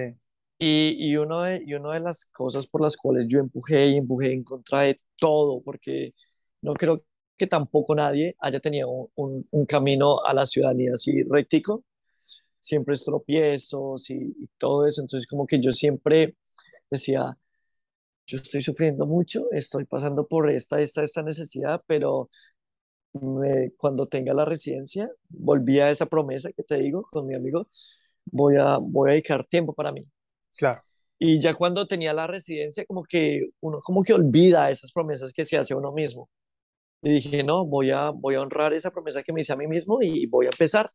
Y, 0.58 0.96
y, 1.12 1.16
uno 1.16 1.42
de, 1.42 1.62
y 1.66 1.74
una 1.74 1.92
de 1.94 2.00
las 2.00 2.24
cosas 2.26 2.66
por 2.66 2.80
las 2.82 2.96
cuales 2.96 3.26
yo 3.28 3.38
empujé 3.40 3.88
y 3.88 3.96
empujé 3.98 4.32
en 4.32 4.42
contra 4.44 4.82
de 4.82 4.96
todo, 5.16 5.60
porque 5.62 6.14
no 6.62 6.72
creo 6.74 7.04
que 7.36 7.46
tampoco 7.46 7.94
nadie 7.94 8.34
haya 8.40 8.58
tenido 8.60 8.88
un, 8.88 9.08
un- 9.16 9.48
un 9.50 9.66
camino 9.66 10.24
a 10.24 10.32
la 10.34 10.46
ciudadanía 10.46 10.92
así 10.94 11.22
rectico, 11.24 11.84
siempre 12.66 12.94
es 12.94 13.04
tropiezos 13.04 14.10
y, 14.10 14.14
y 14.16 14.48
todo 14.58 14.86
eso, 14.86 15.02
entonces 15.02 15.26
como 15.28 15.46
que 15.46 15.60
yo 15.60 15.72
siempre 15.72 16.36
decía, 16.90 17.36
yo 18.26 18.38
estoy 18.38 18.62
sufriendo 18.62 19.06
mucho, 19.06 19.46
estoy 19.52 19.84
pasando 19.84 20.26
por 20.28 20.50
esta, 20.50 20.80
esta, 20.80 21.04
esta 21.04 21.22
necesidad, 21.22 21.82
pero 21.86 22.28
me- 23.14 23.72
cuando 23.78 24.06
tenga 24.06 24.34
la 24.34 24.44
residencia, 24.44 25.10
volví 25.30 25.80
a 25.80 25.90
esa 25.90 26.06
promesa 26.06 26.52
que 26.52 26.62
te 26.64 26.78
digo 26.78 27.02
con 27.10 27.26
mi 27.26 27.34
amigo, 27.34 27.68
voy 28.26 28.56
a, 28.58 28.78
voy 28.78 29.10
a 29.10 29.12
dedicar 29.14 29.44
tiempo 29.46 29.74
para 29.74 29.92
mí. 29.92 30.06
claro, 30.56 30.84
Y 31.18 31.40
ya 31.40 31.54
cuando 31.54 31.86
tenía 31.86 32.12
la 32.12 32.26
residencia, 32.26 32.84
como 32.86 33.02
que 33.04 33.48
uno 33.60 33.80
como 33.80 34.02
que 34.02 34.12
olvida 34.14 34.70
esas 34.70 34.92
promesas 34.92 35.32
que 35.32 35.44
se 35.44 35.56
hace 35.56 35.72
a 35.74 35.76
uno 35.78 35.92
mismo. 35.92 36.28
Y 37.02 37.10
dije, 37.14 37.44
no, 37.44 37.66
voy 37.66 37.90
a, 37.92 38.10
voy 38.10 38.36
a 38.36 38.42
honrar 38.42 38.74
esa 38.74 38.90
promesa 38.92 39.22
que 39.22 39.32
me 39.32 39.42
hice 39.42 39.52
a 39.54 39.56
mí 39.56 39.66
mismo 39.68 40.02
y 40.02 40.26
voy 40.26 40.46
a 40.46 40.50
empezar. 40.50 40.88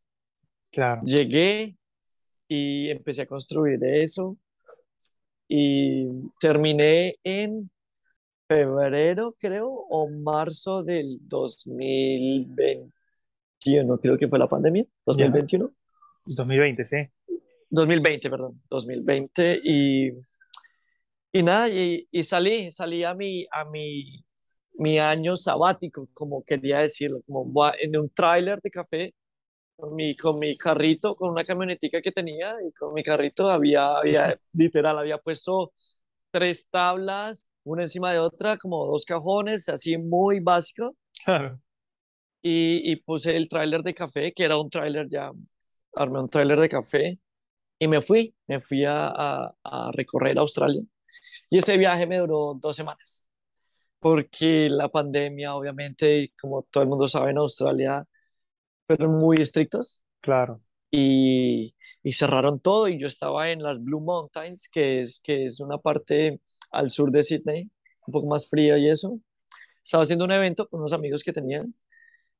Claro. 0.72 1.02
Llegué 1.04 1.76
y 2.48 2.90
empecé 2.90 3.22
a 3.22 3.26
construir 3.26 3.78
eso 3.84 4.36
y 5.48 6.08
terminé 6.40 7.16
en 7.22 7.70
febrero, 8.48 9.36
creo, 9.38 9.68
o 9.68 10.10
marzo 10.10 10.82
del 10.82 11.18
2021, 11.22 13.98
creo 13.98 14.18
que 14.18 14.28
fue 14.28 14.38
la 14.38 14.48
pandemia, 14.48 14.84
Ya, 14.84 14.90
2021, 15.06 15.70
2020, 16.26 16.84
sí, 16.84 16.96
2020, 17.70 18.30
perdón, 18.30 18.60
2020 18.68 19.60
y, 19.64 20.12
y 21.32 21.42
nada, 21.42 21.68
y, 21.68 22.06
y 22.10 22.22
salí, 22.22 22.70
salí 22.72 23.04
a 23.04 23.14
mi, 23.14 23.46
a 23.50 23.64
mi, 23.64 24.24
mi 24.74 24.98
año 24.98 25.36
sabático, 25.36 26.08
como 26.12 26.44
quería 26.44 26.80
decirlo, 26.80 27.22
como 27.26 27.50
en 27.80 27.96
un 27.96 28.10
tráiler 28.10 28.60
de 28.60 28.70
café 28.70 29.14
con 29.76 29.94
mi, 29.94 30.16
con 30.16 30.38
mi 30.38 30.56
carrito, 30.56 31.14
con 31.16 31.30
una 31.30 31.44
camionetica 31.44 32.00
que 32.00 32.12
tenía 32.12 32.54
y 32.66 32.72
con 32.72 32.92
mi 32.94 33.02
carrito 33.02 33.50
había, 33.50 33.96
había 33.98 34.38
literal, 34.52 34.98
había 34.98 35.18
puesto 35.18 35.72
tres 36.30 36.68
tablas, 36.70 37.46
una 37.64 37.82
encima 37.82 38.12
de 38.12 38.18
otra, 38.20 38.56
como 38.58 38.86
dos 38.86 39.04
cajones, 39.04 39.68
así 39.68 39.98
muy 39.98 40.40
básico, 40.40 40.96
claro, 41.24 41.60
y, 42.42 42.92
y 42.92 42.96
puse 42.96 43.36
el 43.36 43.48
tráiler 43.48 43.82
de 43.82 43.94
café, 43.94 44.32
que 44.32 44.44
era 44.44 44.56
un 44.56 44.68
tráiler 44.70 45.08
ya, 45.08 45.30
armé 45.94 46.20
un 46.20 46.28
tráiler 46.28 46.58
de 46.60 46.68
café 46.68 47.18
y 47.78 47.88
me 47.88 48.02
fui, 48.02 48.34
me 48.48 48.60
fui 48.60 48.84
a, 48.84 49.08
a, 49.08 49.54
a 49.64 49.92
recorrer 49.92 50.38
Australia. 50.38 50.82
Y 51.50 51.58
ese 51.58 51.78
viaje 51.78 52.06
me 52.06 52.18
duró 52.18 52.54
dos 52.60 52.76
semanas, 52.76 53.28
porque 54.00 54.68
la 54.70 54.88
pandemia, 54.90 55.54
obviamente, 55.56 56.32
como 56.40 56.64
todo 56.64 56.84
el 56.84 56.90
mundo 56.90 57.06
sabe, 57.06 57.32
en 57.32 57.38
Australia 57.38 58.06
fueron 58.86 59.16
muy 59.16 59.38
estrictos 59.38 60.04
claro, 60.20 60.60
y, 60.90 61.74
y 62.02 62.12
cerraron 62.12 62.60
todo 62.60 62.88
y 62.88 62.98
yo 62.98 63.06
estaba 63.08 63.50
en 63.50 63.62
las 63.62 63.82
Blue 63.82 64.00
Mountains, 64.00 64.68
que 64.68 65.00
es, 65.00 65.20
que 65.20 65.46
es 65.46 65.60
una 65.60 65.78
parte 65.78 66.40
al 66.70 66.90
sur 66.90 67.10
de 67.10 67.22
Sydney, 67.22 67.70
un 68.06 68.12
poco 68.12 68.26
más 68.28 68.48
fría 68.48 68.78
y 68.78 68.88
eso. 68.88 69.18
Estaba 69.84 70.04
haciendo 70.04 70.24
un 70.26 70.32
evento 70.32 70.66
con 70.68 70.80
unos 70.80 70.92
amigos 70.92 71.24
que 71.24 71.32
tenían 71.32 71.74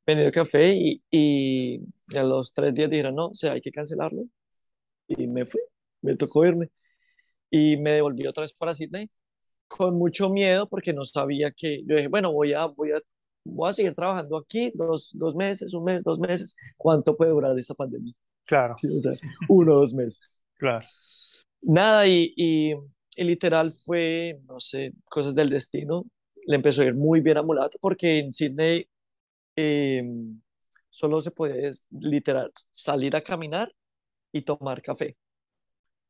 vendido 0.06 0.32
café 0.32 0.74
y, 0.74 1.02
y 1.10 1.80
a 2.16 2.22
los 2.24 2.54
tres 2.54 2.74
días 2.74 2.90
dijeron, 2.90 3.16
no, 3.16 3.28
o 3.28 3.34
sea, 3.34 3.52
hay 3.52 3.60
que 3.62 3.72
cancelarlo. 3.72 4.24
Y 5.08 5.26
me 5.26 5.44
fui, 5.46 5.60
me 6.02 6.16
tocó 6.16 6.46
irme. 6.46 6.70
Y 7.50 7.76
me 7.78 7.92
devolví 7.92 8.26
otra 8.26 8.42
vez 8.42 8.54
para 8.54 8.74
Sydney 8.74 9.10
con 9.68 9.96
mucho 9.98 10.30
miedo 10.30 10.68
porque 10.68 10.92
no 10.92 11.04
sabía 11.04 11.50
que, 11.52 11.82
yo 11.86 11.96
dije, 11.96 12.08
bueno, 12.08 12.32
voy 12.32 12.52
a, 12.54 12.66
voy 12.66 12.92
a, 12.92 13.00
voy 13.44 13.70
a 13.70 13.72
seguir 13.72 13.94
trabajando 13.94 14.36
aquí 14.38 14.72
dos, 14.74 15.10
dos 15.14 15.34
meses, 15.36 15.74
un 15.74 15.84
mes, 15.84 16.02
dos 16.04 16.18
meses. 16.20 16.56
¿Cuánto 16.76 17.16
puede 17.16 17.30
durar 17.32 17.58
esta 17.58 17.74
pandemia? 17.74 18.14
claro, 18.44 18.76
Sí, 18.76 18.86
o 18.88 19.00
sea, 19.02 19.12
uno 19.48 19.74
o 19.76 19.80
dos 19.80 19.94
meses. 19.94 20.42
claro, 20.58 20.86
Nada, 21.62 22.06
y, 22.08 22.32
y, 22.36 22.72
y 23.16 23.24
literal 23.24 23.72
fue, 23.72 24.40
no 24.48 24.58
sé, 24.60 24.92
cosas 25.08 25.34
del 25.34 25.50
destino. 25.50 26.04
le 26.46 26.56
empezó 26.56 26.82
a 26.82 26.86
ir 26.86 26.94
muy 26.94 27.20
bien 27.20 27.36
a 27.38 27.42
Mulato 27.42 27.78
porque 27.80 28.18
en 28.18 28.32
Sydney 28.32 28.88
eh, 29.56 30.04
solo 30.90 31.20
se 31.22 31.30
puede 31.32 31.70
literal 31.90 32.52
salir 32.70 33.16
a 33.16 33.22
caminar 33.22 33.74
y 34.32 34.42
tomar 34.42 34.82
café. 34.82 35.16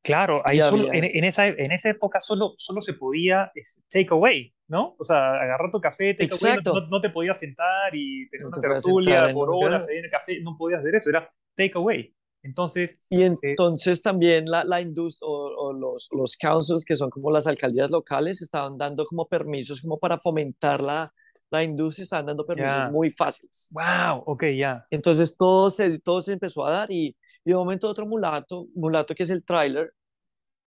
Claro, 0.03 0.42
ahí 0.44 0.61
solo, 0.61 0.88
en, 0.92 1.24
esa, 1.24 1.46
en 1.46 1.70
esa 1.70 1.90
época 1.90 2.20
solo, 2.20 2.55
solo 2.59 2.80
se 2.80 2.94
podía 2.94 3.53
este, 3.55 3.82
take 3.88 4.09
away, 4.11 4.53
¿no? 4.66 4.96
O 4.98 5.05
sea, 5.05 5.34
agarrar 5.34 5.70
tu 5.70 5.80
café, 5.80 6.14
take 6.14 6.34
away, 6.34 6.59
no, 6.90 7.00
te 7.00 7.11
podías 7.11 7.38
sentar 7.38 7.94
y 7.94 8.28
tener 8.28 8.46
una 8.48 8.61
tertulia 8.61 9.32
por 9.32 9.50
horas 9.50 9.86
en 9.88 10.05
el 10.05 10.11
café, 10.11 10.40
no 10.40 10.57
podías 10.59 10.80
hacer 10.80 10.96
eso, 10.96 11.11
era 11.11 11.32
take 11.55 11.72
away. 11.76 12.12
Entonces. 12.42 13.00
Y 13.09 13.22
eh, 13.22 13.36
entonces 13.42 14.03
también 14.03 14.46
la, 14.46 14.64
la 14.64 14.80
industria 14.80 15.28
o, 15.28 15.72
los, 15.72 16.09
los 16.11 16.36
councils, 16.36 16.84
que 16.84 16.96
son 16.96 17.09
como 17.09 17.30
las 17.30 17.46
alcaldías 17.46 17.90
locales, 17.90 18.42
estaban 18.42 18.76
dando 18.76 19.07
como 19.07 19.28
permisos 19.28 19.80
como 19.80 19.98
para 19.98 20.18
fomentar 20.18 20.80
la, 20.80 21.12
la 21.50 21.62
industria, 21.62 22.05
estaban 22.05 22.26
dando 22.26 22.44
permisos 22.44 22.90
muy 22.90 23.11
fáciles. 23.11 23.68
¡Wow! 23.70 24.24
Ok, 24.26 24.44
ya. 24.57 24.84
Entonces 24.90 25.36
todo 25.36 25.70
se, 25.70 26.00
todo 26.00 26.20
se 26.20 26.32
empezó 26.32 26.66
a 26.66 26.72
dar 26.72 26.90
y, 26.90 27.16
y 27.45 27.51
de 27.51 27.57
momento 27.57 27.88
otro 27.88 28.07
mulato, 28.07 28.66
mulato 28.74 29.14
que 29.14 29.22
es 29.22 29.30
el 29.30 29.45
trailer, 29.45 29.93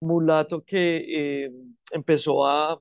mulato 0.01 0.63
que 0.65 1.45
eh, 1.45 1.51
empezó 1.93 2.47
a 2.47 2.81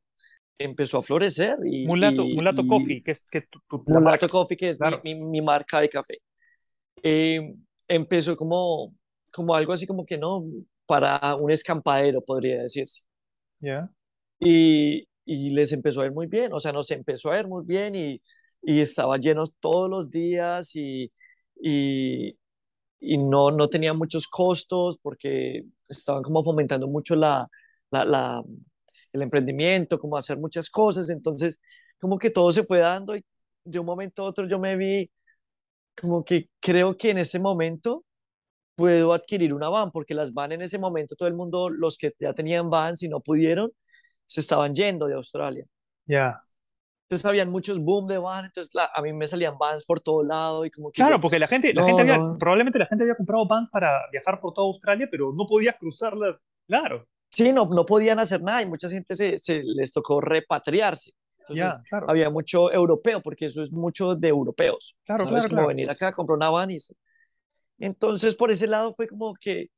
empezó 0.57 0.99
a 0.99 1.01
florecer. 1.01 1.57
Y, 1.65 1.86
mulato, 1.86 2.25
mulato 2.25 2.65
Coffee, 2.65 3.03
que 3.03 3.11
es 3.11 3.25
que 3.29 3.41
tu, 3.41 3.59
Mulato 3.88 4.29
Coffee, 4.29 4.57
que 4.57 4.69
es 4.69 4.79
mi, 5.03 5.15
mi, 5.15 5.41
marca 5.41 5.79
de 5.79 5.89
café. 5.89 6.19
Eh, 7.03 7.53
empezó 7.88 8.36
como, 8.36 8.93
como 9.31 9.53
algo 9.53 9.73
así 9.73 9.86
como 9.86 10.05
que 10.05 10.17
no, 10.17 10.45
para 10.86 11.36
un 11.36 11.51
escampadero, 11.51 12.21
podría 12.21 12.61
decirse. 12.61 13.01
Ya. 13.59 13.89
Y, 14.39 15.07
y, 15.25 15.49
les 15.51 15.71
empezó 15.71 16.01
a 16.01 16.05
ir 16.05 16.11
muy 16.11 16.27
bien, 16.27 16.53
o 16.53 16.59
sea, 16.59 16.71
nos 16.71 16.89
empezó 16.91 17.31
a 17.31 17.39
ir 17.39 17.47
muy 17.47 17.63
bien 17.65 17.95
y, 17.95 18.21
y 18.61 18.81
estaba 18.81 19.17
llenos 19.17 19.53
todos 19.59 19.89
los 19.89 20.09
días 20.09 20.75
y, 20.75 21.11
y, 21.61 22.38
y, 22.99 23.17
no, 23.17 23.51
no 23.51 23.67
tenía 23.69 23.93
muchos 23.93 24.27
costos 24.27 24.99
porque 25.01 25.63
estaban 25.89 26.23
como 26.23 26.43
fomentando 26.43 26.87
mucho 26.87 27.15
la, 27.15 27.47
la, 27.91 28.05
la, 28.05 28.43
el 29.13 29.21
emprendimiento, 29.21 29.99
como 29.99 30.17
hacer 30.17 30.37
muchas 30.37 30.69
cosas, 30.69 31.09
entonces 31.09 31.59
como 31.99 32.17
que 32.19 32.29
todo 32.29 32.51
se 32.53 32.63
fue 32.63 32.79
dando 32.79 33.15
y 33.15 33.23
de 33.63 33.79
un 33.79 33.85
momento 33.85 34.23
a 34.23 34.25
otro 34.27 34.47
yo 34.47 34.59
me 34.59 34.75
vi 34.77 35.09
como 35.99 36.23
que 36.25 36.49
creo 36.59 36.97
que 36.97 37.11
en 37.11 37.19
ese 37.19 37.39
momento 37.39 38.03
puedo 38.75 39.13
adquirir 39.13 39.53
una 39.53 39.69
van, 39.69 39.91
porque 39.91 40.13
las 40.13 40.33
van 40.33 40.51
en 40.51 40.61
ese 40.61 40.77
momento, 40.77 41.15
todo 41.15 41.27
el 41.27 41.35
mundo, 41.35 41.69
los 41.69 41.97
que 41.97 42.13
ya 42.19 42.33
tenían 42.33 42.69
vans 42.69 43.03
y 43.03 43.09
no 43.09 43.21
pudieron, 43.21 43.71
se 44.25 44.41
estaban 44.41 44.75
yendo 44.75 45.07
de 45.07 45.15
Australia. 45.15 45.65
Ya. 46.05 46.44
Entonces 47.06 47.26
habían 47.26 47.51
muchos 47.51 47.78
boom 47.78 48.08
de 48.08 48.18
van, 48.18 48.45
entonces 48.45 48.74
a 48.76 49.01
mí 49.03 49.14
me 49.14 49.28
salían 49.28 49.60
vans 49.60 49.86
por 49.86 49.99
todo 49.99 50.24
lado 50.24 50.66
y 50.66 50.72
como 50.72 50.89
Claro, 50.89 51.20
porque 51.20 51.38
la 51.38 51.45
gente, 51.45 51.72
la 51.72 51.86
gente 51.86 52.01
había, 52.01 52.20
probablemente 52.39 52.80
la 52.80 52.88
gente 52.88 53.03
había 53.03 53.16
comprado 53.16 53.47
vans 53.47 53.70
para 53.70 54.01
viajar 54.12 54.39
por 54.39 54.53
toda 54.53 54.66
Australia, 54.68 55.08
pero 55.12 55.32
no 55.32 55.45
podías 55.45 55.76
cruzarlas, 55.76 56.41
claro. 56.68 57.08
Sí, 57.30 57.51
no, 57.51 57.66
no 57.66 57.86
podían 57.86 58.18
hacer 58.18 58.41
nada 58.41 58.64
y 58.64 58.66
mucha 58.66 58.89
gente 58.89 59.16
se, 59.16 59.38
se 59.38 59.62
les 59.64 59.93
tocó 59.93 60.20
repatriarse. 60.20 61.12
Entonces, 61.47 61.80
había 62.08 62.30
mucho 62.30 62.72
europeo, 62.72 63.22
porque 63.22 63.45
eso 63.45 63.62
es 63.62 63.72
mucho 63.72 64.16
de 64.16 64.30
europeos. 64.30 64.95
Claro, 65.03 65.28
claro. 65.28 65.49
Como 65.49 65.68
venir 65.68 65.89
acá, 65.89 66.12
comprar 66.12 66.38
una 66.38 66.49
van 66.49 66.72
y... 66.72 66.78
Entonces, 67.78 68.36
por 68.36 68.51
ese 68.51 68.68
lado 68.68 68.93
fue 68.93 69.08
como 69.08 69.34
que 69.36 69.70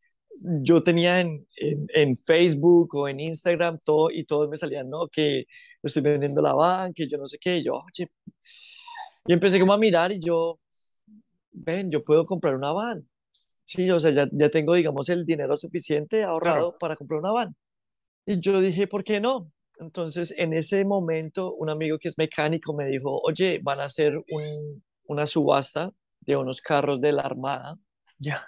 yo 0.61 0.83
tenía 0.83 1.19
en, 1.21 1.47
en, 1.55 2.15
Facebook 2.15 2.95
o 2.95 3.07
en 3.07 3.19
Instagram 3.19 3.79
todo 3.83 4.11
y 4.11 4.23
todos 4.25 4.49
me 4.49 4.57
salían, 4.57 4.89
no, 4.89 5.07
que 5.07 5.45
estoy 5.81 6.01
vendiendo 6.03 6.41
la 6.41 6.53
van, 6.53 6.93
que 6.93 7.07
yo 7.07 7.17
no 7.17 7.27
sé 7.27 7.37
qué, 7.39 7.57
y 7.57 7.65
yo, 7.65 7.73
oye, 7.73 8.09
y 9.25 9.33
empecé 9.33 9.59
como 9.59 9.73
a 9.73 9.77
mirar 9.77 10.11
y 10.11 10.19
yo, 10.19 10.59
ven, 11.51 11.91
yo 11.91 12.03
puedo 12.03 12.25
comprar 12.25 12.55
una 12.55 12.71
van. 12.71 13.07
Sí, 13.65 13.89
o 13.91 13.99
sea, 13.99 14.11
ya, 14.11 14.29
ya 14.31 14.49
tengo, 14.49 14.75
digamos, 14.75 15.09
el 15.09 15.25
dinero 15.25 15.57
suficiente 15.57 16.23
ahorrado 16.23 16.77
para 16.77 16.95
comprar 16.95 17.19
una 17.19 17.31
van. 17.31 17.55
Y 18.25 18.39
yo 18.39 18.61
dije, 18.61 18.87
¿por 18.87 19.03
qué 19.03 19.19
no? 19.19 19.51
Entonces, 19.79 20.33
en 20.37 20.53
ese 20.53 20.85
momento, 20.85 21.53
un 21.53 21.69
amigo 21.69 21.99
que 21.99 22.07
es 22.07 22.17
mecánico 22.17 22.73
me 22.73 22.87
dijo, 22.87 23.21
oye, 23.21 23.59
van 23.61 23.81
a 23.81 23.85
hacer 23.85 24.13
una 25.05 25.27
subasta 25.27 25.91
de 26.21 26.35
unos 26.37 26.61
carros 26.61 27.01
de 27.01 27.11
la 27.11 27.23
Armada. 27.23 27.77
Ya. 28.19 28.47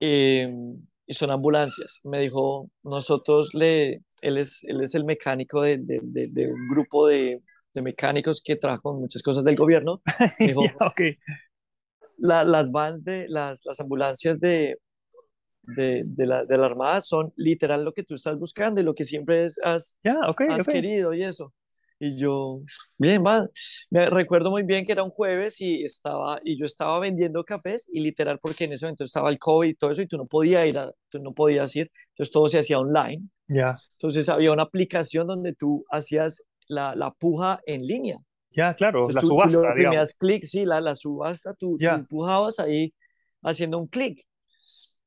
Em, 0.00 0.86
y 1.10 1.14
son 1.14 1.32
ambulancias. 1.32 2.00
Me 2.04 2.20
dijo, 2.20 2.70
nosotros 2.84 3.52
le, 3.52 4.04
él 4.20 4.38
es, 4.38 4.62
él 4.62 4.80
es 4.80 4.94
el 4.94 5.04
mecánico 5.04 5.60
de, 5.60 5.76
de, 5.76 6.52
un 6.52 6.68
grupo 6.68 7.08
de, 7.08 7.42
mecánicos 7.74 8.40
que 8.40 8.54
trabaja 8.54 8.80
con 8.80 9.00
muchas 9.00 9.20
cosas 9.20 9.42
del 9.42 9.56
gobierno. 9.56 10.02
Me 10.38 10.46
dijo, 10.46 10.62
okay. 10.78 11.18
las 12.16 12.70
vans 12.70 13.02
de 13.02 13.26
las, 13.28 13.64
las 13.64 13.80
ambulancias 13.80 14.38
de, 14.38 14.78
de, 15.62 16.04
de, 16.06 16.26
la, 16.26 16.44
de 16.44 16.56
la 16.56 16.66
Armada 16.66 17.00
son 17.00 17.32
literal 17.34 17.84
lo 17.84 17.92
que 17.92 18.04
tú 18.04 18.14
estás 18.14 18.38
buscando 18.38 18.80
y 18.80 18.84
lo 18.84 18.94
que 18.94 19.02
siempre 19.02 19.42
es, 19.42 19.58
has, 19.64 19.98
has 20.04 20.68
querido 20.68 21.12
y 21.12 21.24
eso. 21.24 21.52
Y 22.02 22.16
yo, 22.16 22.62
bien, 22.96 23.22
va. 23.22 23.46
Me 23.90 24.08
recuerdo 24.08 24.50
muy 24.50 24.62
bien 24.62 24.86
que 24.86 24.92
era 24.92 25.02
un 25.02 25.10
jueves 25.10 25.60
y, 25.60 25.84
estaba, 25.84 26.40
y 26.42 26.58
yo 26.58 26.64
estaba 26.64 26.98
vendiendo 26.98 27.44
cafés 27.44 27.90
y 27.92 28.00
literal 28.00 28.38
porque 28.40 28.64
en 28.64 28.72
ese 28.72 28.86
momento 28.86 29.04
estaba 29.04 29.28
el 29.28 29.38
COVID 29.38 29.68
y 29.68 29.74
todo 29.74 29.90
eso 29.90 30.00
y 30.00 30.06
tú 30.06 30.16
no 30.16 30.26
podías 30.26 30.66
ir, 30.66 30.78
a, 30.78 30.90
tú 31.10 31.18
no 31.18 31.34
podías 31.34 31.76
ir, 31.76 31.90
entonces 32.12 32.32
todo 32.32 32.48
se 32.48 32.58
hacía 32.58 32.78
online. 32.78 33.28
Ya. 33.48 33.76
Entonces 33.92 34.30
había 34.30 34.50
una 34.50 34.62
aplicación 34.62 35.26
donde 35.26 35.54
tú 35.54 35.84
hacías 35.90 36.42
la, 36.68 36.94
la 36.94 37.10
puja 37.10 37.60
en 37.66 37.86
línea. 37.86 38.16
Ya, 38.48 38.74
claro, 38.74 39.06
la 39.10 39.20
subasta, 39.20 39.60
tú, 39.60 40.16
clic, 40.18 40.44
sí, 40.44 40.64
la, 40.64 40.80
la 40.80 40.94
subasta, 40.94 41.52
tú, 41.52 41.76
tú 41.78 41.86
empujabas 41.86 42.58
ahí 42.60 42.94
haciendo 43.42 43.78
un 43.78 43.88
clic. 43.88 44.26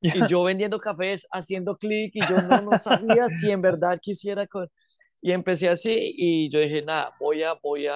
Y 0.00 0.26
yo 0.28 0.42
vendiendo 0.44 0.78
cafés, 0.78 1.26
haciendo 1.32 1.76
clic, 1.76 2.12
y 2.14 2.20
yo 2.20 2.36
no, 2.48 2.70
no 2.70 2.78
sabía 2.78 3.28
si 3.28 3.50
en 3.50 3.60
verdad 3.62 3.98
quisiera. 4.00 4.46
Con... 4.46 4.68
Y 5.24 5.32
empecé 5.32 5.70
así, 5.70 6.12
y 6.18 6.50
yo 6.50 6.60
dije, 6.60 6.82
nada, 6.82 7.14
voy 7.18 7.42
a, 7.42 7.54
voy 7.54 7.86
a, 7.86 7.94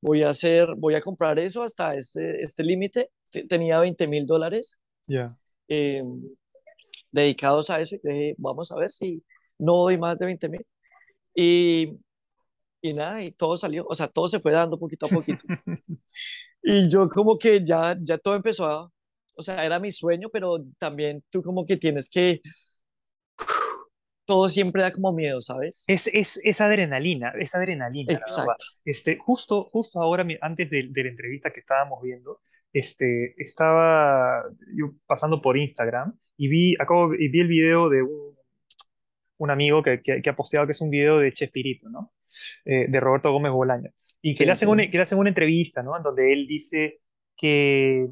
voy 0.00 0.22
a 0.22 0.30
hacer, 0.30 0.66
voy 0.74 0.94
a 0.94 1.02
comprar 1.02 1.38
eso 1.38 1.62
hasta 1.62 1.94
este, 1.96 2.40
este 2.40 2.64
límite. 2.64 3.10
Tenía 3.46 3.78
20 3.78 4.06
mil 4.06 4.24
dólares 4.24 4.80
eh, 5.68 6.02
dedicados 7.12 7.68
a 7.68 7.78
eso, 7.82 7.96
y 7.96 8.00
dije, 8.02 8.34
vamos 8.38 8.72
a 8.72 8.76
ver 8.76 8.90
si 8.90 9.22
no 9.58 9.82
doy 9.82 9.98
más 9.98 10.18
de 10.18 10.24
20 10.24 10.48
mil. 10.48 10.66
Y, 11.34 11.98
y 12.80 12.94
nada, 12.94 13.22
y 13.22 13.32
todo 13.32 13.58
salió, 13.58 13.84
o 13.86 13.94
sea, 13.94 14.08
todo 14.08 14.28
se 14.28 14.40
fue 14.40 14.52
dando 14.52 14.78
poquito 14.78 15.04
a 15.04 15.10
poquito. 15.10 15.42
y 16.62 16.88
yo 16.88 17.06
como 17.10 17.38
que 17.38 17.62
ya, 17.62 17.98
ya 18.00 18.16
todo 18.16 18.34
empezó 18.34 18.64
a, 18.64 18.90
o 19.36 19.42
sea, 19.42 19.62
era 19.62 19.78
mi 19.78 19.92
sueño, 19.92 20.30
pero 20.32 20.64
también 20.78 21.22
tú 21.28 21.42
como 21.42 21.66
que 21.66 21.76
tienes 21.76 22.08
que... 22.08 22.40
Todo 24.28 24.50
siempre 24.50 24.82
da 24.82 24.92
como 24.92 25.10
miedo, 25.14 25.40
¿sabes? 25.40 25.86
Es, 25.88 26.06
es, 26.06 26.38
es 26.44 26.60
adrenalina, 26.60 27.32
es 27.40 27.54
adrenalina. 27.54 28.12
Exacto. 28.12 28.62
Este, 28.84 29.16
justo, 29.16 29.64
justo 29.72 30.02
ahora, 30.02 30.26
antes 30.42 30.68
de, 30.68 30.88
de, 30.90 31.02
la 31.04 31.08
entrevista 31.08 31.50
que 31.50 31.60
estábamos 31.60 32.02
viendo, 32.02 32.42
este, 32.70 33.34
estaba 33.42 34.44
yo 34.76 34.92
pasando 35.06 35.40
por 35.40 35.56
Instagram 35.56 36.14
y 36.36 36.48
vi, 36.48 36.74
acabo, 36.78 37.14
y 37.14 37.28
vi 37.28 37.40
el 37.40 37.48
video 37.48 37.88
de 37.88 38.02
un, 38.02 38.36
un 39.38 39.50
amigo 39.50 39.82
que, 39.82 40.02
que, 40.02 40.28
ha 40.28 40.36
posteado 40.36 40.66
que 40.66 40.72
es 40.72 40.80
un 40.82 40.90
video 40.90 41.18
de 41.20 41.32
Chespirito, 41.32 41.88
¿no? 41.88 42.12
Eh, 42.66 42.86
de 42.86 43.00
Roberto 43.00 43.32
Gómez 43.32 43.52
Bolaño. 43.52 43.90
Y 44.20 44.34
que, 44.34 44.44
le 44.44 44.52
hacen 44.52 44.68
una, 44.68 44.90
que 44.90 44.98
le 44.98 45.04
hacen 45.04 45.18
una 45.18 45.30
entrevista, 45.30 45.82
¿no? 45.82 45.96
En 45.96 46.02
donde 46.02 46.34
él 46.34 46.46
dice 46.46 47.00
que 47.34 48.08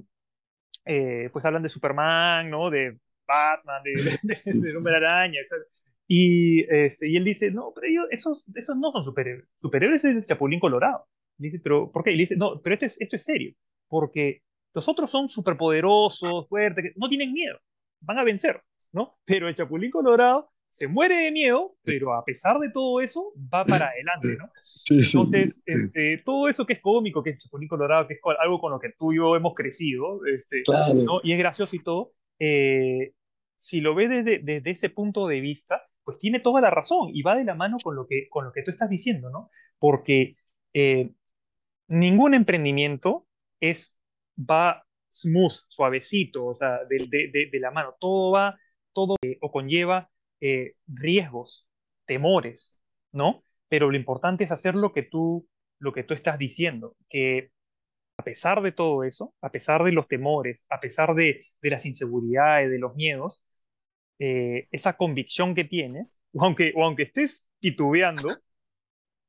eh, 0.87 1.29
pues 1.31 1.45
hablan 1.45 1.63
de 1.63 1.69
Superman, 1.69 2.49
¿no? 2.49 2.71
De 2.71 2.97
Batman, 3.27 3.83
de, 3.83 3.93
de, 4.45 4.77
Hombre 4.77 4.97
Araña, 4.97 5.41
etc. 5.41 5.67
Y, 6.09 6.65
este, 6.73 7.09
y 7.09 7.17
él 7.17 7.25
dice, 7.25 7.51
no, 7.51 7.73
pero 7.75 7.87
ellos, 7.89 8.07
esos, 8.11 8.47
esos 8.55 8.77
no 8.77 8.91
son 8.91 9.03
superhéroes. 9.03 9.49
Superhéroes 9.57 10.05
es 10.05 10.17
el 10.17 10.25
Chapulín 10.25 10.61
Colorado. 10.61 11.07
dice, 11.37 11.61
pero 11.63 11.91
¿por 11.91 12.05
qué? 12.05 12.13
Y 12.13 12.17
le 12.17 12.23
dice, 12.23 12.37
no, 12.37 12.61
pero 12.61 12.75
esto 12.75 12.87
es, 12.87 13.01
esto 13.01 13.17
es 13.17 13.25
serio. 13.25 13.55
Porque 13.89 14.43
los 14.75 14.89
otros 14.89 15.11
son 15.11 15.29
superpoderosos, 15.29 16.49
fuertes, 16.49 16.93
no 16.97 17.09
tienen 17.09 17.33
miedo. 17.33 17.59
Van 18.01 18.19
a 18.19 18.25
vencer, 18.25 18.63
¿no? 18.93 19.19
Pero 19.25 19.49
el 19.49 19.55
Chapulín 19.55 19.91
Colorado 19.91 20.51
se 20.69 20.89
muere 20.89 21.17
de 21.17 21.33
miedo, 21.33 21.75
pero 21.83 22.13
a 22.15 22.23
pesar 22.25 22.59
de 22.59 22.71
todo 22.71 23.01
eso, 23.01 23.33
va 23.53 23.65
para 23.65 23.87
adelante, 23.87 24.37
¿no? 24.39 24.51
Entonces, 24.91 25.63
Este, 25.65 26.19
todo 26.19 26.49
eso 26.49 26.67
que 26.67 26.75
es 26.75 26.81
cómico, 26.81 27.23
que 27.23 27.31
es 27.31 27.39
Chapulín 27.39 27.69
Colorado, 27.69 28.07
que 28.07 28.15
es 28.15 28.21
algo 28.39 28.61
con 28.61 28.73
lo 28.73 28.79
que 28.79 28.93
tú 28.99 29.13
y 29.13 29.17
yo 29.17 29.35
hemos 29.37 29.55
crecido, 29.55 30.21
este, 30.27 30.63
¿no? 30.95 31.21
y 31.23 31.33
es 31.33 31.39
gracioso 31.39 31.75
y 31.75 31.83
todo, 31.83 32.13
eh, 32.39 33.13
si 33.57 33.81
lo 33.81 33.95
ves 33.95 34.11
desde, 34.11 34.39
desde, 34.41 34.71
ese 34.71 34.91
punto 34.91 35.27
de 35.27 35.41
vista, 35.41 35.83
pues 36.07 36.21
tiene 36.21 36.41
toda 36.41 36.63
la 36.63 36.71
razón 36.71 37.11
y 37.15 37.23
va 37.23 37.37
de 37.37 37.45
la 37.45 37.57
mano 37.57 37.79
con 37.85 37.97
lo 37.97 38.09
que, 38.09 38.29
con 38.31 38.47
lo 38.47 38.53
que 38.55 38.63
tú 38.65 38.71
estás 38.73 38.91
diciendo, 38.91 39.31
¿no? 39.31 39.51
Porque 39.81 40.37
eh, 40.75 41.13
ningún 41.89 42.35
emprendimiento 42.35 43.27
es, 43.61 43.99
va 44.39 44.85
smooth, 45.11 45.53
suavecito, 45.69 46.47
o 46.47 46.55
sea, 46.55 46.81
de, 46.89 47.07
de, 47.11 47.49
de 47.51 47.61
la 47.61 47.71
mano, 47.71 47.97
todo 48.01 48.33
va, 48.33 48.59
todo 48.93 49.17
o 49.41 49.53
conlleva 49.53 50.11
eh, 50.41 50.75
riesgos, 50.87 51.67
temores, 52.05 52.81
¿no? 53.13 53.43
pero 53.69 53.91
lo 53.91 53.97
importante 53.97 54.45
es 54.45 54.53
hacer 54.53 54.75
lo 54.77 54.93
que 54.93 55.03
tú, 55.03 55.49
lo 55.81 55.93
que 55.93 56.05
tú 56.05 56.15
estás 56.15 56.39
diciendo, 56.39 56.97
que 57.09 57.51
a 58.19 58.25
pesar 58.25 58.63
de 58.63 58.73
todo 58.73 59.05
eso, 59.05 59.35
a 59.43 59.51
pesar 59.51 59.85
de 59.85 59.93
los 59.93 60.09
temores, 60.09 60.65
a 60.71 60.81
pesar 60.81 61.15
de, 61.15 61.41
de 61.63 61.71
las 61.71 61.87
inseguridades, 61.87 62.71
de 62.71 62.79
los 62.79 62.95
miedos, 62.97 63.43
eh, 64.19 64.69
esa 64.71 64.97
convicción 64.97 65.55
que 65.55 65.65
tienes, 65.65 66.19
o 66.33 66.45
aunque, 66.45 66.73
o 66.77 66.85
aunque 66.85 67.05
estés 67.05 67.47
titubeando, 67.61 68.29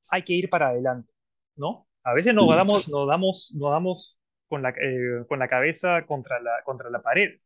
hay 0.10 0.22
que 0.24 0.34
ir 0.34 0.50
para 0.50 0.70
adelante, 0.70 1.14
¿no? 1.56 1.88
A 2.04 2.14
veces 2.14 2.34
nos 2.34 2.48
damos, 2.48 2.88
nos 2.88 3.08
damos, 3.08 3.54
nos 3.56 3.72
damos 3.72 4.18
con, 4.48 4.62
la, 4.62 4.70
eh, 4.70 5.26
con 5.28 5.40
la 5.40 5.48
cabeza 5.48 6.06
contra 6.06 6.40
la, 6.40 6.64
contra 6.64 6.90
la 6.90 7.02
pared, 7.02 7.40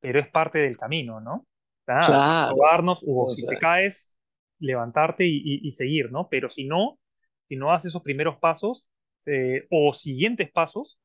pero 0.00 0.20
es 0.20 0.28
parte 0.28 0.58
del 0.58 0.76
camino, 0.76 1.20
¿no? 1.20 1.46
Claro. 1.84 2.54
Probarnos, 2.54 3.04
o, 3.06 3.30
si 3.30 3.46
te 3.46 3.56
caes, 3.56 4.14
levantarte 4.58 5.24
y, 5.24 5.66
y, 5.66 5.70
seguir, 5.72 6.10
¿no? 6.12 6.28
Pero 6.28 6.50
si 6.50 6.64
no, 6.64 6.98
si 7.44 7.56
no 7.56 7.72
haces 7.72 7.90
esos 7.90 8.02
primeros 8.02 8.36
pasos 8.38 8.86
eh, 9.26 9.66
o 9.70 9.92
siguientes 9.92 10.50
pasos, 10.50 10.98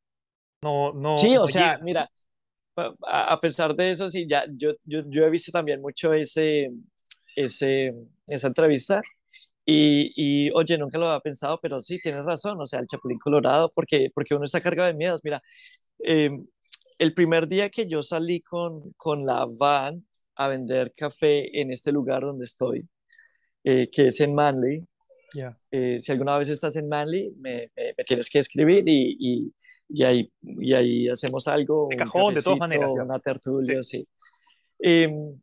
no, 0.62 0.94
no. 0.94 1.18
Sí, 1.18 1.38
o 1.38 1.48
sea, 1.48 1.80
mira, 1.82 2.10
a 2.76 3.40
pesar 3.42 3.76
de 3.76 3.92
eso, 3.92 4.10
sí, 4.10 4.26
ya, 4.28 4.46
yo, 4.56 4.74
yo, 4.86 5.02
yo 5.08 5.26
he 5.26 5.30
visto 5.30 5.52
también 5.52 5.82
mucho 5.82 6.14
ese, 6.14 6.72
ese, 7.36 7.94
esa 8.28 8.48
entrevista 8.48 9.02
y, 9.66 10.14
y, 10.16 10.52
oye, 10.52 10.78
nunca 10.78 10.98
lo 10.98 11.08
había 11.08 11.22
pensado, 11.22 11.58
pero 11.62 11.80
sí, 11.80 12.00
tienes 12.02 12.26
razón, 12.26 12.60
o 12.62 12.66
sea, 12.66 12.80
el 12.80 12.88
Chapulín 12.88 13.18
Colorado, 13.18 13.72
porque, 13.74 14.10
porque 14.14 14.36
uno 14.36 14.46
está 14.46 14.62
cargado 14.62 14.88
de 14.88 14.94
miedos. 14.96 15.22
Mira, 15.24 15.42
eh, 16.00 16.32
el 17.00 17.14
primer 17.14 17.48
día 17.48 17.70
que 17.70 17.88
yo 17.88 18.04
salí 18.04 18.42
con, 18.42 18.92
con 18.98 19.26
la 19.26 19.46
van 19.48 20.06
a 20.36 20.48
vender 20.50 20.94
café 20.96 21.62
en 21.62 21.72
este 21.72 21.92
lugar 21.92 22.24
donde 22.24 22.46
estoy, 22.46 22.88
eh, 23.64 23.90
que 23.92 24.08
es 24.08 24.20
en 24.22 24.36
Manly, 24.36 24.86
eh, 25.72 25.98
si 26.00 26.12
alguna 26.12 26.38
vez 26.38 26.50
estás 26.50 26.76
en 26.76 26.88
Manly, 26.88 27.34
me, 27.40 27.72
me, 27.76 27.94
tienes 28.06 28.30
que 28.30 28.40
escribir 28.40 28.84
y, 28.88 29.18
y, 29.20 29.54
y, 29.94 30.04
ahí, 30.04 30.32
y 30.42 30.74
ahí 30.74 31.08
hacemos 31.08 31.48
algo. 31.48 31.88
De 31.90 31.98
cajón, 31.98 32.34
de 32.34 32.42
todas 32.42 32.58
maneras. 32.58 32.90
Una 32.92 33.20
tertulia, 33.20 33.84
sí. 33.84 34.08
Em, 34.80 35.40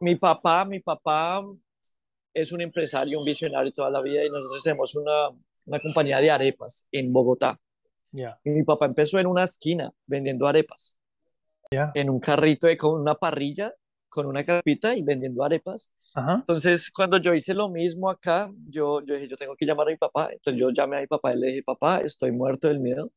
mi 0.00 0.16
papá, 0.16 0.64
mi 0.64 0.80
papá 0.80 1.44
es 2.32 2.50
un 2.50 2.62
empresario, 2.62 3.18
un 3.18 3.26
visionario 3.26 3.70
toda 3.72 3.90
la 3.90 4.00
vida 4.00 4.24
y 4.24 4.30
nosotros 4.30 4.62
tenemos 4.62 4.94
una, 4.96 5.28
una 5.66 5.80
compañía 5.80 6.20
de 6.20 6.30
arepas 6.30 6.88
en 6.90 7.12
Bogotá. 7.12 7.60
Y 8.44 8.50
mi 8.50 8.62
papá 8.62 8.86
empezó 8.86 9.18
en 9.18 9.26
una 9.26 9.44
esquina 9.44 9.92
vendiendo 10.06 10.46
arepas. 10.46 10.98
En 11.94 12.08
un 12.08 12.20
carrito 12.20 12.68
de, 12.68 12.78
con 12.78 13.00
una 13.00 13.16
parrilla, 13.16 13.74
con 14.08 14.26
una 14.26 14.44
carpita 14.44 14.96
y 14.96 15.02
vendiendo 15.02 15.44
arepas. 15.44 15.92
Entonces, 16.16 16.90
cuando 16.90 17.18
yo 17.18 17.34
hice 17.34 17.52
lo 17.52 17.68
mismo 17.68 18.08
acá, 18.08 18.50
yo, 18.68 19.04
yo 19.04 19.14
dije, 19.14 19.28
yo 19.28 19.36
tengo 19.36 19.56
que 19.56 19.66
llamar 19.66 19.88
a 19.88 19.90
mi 19.90 19.96
papá. 19.96 20.28
Entonces 20.32 20.58
yo 20.58 20.70
llamé 20.70 20.98
a 20.98 21.00
mi 21.00 21.06
papá 21.06 21.34
y 21.34 21.38
le 21.38 21.46
dije, 21.48 21.62
papá, 21.64 21.98
estoy 21.98 22.32
muerto 22.32 22.68
del 22.68 22.80
miedo. 22.80 23.10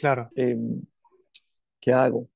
Claro. 0.00 0.30
Em, 0.34 0.82
¿Qué 1.80 1.92
hago? 1.92 2.26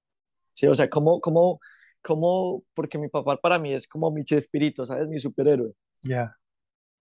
Sí, 0.53 0.67
o 0.67 0.75
sea, 0.75 0.89
¿cómo, 0.89 1.21
cómo, 1.21 1.59
cómo, 2.03 2.62
porque 2.75 2.99
mi 2.99 3.09
papá 3.09 3.37
para 3.39 3.59
mí 3.59 3.73
es 3.73 3.89
como 3.89 4.11
mi 4.11 4.23
espíritu, 4.29 4.85
¿sabes? 4.85 5.09
Mi 5.09 5.19
superhéroe. 5.19 5.73
Ya. 6.03 6.37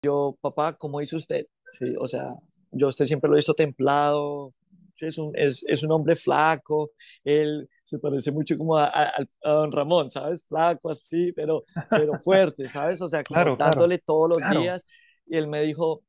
Yo, 0.02 0.36
papá, 0.40 0.76
¿cómo 0.76 1.00
hizo 1.00 1.16
usted? 1.16 1.46
Sí, 1.68 1.94
o 1.98 2.06
sea, 2.06 2.34
yo 2.70 2.88
usted 2.88 3.06
siempre 3.06 3.28
lo 3.28 3.36
he 3.36 3.38
visto 3.38 3.54
templado, 3.54 4.54
sí, 4.94 5.06
es, 5.06 5.18
un, 5.18 5.32
es, 5.34 5.64
es, 5.66 5.82
un 5.82 5.92
hombre 5.92 6.14
flaco, 6.16 6.92
él 7.24 7.68
se 7.84 7.98
parece 7.98 8.30
mucho 8.30 8.56
como 8.58 8.76
a, 8.76 8.86
a, 8.86 9.50
don 9.50 9.72
Ramón, 9.72 10.10
¿sabes? 10.10 10.44
Flaco 10.46 10.90
así, 10.90 11.32
pero, 11.32 11.64
pero 11.88 12.14
fuerte, 12.24 12.68
¿sabes? 12.68 13.00
O 13.00 13.08
sea, 13.08 13.24
como 13.24 13.56
dándole 13.56 13.98
todos 13.98 14.30
los 14.36 14.50
días. 14.50 14.86
Y 15.26 15.36
él 15.36 15.48
me 15.48 15.62
dijo, 15.62 16.02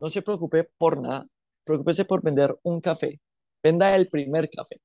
no 0.00 0.08
se 0.08 0.22
preocupe 0.22 0.64
por 0.78 1.00
nada, 1.00 1.26
preocúpese 1.64 2.04
por 2.04 2.22
vender 2.22 2.56
un 2.62 2.80
café, 2.80 3.20
venda 3.64 3.96
el 3.96 4.08
primer 4.08 4.50
café. 4.50 4.80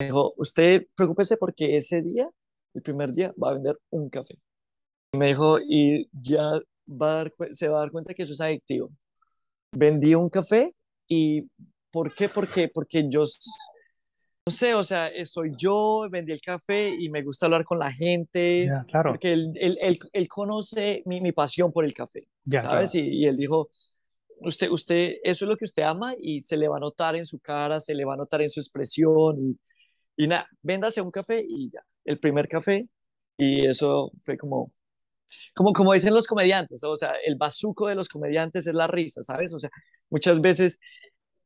Me 0.00 0.06
dijo, 0.06 0.34
usted 0.36 0.86
preocúpese 0.96 1.36
porque 1.36 1.76
ese 1.76 2.02
día, 2.02 2.28
el 2.74 2.82
primer 2.82 3.12
día, 3.12 3.32
va 3.42 3.50
a 3.50 3.54
vender 3.54 3.78
un 3.90 4.10
café. 4.10 4.38
Me 5.16 5.28
dijo, 5.28 5.58
y 5.60 6.08
ya 6.12 6.60
va 6.88 7.24
se 7.52 7.68
va 7.68 7.78
a 7.78 7.80
dar 7.80 7.90
cuenta 7.90 8.12
que 8.12 8.24
eso 8.24 8.32
es 8.32 8.40
adictivo. 8.40 8.88
Vendí 9.72 10.14
un 10.14 10.28
café 10.28 10.72
y 11.06 11.48
¿por 11.92 12.12
qué? 12.14 12.28
Porque, 12.28 12.68
porque 12.68 13.08
yo, 13.08 13.24
no 14.46 14.52
sé, 14.52 14.74
o 14.74 14.82
sea, 14.82 15.08
eh, 15.08 15.24
soy 15.24 15.50
yo, 15.56 16.08
vendí 16.10 16.32
el 16.32 16.40
café 16.40 16.88
y 16.88 17.08
me 17.10 17.22
gusta 17.22 17.46
hablar 17.46 17.64
con 17.64 17.78
la 17.78 17.92
gente, 17.92 18.68
claro. 18.88 19.12
porque 19.12 19.32
él, 19.32 19.52
él, 19.54 19.98
él, 20.12 20.28
conoce 20.28 21.02
mi, 21.06 21.20
mi, 21.20 21.30
pasión 21.30 21.72
por 21.72 21.84
el 21.84 21.94
café, 21.94 22.26
¿sabes? 22.48 22.94
Y, 22.96 23.00
y, 23.00 23.26
él 23.26 23.36
dijo, 23.36 23.68
usted, 24.40 24.70
usted, 24.70 25.14
eso 25.22 25.44
es 25.44 25.48
lo 25.48 25.56
que 25.56 25.64
usted 25.64 25.82
ama 25.82 26.14
y 26.20 26.42
se 26.42 26.56
le 26.56 26.68
va 26.68 26.76
a 26.78 26.80
notar 26.80 27.16
en 27.16 27.26
su 27.26 27.38
cara, 27.40 27.80
se 27.80 27.94
le 27.94 28.04
va 28.04 28.14
a 28.14 28.16
notar 28.16 28.42
en 28.42 28.50
su 28.50 28.60
expresión 28.60 29.36
y, 29.38 30.24
y 30.24 30.28
nada, 30.28 30.48
véndase 30.62 31.00
un 31.00 31.10
café 31.10 31.44
y 31.46 31.70
ya, 31.70 31.80
el 32.04 32.18
primer 32.18 32.48
café 32.48 32.88
y 33.36 33.66
eso 33.66 34.12
fue 34.22 34.36
como, 34.38 34.72
como, 35.54 35.72
como 35.72 35.92
dicen 35.92 36.14
los 36.14 36.26
comediantes, 36.26 36.82
o 36.84 36.96
sea, 36.96 37.12
el 37.24 37.36
bazuco 37.36 37.88
de 37.88 37.94
los 37.94 38.08
comediantes 38.08 38.66
es 38.66 38.74
la 38.74 38.86
risa, 38.86 39.22
¿sabes? 39.22 39.54
O 39.54 39.58
sea, 39.58 39.70
muchas 40.10 40.40
veces 40.40 40.78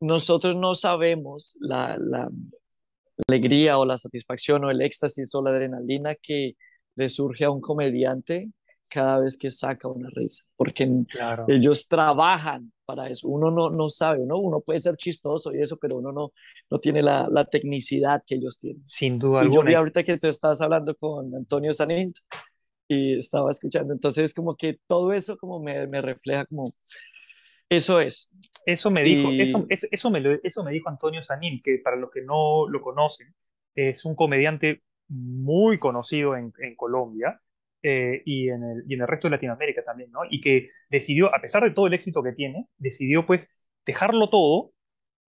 nosotros 0.00 0.56
no 0.56 0.74
sabemos 0.74 1.56
la, 1.60 1.96
la, 1.98 2.28
alegría 3.28 3.78
o 3.78 3.86
la 3.86 3.96
satisfacción 3.98 4.64
o 4.64 4.70
el 4.70 4.82
éxtasis 4.82 5.34
o 5.34 5.42
la 5.42 5.50
adrenalina 5.50 6.14
que 6.16 6.56
le 6.96 7.08
surge 7.08 7.44
a 7.44 7.50
un 7.50 7.60
comediante 7.60 8.50
cada 8.94 9.18
vez 9.18 9.36
que 9.36 9.50
saca 9.50 9.88
una 9.88 10.08
risa, 10.14 10.44
porque 10.54 10.86
ellos 11.48 11.88
trabajan 11.88 12.72
para 12.84 13.08
eso. 13.08 13.26
Uno 13.26 13.50
no, 13.50 13.68
no 13.68 13.90
sabe, 13.90 14.24
¿no? 14.24 14.38
Uno 14.38 14.60
puede 14.60 14.78
ser 14.78 14.96
chistoso 14.96 15.52
y 15.52 15.60
eso, 15.60 15.76
pero 15.78 15.96
uno 15.96 16.12
no, 16.12 16.32
no 16.70 16.78
tiene 16.78 17.02
la, 17.02 17.26
la 17.28 17.44
tecnicidad 17.44 18.22
que 18.24 18.36
ellos 18.36 18.56
tienen. 18.56 18.86
Sin 18.86 19.18
duda 19.18 19.40
y 19.40 19.46
alguna. 19.46 19.62
Yo 19.62 19.66
vi 19.66 19.74
ahorita 19.74 20.04
que 20.04 20.16
tú 20.16 20.28
estás 20.28 20.60
hablando 20.60 20.94
con 20.94 21.34
Antonio 21.34 21.72
Sanint 21.72 22.18
y 22.86 23.18
estaba 23.18 23.50
escuchando. 23.50 23.92
Entonces, 23.92 24.32
como 24.32 24.54
que 24.54 24.78
todo 24.86 25.12
eso 25.12 25.36
como 25.38 25.58
me, 25.58 25.88
me 25.88 26.00
refleja 26.00 26.46
como, 26.46 26.72
eso 27.68 27.98
es. 27.98 28.30
Eso 28.64 28.92
me 28.92 29.02
dijo, 29.02 29.28
eso, 29.32 29.66
eso, 29.68 30.10
me 30.12 30.38
eso 30.44 30.62
me 30.62 30.70
dijo 30.70 30.88
Antonio 30.88 31.20
Sanín, 31.20 31.60
que 31.64 31.80
para 31.82 31.96
los 31.96 32.12
que 32.12 32.22
no 32.22 32.68
lo 32.68 32.80
conocen, 32.80 33.34
es 33.74 34.04
un 34.04 34.14
comediante 34.14 34.84
muy 35.08 35.80
conocido 35.80 36.36
en, 36.36 36.52
en 36.60 36.76
Colombia 36.76 37.40
eh, 37.84 38.22
y, 38.24 38.48
en 38.48 38.64
el, 38.64 38.84
y 38.88 38.94
en 38.94 39.02
el 39.02 39.06
resto 39.06 39.28
de 39.28 39.32
Latinoamérica 39.32 39.84
también, 39.84 40.10
¿no? 40.10 40.20
Y 40.28 40.40
que 40.40 40.68
decidió, 40.90 41.34
a 41.34 41.40
pesar 41.40 41.62
de 41.62 41.70
todo 41.70 41.86
el 41.86 41.94
éxito 41.94 42.22
que 42.22 42.32
tiene, 42.32 42.66
decidió 42.78 43.26
pues 43.26 43.68
dejarlo 43.84 44.30
todo 44.30 44.72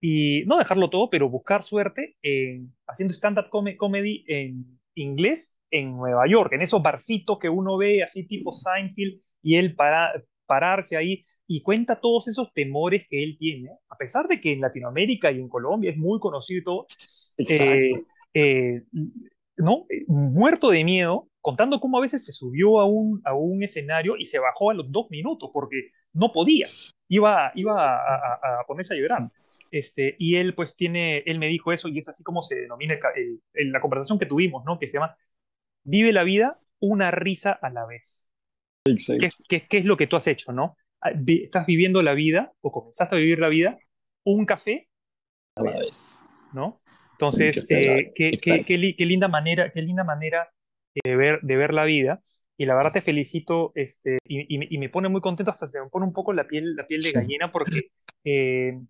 y 0.01 0.43
no 0.47 0.57
dejarlo 0.57 0.89
todo, 0.89 1.11
pero 1.11 1.29
buscar 1.29 1.63
suerte 1.63 2.17
en, 2.23 2.75
haciendo 2.87 3.13
stand-up 3.13 3.51
comedy 3.51 4.25
en 4.27 4.81
inglés 4.95 5.59
en 5.71 5.97
Nueva 5.97 6.27
York, 6.27 6.53
en 6.55 6.63
esos 6.63 6.83
barcitos 6.83 7.39
que 7.39 7.49
uno 7.49 7.77
ve 7.77 8.03
así 8.03 8.27
tipo 8.27 8.53
Seinfeld 8.53 9.21
y 9.43 9.57
él 9.57 9.75
para, 9.75 10.13
pararse 10.47 10.97
ahí 10.97 11.21
y 11.47 11.63
cuenta 11.63 12.01
todos 12.01 12.29
esos 12.29 12.53
temores 12.55 13.07
que 13.09 13.23
él 13.23 13.37
tiene, 13.39 13.71
a 13.89 13.97
pesar 13.97 14.29
de 14.29 14.41
que 14.41 14.53
en 14.53 14.61
Latinoamérica 14.61 15.31
y 15.31 15.41
en 15.41 15.49
Colombia 15.49 15.91
es 15.91 15.99
muy 15.99 16.19
conocido 16.21 16.63
todo, 16.65 16.87
eh, 17.37 17.93
eh, 18.33 18.83
¿no? 19.57 19.87
muerto 20.07 20.71
de 20.71 20.85
miedo, 20.85 21.29
contando 21.47 21.79
cómo 21.79 21.99
a 21.99 22.01
veces 22.01 22.25
se 22.25 22.33
subió 22.33 22.81
a 22.81 22.87
un, 22.87 23.23
a 23.25 23.33
un 23.33 23.63
escenario 23.63 24.17
y 24.17 24.25
se 24.25 24.41
bajó 24.41 24.73
a 24.73 24.75
los 24.75 24.91
dos 24.91 25.07
minutos 25.11 25.49
porque 25.53 25.91
no 26.13 26.33
podía, 26.33 26.67
iba, 27.07 27.53
iba 27.55 27.99
a, 27.99 28.65
ponerse 28.67 28.95
a 28.95 28.97
llorar. 28.97 29.31
Este, 29.71 30.17
y 30.19 30.39
él 30.39 30.57
pues 30.57 30.75
tiene, 30.75 31.19
él 31.19 31.39
me 31.39 31.47
dijo 31.47 31.73
eso 31.73 31.87
y 31.87 32.01
es 32.01 32.09
así 32.09 32.25
como 32.25 32.43
se 32.43 32.57
denomina 32.57 32.99
el, 33.15 33.71
la 33.71 33.81
conversación 33.81 34.19
que 34.19 34.27
tuvimos, 34.27 34.65
¿no? 34.65 34.81
que 34.81 34.89
se 34.89 34.95
llama 34.95 35.17
Vive 35.85 36.13
la 36.13 36.25
vida 36.25 36.59
una 36.81 37.13
risa 37.13 37.53
a 37.53 37.71
la 37.71 37.87
vez. 37.87 38.29
¿Qué, 39.49 39.69
qué, 39.69 39.79
es 39.79 39.85
lo 39.85 39.97
que 39.97 40.09
tú 40.09 40.17
has 40.17 40.27
hecho, 40.27 40.53
no? 40.53 40.77
Ah, 41.01 41.13
estás 41.29 41.65
viviendo 41.65 42.03
la 42.03 42.15
vida, 42.15 42.55
o 42.61 42.73
comenzaste 42.73 43.15
a 43.15 43.19
vivir 43.21 43.39
la 43.39 43.49
vida, 43.49 43.79
un 44.25 44.47
café 44.47 44.89
a 45.55 45.63
la 45.63 45.79
vez. 45.79 46.25
¿No? 46.53 46.83
Entonces, 47.13 47.71
eh, 47.71 48.11
qué, 48.17 48.33
qué, 48.33 48.65
qué, 48.65 49.07
linda 49.07 49.29
manera, 49.29 49.71
qué 49.71 49.81
linda 49.81 50.03
manera 50.03 50.51
de 51.05 51.17
ver, 51.17 51.41
de 51.43 51.57
ver 51.57 51.73
la 51.73 51.85
vida. 51.85 52.21
Y 52.57 52.65
la 52.67 52.75
verdad 52.75 52.93
te 52.93 53.03
felicito 53.03 53.73
este, 53.75 54.19
y, 54.25 54.75
y, 54.75 54.79
me 54.79 54.89
pone 54.89 55.09
muy 55.09 55.21
contento, 55.21 55.51
hasta 55.51 55.67
se 55.67 55.81
me 55.81 55.91
pone 55.91 56.07
un 56.07 56.13
poco 56.15 56.33
la 56.33 56.47
piel, 56.49 56.75
la 56.75 56.87
piel 56.87 57.03
de 57.03 57.13
gallina, 57.13 57.53
porque 57.53 57.91
eh, 58.25 58.81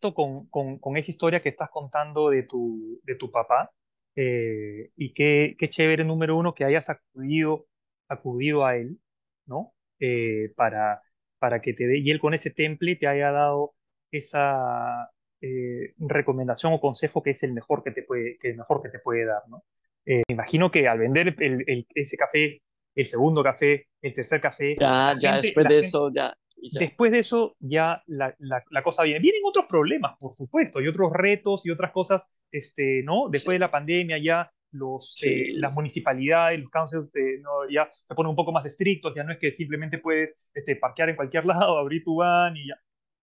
con, 0.00 0.46
con, 0.48 0.78
con, 0.78 0.96
esa 0.96 1.10
historia 1.10 1.40
que 1.40 1.48
estás 1.48 1.70
contando 1.70 2.30
de 2.30 2.44
tu, 2.44 3.00
de 3.02 3.16
tu 3.16 3.30
papá, 3.30 3.70
eh, 4.16 4.90
y 4.96 5.12
qué, 5.12 5.56
qué 5.58 5.68
chévere, 5.68 6.04
número 6.04 6.36
uno, 6.36 6.54
que 6.54 6.64
hayas 6.64 6.90
acudido, 6.90 7.66
acudido 8.08 8.64
a 8.64 8.76
él, 8.76 9.00
¿no? 9.46 9.74
Eh, 10.00 10.52
para, 10.56 11.02
para 11.38 11.60
que 11.60 11.72
te 11.74 11.86
dé, 11.86 11.98
y 11.98 12.10
él 12.10 12.20
con 12.20 12.34
ese 12.34 12.50
temple 12.50 12.96
te 12.96 13.06
haya 13.06 13.30
dado 13.32 13.74
esa 14.10 15.10
eh, 15.40 15.94
recomendación 15.98 16.72
o 16.72 16.80
consejo 16.80 17.22
que 17.22 17.30
es 17.30 17.42
el 17.42 17.52
mejor 17.52 17.82
que 17.82 17.90
te 17.90 18.02
puede, 18.02 18.38
que 18.38 18.54
mejor 18.54 18.82
que 18.82 18.90
te 18.90 18.98
puede 18.98 19.24
dar, 19.24 19.42
¿no? 19.48 19.64
Eh, 20.06 20.22
me 20.28 20.34
imagino 20.34 20.70
que 20.70 20.86
al 20.88 20.98
vender 20.98 21.34
el, 21.38 21.86
ese 21.94 22.16
café, 22.16 22.60
el 22.94 23.06
segundo 23.06 23.42
café, 23.42 23.88
el 24.02 24.14
tercer 24.14 24.40
café. 24.40 24.76
Ya, 24.78 25.14
ya 25.20 25.36
después 25.36 25.68
de 25.68 25.78
eso, 25.78 26.10
ya, 26.14 26.36
después 26.78 27.12
de 27.12 27.18
eso 27.20 27.56
ya 27.58 28.02
la, 28.06 28.34
la, 28.38 28.82
cosa 28.82 29.02
viene. 29.02 29.20
Vienen 29.20 29.42
otros 29.44 29.66
problemas, 29.68 30.16
por 30.18 30.34
supuesto, 30.34 30.80
y 30.80 30.88
otros 30.88 31.12
retos 31.12 31.66
y 31.66 31.70
otras 31.70 31.92
cosas, 31.92 32.32
este, 32.50 33.02
¿no? 33.02 33.28
Después 33.30 33.56
de 33.56 33.60
la 33.60 33.70
pandemia 33.70 34.18
ya 34.18 34.50
los, 34.72 35.22
eh, 35.24 35.52
las 35.54 35.72
municipalidades, 35.72 36.60
los 36.60 36.70
councils 36.70 37.14
eh, 37.14 37.38
¿no? 37.40 37.68
ya 37.70 37.88
se 37.90 38.14
ponen 38.14 38.30
un 38.30 38.36
poco 38.36 38.50
más 38.50 38.66
estrictos, 38.66 39.14
ya 39.14 39.22
no 39.22 39.32
es 39.32 39.38
que 39.38 39.52
simplemente 39.52 39.98
puedes 39.98 40.36
este, 40.52 40.76
parquear 40.76 41.10
en 41.10 41.16
cualquier 41.16 41.44
lado, 41.46 41.78
abrir 41.78 42.02
tu 42.02 42.16
van 42.16 42.56
y 42.56 42.68
ya. 42.68 42.74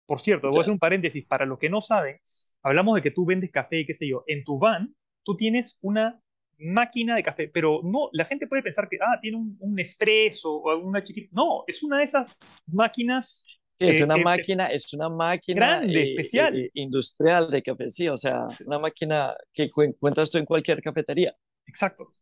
Por 0.06 0.20
cierto, 0.20 0.48
voy 0.48 0.58
a 0.58 0.60
hacer 0.60 0.72
un 0.72 0.78
paréntesis, 0.78 1.26
para 1.26 1.46
los 1.46 1.58
que 1.58 1.70
no 1.70 1.80
saben, 1.80 2.18
hablamos 2.62 2.96
de 2.96 3.02
que 3.02 3.10
tú 3.10 3.24
vendes 3.24 3.50
café 3.50 3.80
y 3.80 3.86
qué 3.86 3.94
sé 3.94 4.06
yo, 4.06 4.24
en 4.26 4.44
tu 4.44 4.58
van 4.58 4.94
tú 5.24 5.36
tienes 5.36 5.78
una 5.82 6.20
máquina 6.58 7.16
de 7.16 7.22
café, 7.22 7.48
pero 7.48 7.80
no, 7.82 8.08
la 8.12 8.24
gente 8.24 8.46
puede 8.46 8.62
pensar 8.62 8.88
que, 8.88 8.98
ah, 9.00 9.18
tiene 9.20 9.36
un, 9.36 9.56
un 9.60 9.78
expreso 9.78 10.52
o 10.52 10.78
una 10.78 11.02
chiquita. 11.02 11.28
No, 11.32 11.64
es 11.66 11.82
una 11.82 11.98
de 11.98 12.04
esas 12.04 12.36
máquinas. 12.66 13.46
es 13.78 14.00
una 14.00 14.16
máquina, 14.16 14.66
es 14.66 14.92
una 14.94 15.08
máquina 15.08 15.56
grande, 15.56 16.02
eh, 16.02 16.10
especial, 16.10 16.56
eh, 16.56 16.70
industrial 16.74 17.50
de 17.50 17.62
café, 17.62 17.90
sí, 17.90 18.08
o 18.08 18.16
sea, 18.16 18.46
una 18.66 18.78
máquina 18.78 19.34
que 19.52 19.70
encuentras 19.76 20.30
tú 20.30 20.38
en 20.38 20.44
cualquier 20.44 20.80
cafetería. 20.80 21.34
Exacto. 21.66 22.12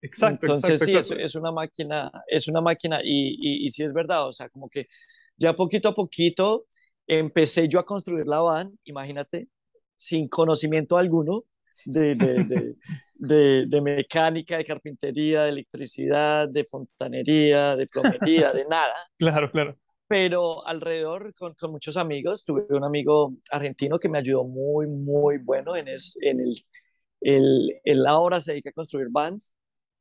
Exacto, 0.00 0.44
Entonces 0.44 0.80
sí, 0.80 0.94
Es, 1.18 1.34
una 1.34 1.50
máquina, 1.50 2.12
es 2.26 2.46
una 2.48 2.60
máquina 2.60 3.00
y, 3.02 3.38
y, 3.40 3.64
y 3.64 3.70
sí 3.70 3.84
es 3.84 3.92
verdad, 3.94 4.28
o 4.28 4.32
sea, 4.32 4.50
como 4.50 4.68
que 4.68 4.86
ya 5.38 5.54
poquito 5.54 5.88
a 5.88 5.94
poquito 5.94 6.66
empecé 7.06 7.68
yo 7.68 7.78
a 7.78 7.86
construir 7.86 8.26
la 8.26 8.40
van, 8.42 8.78
imagínate, 8.84 9.48
sin 9.96 10.28
conocimiento 10.28 10.98
alguno, 10.98 11.44
de, 11.86 12.14
de, 12.14 12.76
de, 13.18 13.64
de, 13.66 13.80
mecánica, 13.80 14.56
de 14.56 14.64
carpintería, 14.64 15.44
de 15.44 15.50
electricidad, 15.50 16.48
de 16.48 16.64
fontanería, 16.64 17.76
de 17.76 17.86
plomería, 17.86 18.50
de 18.50 18.64
nada. 18.66 18.94
Claro, 19.18 19.50
claro. 19.50 19.76
Pero 20.06 20.66
alrededor, 20.66 21.32
con, 21.34 21.54
con, 21.54 21.72
muchos 21.72 21.96
amigos, 21.96 22.44
tuve 22.44 22.66
un 22.70 22.84
amigo 22.84 23.34
argentino 23.50 23.98
que 23.98 24.08
me 24.08 24.18
ayudó 24.18 24.44
muy, 24.44 24.86
muy 24.86 25.38
bueno 25.38 25.74
en, 25.76 25.88
es, 25.88 26.16
en 26.20 26.40
el, 26.40 26.54
el, 27.20 27.80
él 27.84 28.06
ahora 28.06 28.40
se 28.40 28.52
dedica 28.52 28.70
a 28.70 28.74
construir 28.74 29.08
vans. 29.10 29.54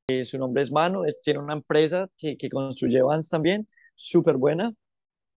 Eh, 0.10 0.26
su 0.26 0.38
nombre 0.38 0.62
es 0.62 0.72
Manu, 0.72 1.04
tiene 1.24 1.40
una 1.40 1.54
empresa 1.54 2.10
que, 2.18 2.36
que 2.38 2.50
construye 2.50 3.02
vans 3.02 3.30
también, 3.30 3.68
súper 3.96 4.36
buena. 4.36 4.74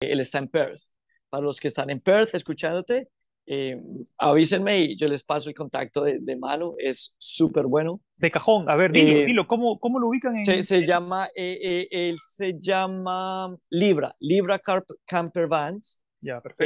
Él 0.00 0.20
está 0.20 0.38
en 0.38 0.48
Perth. 0.48 0.80
Para 1.28 1.44
los 1.44 1.60
que 1.60 1.68
están 1.68 1.90
en 1.90 2.00
Perth 2.00 2.34
escuchándote, 2.34 3.10
eh, 3.46 3.80
avísenme 4.18 4.80
y 4.80 4.96
yo 4.96 5.06
les 5.06 5.22
paso 5.22 5.48
el 5.48 5.54
contacto 5.54 6.02
de, 6.02 6.18
de 6.20 6.36
Manu, 6.36 6.74
es 6.78 7.14
súper 7.18 7.66
bueno. 7.66 8.00
De 8.16 8.30
cajón, 8.30 8.68
a 8.70 8.76
ver, 8.76 8.92
dilo, 8.92 9.18
eh, 9.18 9.26
dilo, 9.26 9.46
¿cómo, 9.46 9.78
¿cómo, 9.78 9.98
lo 9.98 10.08
ubican? 10.08 10.36
En... 10.36 10.44
Se, 10.44 10.62
se 10.62 10.86
llama, 10.86 11.28
eh, 11.34 11.86
él 11.90 12.16
se 12.20 12.54
llama 12.58 13.54
Libra, 13.70 14.14
Libra 14.20 14.60
Camper 15.04 15.46
Vans. 15.46 16.02
Ya, 16.20 16.40
perfecto. 16.40 16.64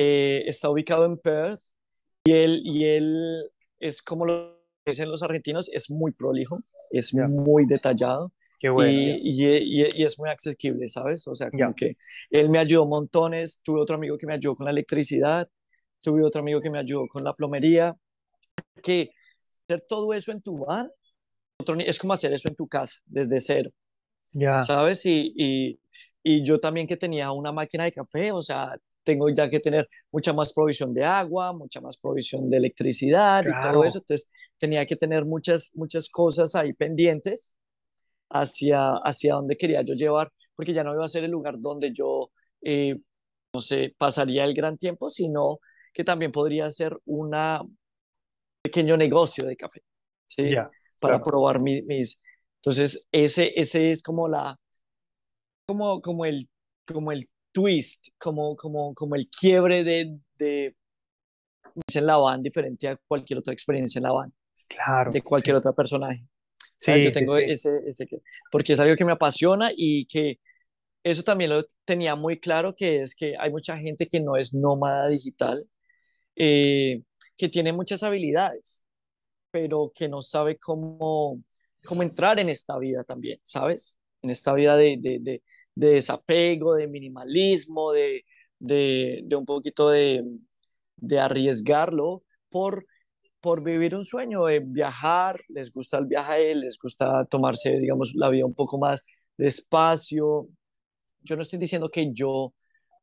está 0.49 0.70
ubicado 0.70 1.05
en 1.05 1.18
Perth 1.18 1.61
y 2.24 2.33
él, 2.33 2.61
y 2.64 2.85
él 2.85 3.43
es 3.81 4.03
como 4.03 4.24
lo 4.24 4.59
dicen 4.87 5.11
los 5.11 5.22
argentinos, 5.22 5.68
es 5.72 5.91
muy 5.91 6.12
prolijo, 6.12 6.61
es 6.91 7.14
muy 7.14 7.66
detallado. 7.66 8.33
Qué 8.61 8.68
bueno, 8.70 8.91
y, 8.91 9.20
y, 9.22 9.89
y, 9.95 10.03
es 10.03 10.18
muy 10.18 10.31
accesible, 10.31 10.89
¿sabes? 10.89 11.29
O 11.29 11.35
sea, 11.35 11.49
como 11.49 11.74
que 11.76 11.97
él 12.31 12.51
me 12.51 12.59
ayudó 12.59 12.87
montones, 12.87 13.62
tuve 13.62 13.81
otro 13.81 13.95
amigo 13.97 14.18
que 14.18 14.26
me 14.26 14.35
ayudó 14.35 14.57
con 14.57 14.64
la 14.64 14.72
electricidad, 14.72 15.49
tuve 16.01 16.24
otro 16.24 16.40
amigo 16.40 16.61
que 16.61 16.70
me 16.70 16.78
ayudó 16.78 17.07
con 17.09 17.24
la 17.24 17.34
plomería, 17.34 17.96
que 18.82 19.11
hacer 19.64 19.84
todo 19.88 20.12
eso 20.14 20.32
en 20.32 20.42
tu 20.42 20.59
van 20.64 20.90
es 21.86 21.99
como 21.99 22.12
hacer 22.12 22.32
eso 22.32 22.49
en 22.49 22.55
tu 22.55 22.68
casa, 22.68 22.99
desde 23.07 23.40
cero. 23.40 23.70
Ya. 24.32 24.62
¿Sabes? 24.62 25.05
Y, 25.07 25.32
y, 25.36 25.80
y, 26.22 26.44
yo 26.44 26.61
también 26.61 26.86
que 26.86 26.96
tenía 26.96 27.32
una 27.32 27.53
máquina 27.53 27.84
de 27.84 27.92
café, 27.92 28.30
o 28.32 28.42
sea, 28.42 28.76
tengo 29.03 29.28
ya 29.30 29.49
que 29.49 29.59
tener 29.59 29.88
mucha 30.12 30.32
más 30.32 30.53
provisión 30.53 30.92
de 30.92 31.05
agua, 31.05 31.53
mucha 31.53 31.80
más 31.80 31.96
provisión 31.96 32.51
de 32.51 32.59
electricidad 32.59 33.44
y 33.44 33.62
todo 33.62 33.84
eso. 33.84 33.99
Entonces, 33.99 34.28
tenía 34.59 34.84
que 34.86 34.96
tener 34.96 35.24
muchas, 35.24 35.70
muchas 35.74 36.09
cosas 36.11 36.55
ahí 36.55 36.74
pendientes 36.74 37.55
hacia, 38.30 38.92
hacia 39.05 39.34
donde 39.34 39.57
quería 39.57 39.82
yo 39.82 39.94
llevar, 39.94 40.30
porque 40.55 40.74
ya 40.74 40.84
no 40.84 40.92
iba 40.92 41.05
a 41.05 41.09
ser 41.09 41.24
el 41.24 41.30
lugar 41.30 41.55
donde 41.59 41.92
yo, 41.92 42.30
eh, 42.62 43.01
no 43.53 43.61
sé, 43.61 43.94
pasaría 43.96 44.44
el 44.44 44.55
gran 44.55 44.76
tiempo, 44.76 45.09
sino 45.09 45.59
que 45.93 46.05
también 46.05 46.32
podría 46.32 46.70
ser 46.70 46.97
un 47.07 47.32
pequeño 48.62 48.97
negocio 48.97 49.47
de 49.47 49.57
café, 49.57 49.82
¿sí? 50.26 50.55
Para 50.99 51.22
probar 51.22 51.61
mis... 51.61 52.20
Entonces, 52.61 53.07
ese, 53.12 53.53
ese 53.55 53.93
es 53.93 54.03
como 54.03 54.26
la, 54.28 54.59
como, 55.66 56.01
como 56.03 56.24
el, 56.24 56.49
como 56.86 57.12
el 57.12 57.28
twist, 57.53 58.09
como, 58.18 58.57
como, 58.57 58.95
como 58.95 59.14
el 59.14 59.28
quiebre 59.28 59.84
de, 59.84 60.18
de 60.39 60.74
en 61.95 62.07
la 62.07 62.16
van 62.16 62.43
diferente 62.43 62.89
a 62.89 62.97
cualquier 63.07 63.39
otra 63.39 63.53
experiencia 63.53 63.99
en 63.99 64.05
la 64.05 64.12
van. 64.12 64.32
Claro. 64.66 65.12
De 65.12 65.22
cualquier 65.22 65.57
otro 65.57 65.74
personaje. 65.74 66.24
Sí, 66.78 67.03
yo 67.03 67.12
tengo 67.12 67.36
ese, 67.36 67.70
ese, 67.86 68.09
porque 68.53 68.72
es 68.72 68.80
algo 68.80 68.95
que 68.97 69.05
me 69.05 69.12
apasiona 69.12 69.70
y 69.74 70.07
que 70.07 70.39
eso 71.03 71.22
también 71.22 71.51
lo 71.51 71.64
tenía 71.84 72.14
muy 72.14 72.39
claro, 72.39 72.74
que 72.74 73.03
es 73.03 73.14
que 73.14 73.36
hay 73.39 73.51
mucha 73.51 73.76
gente 73.78 74.07
que 74.07 74.20
no 74.20 74.36
es 74.36 74.55
nómada 74.55 75.09
digital 75.09 75.66
eh, 76.39 77.03
que 77.36 77.49
tiene 77.49 77.72
muchas 77.72 78.03
habilidades, 78.05 78.84
pero 79.51 79.93
que 79.95 80.09
no 80.09 80.22
sabe 80.22 80.57
cómo, 80.57 81.43
cómo 81.84 82.03
entrar 82.03 82.39
en 82.39 82.49
esta 82.49 82.78
vida 82.78 83.03
también, 83.05 83.41
¿sabes? 83.43 83.99
En 84.22 84.30
esta 84.30 84.53
vida 84.55 84.76
de, 84.76 84.99
de, 85.01 85.18
de, 85.20 85.43
desapego, 85.74 86.74
de 86.74 86.86
minimalismo, 86.86 87.93
de, 87.93 88.24
de, 88.61 89.24
un 89.36 89.45
poquito 89.45 89.91
de, 89.91 90.24
de 90.97 91.18
arriesgarlo 91.18 92.22
por, 92.51 92.86
por 93.41 93.62
vivir 93.64 93.97
un 93.97 94.05
sueño, 94.05 94.45
de 94.45 94.61
viajar, 94.61 95.41
les 95.49 95.72
gusta 95.72 95.99
el 95.99 96.07
viaje, 96.07 96.55
les 96.55 96.78
gusta 96.78 97.24
tomarse, 97.24 97.78
digamos, 97.80 98.14
la 98.14 98.28
vida 98.30 98.47
un 98.47 98.55
poco 98.55 98.78
más 98.78 99.05
despacio. 99.36 100.49
Yo 101.22 101.36
no 101.36 101.43
estoy 101.43 101.59
diciendo 101.59 101.89
que 101.91 102.12
yo, 102.12 102.55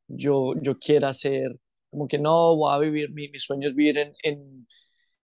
yo, 0.08 0.54
yo 0.62 0.78
quiera 0.78 1.12
ser 1.12 1.58
como 1.96 2.08
que 2.08 2.18
no, 2.18 2.54
voy 2.56 2.74
a 2.74 2.78
vivir, 2.78 3.10
mi, 3.10 3.30
mi 3.30 3.38
sueño 3.38 3.68
es 3.68 3.74
vivir 3.74 3.96
en, 3.96 4.12
en, 4.22 4.66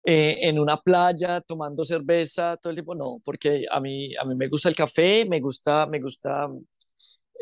eh, 0.04 0.36
en, 0.42 0.58
una 0.58 0.76
playa 0.76 1.40
tomando 1.40 1.84
cerveza 1.84 2.58
todo 2.58 2.70
el 2.70 2.76
tiempo, 2.76 2.94
no, 2.94 3.14
porque 3.24 3.64
a 3.70 3.80
mí, 3.80 4.14
a 4.14 4.26
mí 4.26 4.34
me 4.34 4.46
gusta 4.46 4.68
el 4.68 4.74
café, 4.74 5.24
me 5.24 5.40
gusta, 5.40 5.86
me 5.86 6.00
gusta 6.00 6.50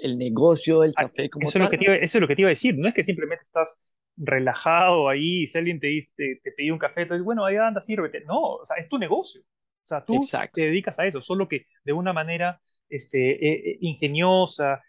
el 0.00 0.16
negocio 0.16 0.82
del 0.82 0.92
ah, 0.94 1.02
café 1.02 1.28
como 1.28 1.48
eso, 1.48 1.58
Es 1.58 1.64
lo 1.64 1.68
que 1.68 1.78
te 1.78 1.84
iba, 1.86 1.96
eso 1.96 2.18
es 2.18 2.20
lo 2.22 2.28
que 2.28 2.36
te 2.36 2.42
iba 2.42 2.48
a 2.48 2.54
decir, 2.54 2.78
no 2.78 2.86
es 2.86 2.94
que 2.94 3.02
simplemente 3.02 3.44
estás 3.44 3.80
relajado 4.16 5.08
ahí, 5.08 5.48
si 5.48 5.58
alguien 5.58 5.80
te, 5.80 5.98
te, 6.14 6.40
te 6.40 6.52
pide 6.52 6.70
un 6.70 6.78
café, 6.78 7.02
entonces, 7.02 7.24
bueno, 7.24 7.44
ahí 7.44 7.56
anda, 7.56 7.80
sírvete. 7.80 8.22
No, 8.24 8.40
o 8.40 8.64
sea, 8.64 8.76
es 8.76 8.88
tu 8.88 9.00
negocio. 9.00 9.40
O 9.42 9.88
sea, 9.88 10.04
tú 10.04 10.20
te 10.52 10.60
dedicas 10.60 10.96
a 11.00 11.06
eso, 11.06 11.20
solo 11.22 11.48
que 11.48 11.66
de 11.82 11.92
una 11.92 12.12
manera 12.12 12.60
este, 12.88 13.32
eh, 13.32 13.70
eh, 13.70 13.78
ingeniosa, 13.80 14.80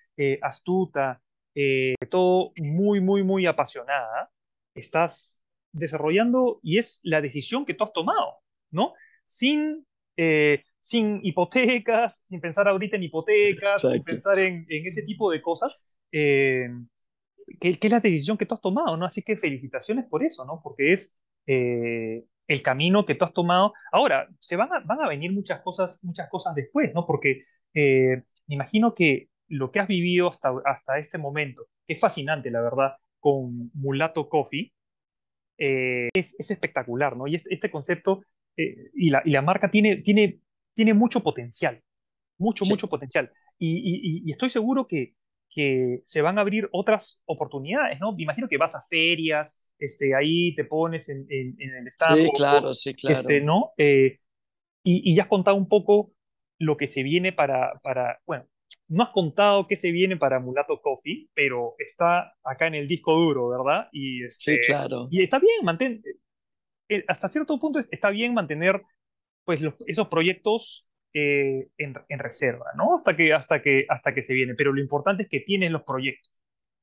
astuta, 0.44 1.20
eh, 1.62 1.96
todo 2.10 2.54
muy, 2.56 3.02
muy, 3.02 3.22
muy 3.22 3.46
apasionada, 3.46 4.32
estás 4.74 5.42
desarrollando 5.74 6.62
y 6.64 6.78
es 6.78 7.02
la 7.04 7.20
decisión 7.20 7.66
que 7.66 7.74
tú 7.74 7.84
has 7.84 7.92
tomado, 7.92 8.38
¿no? 8.72 8.94
Sin, 9.26 9.86
eh, 10.16 10.64
sin 10.80 11.20
hipotecas, 11.22 12.24
sin 12.28 12.40
pensar 12.40 12.70
ahorita 12.70 12.96
en 12.96 13.04
hipotecas, 13.04 13.82
sin 13.82 14.04
pensar 14.04 14.40
en, 14.40 14.66
en, 14.70 14.88
ese 14.88 15.02
tipo 15.04 15.30
de 15.32 15.42
cosas, 15.42 15.84
eh, 16.14 16.70
que, 17.60 17.78
que, 17.78 17.88
es 17.88 17.92
la 17.92 18.00
decisión 18.00 18.38
que 18.38 18.46
tú 18.46 18.56
has 18.56 18.62
tomado, 18.62 18.96
¿no? 18.96 19.06
Así 19.06 19.22
que 19.22 19.36
felicitaciones 19.36 20.06
por 20.06 20.24
eso, 20.24 20.46
¿no? 20.46 20.62
Porque 20.64 20.94
es 20.94 21.18
eh, 21.46 22.24
el 22.48 22.62
camino 22.62 23.06
que 23.06 23.16
tú 23.16 23.26
has 23.26 23.34
tomado. 23.34 23.74
Ahora, 23.92 24.30
se 24.40 24.56
van 24.56 24.72
a, 24.72 24.80
van 24.86 25.02
a 25.02 25.10
venir 25.10 25.34
muchas 25.34 25.60
cosas, 25.60 26.02
muchas 26.04 26.30
cosas 26.30 26.56
después, 26.56 26.92
¿no? 26.94 27.06
Porque 27.06 27.42
me 27.74 28.24
imagino 28.48 28.96
que 28.96 29.30
lo 29.50 29.72
que 29.72 29.80
has 29.80 29.88
vivido 29.88 30.30
hasta, 30.30 30.52
hasta 30.66 30.98
este 30.98 31.18
momento, 31.18 31.68
que 31.86 31.94
es 31.94 32.00
fascinante, 32.00 32.52
la 32.52 32.62
verdad, 32.62 32.94
con 33.20 33.72
Mulato 33.74 34.30
Coffee, 34.30 34.72
eh, 35.58 36.10
es, 36.14 36.36
es, 36.40 36.52
espectacular, 36.52 37.18
¿no? 37.18 37.28
Y 37.28 37.36
este, 37.36 37.54
este 37.54 37.70
concepto 37.70 38.24
eh, 38.56 38.92
y, 38.94 39.10
la, 39.10 39.22
y, 39.26 39.32
la, 39.32 39.42
marca 39.42 39.70
tiene, 39.70 39.98
tiene, 39.98 40.40
tiene 40.74 40.94
mucho 40.94 41.22
potencial, 41.22 41.82
mucho, 42.38 42.66
mucho 42.66 42.88
potencial. 42.88 43.32
Y, 43.58 44.24
y, 44.26 44.32
estoy 44.32 44.50
seguro 44.50 44.88
que, 44.88 45.16
que 45.50 46.02
se 46.06 46.22
van 46.22 46.38
a 46.38 46.42
abrir 46.42 46.70
otras 46.72 47.22
oportunidades, 47.26 48.00
¿no? 48.00 48.14
Me 48.14 48.24
imagino 48.24 48.48
que 48.48 48.58
vas 48.58 48.76
a 48.76 48.86
ferias, 48.90 49.60
este, 49.78 50.16
ahí 50.16 50.56
te 50.56 50.64
pones 50.64 51.10
en, 51.10 51.26
en, 51.30 51.56
en 51.60 51.76
el 51.76 51.88
stand. 51.88 52.22
Sí, 52.22 52.32
claro, 52.36 52.74
sí, 52.74 52.94
claro. 52.94 53.20
Este, 53.20 53.42
¿no? 53.42 53.72
Eh, 53.78 54.20
y, 54.84 55.16
ya 55.16 55.24
has 55.24 55.30
contado 55.30 55.58
un 55.58 55.68
poco 55.68 56.14
lo 56.58 56.78
que 56.78 56.88
se 56.88 57.04
viene 57.04 57.32
para, 57.34 57.80
para, 57.84 58.22
bueno, 58.26 58.46
no 58.90 59.04
has 59.04 59.10
contado 59.10 59.68
qué 59.68 59.76
se 59.76 59.92
viene 59.92 60.18
para 60.18 60.40
Mulato 60.40 60.82
Coffee, 60.82 61.30
pero 61.34 61.76
está 61.78 62.34
acá 62.44 62.68
en 62.68 62.76
el 62.76 62.88
disco 62.88 63.16
duro, 63.16 63.50
¿verdad? 63.50 63.88
Y, 63.92 64.26
este, 64.26 64.64
sí, 64.64 64.68
claro. 64.68 65.08
Y 65.12 65.22
está 65.22 65.40
bien, 65.40 65.64
mantén, 65.64 66.02
eh, 66.90 67.06
hasta 67.08 67.30
cierto 67.30 67.58
punto 67.60 67.80
está 67.92 68.10
bien 68.10 68.34
mantener 68.34 68.82
pues, 69.46 69.62
esos 69.86 70.08
proyectos 70.08 70.88
eh, 71.14 71.70
en, 71.78 71.94
en, 72.10 72.20
reserva, 72.20 72.66
¿no? 72.76 72.98
Hasta 72.98 73.16
que, 73.16 73.32
hasta, 73.32 73.62
que, 73.62 73.86
hasta 73.88 74.14
que 74.14 74.24
se 74.24 74.34
viene. 74.34 74.56
Pero 74.56 74.74
lo 74.74 74.82
importante 74.82 75.24
es 75.24 75.30
que 75.30 75.40
tienes 75.40 75.72
los 75.72 75.84
proyectos, 75.84 76.32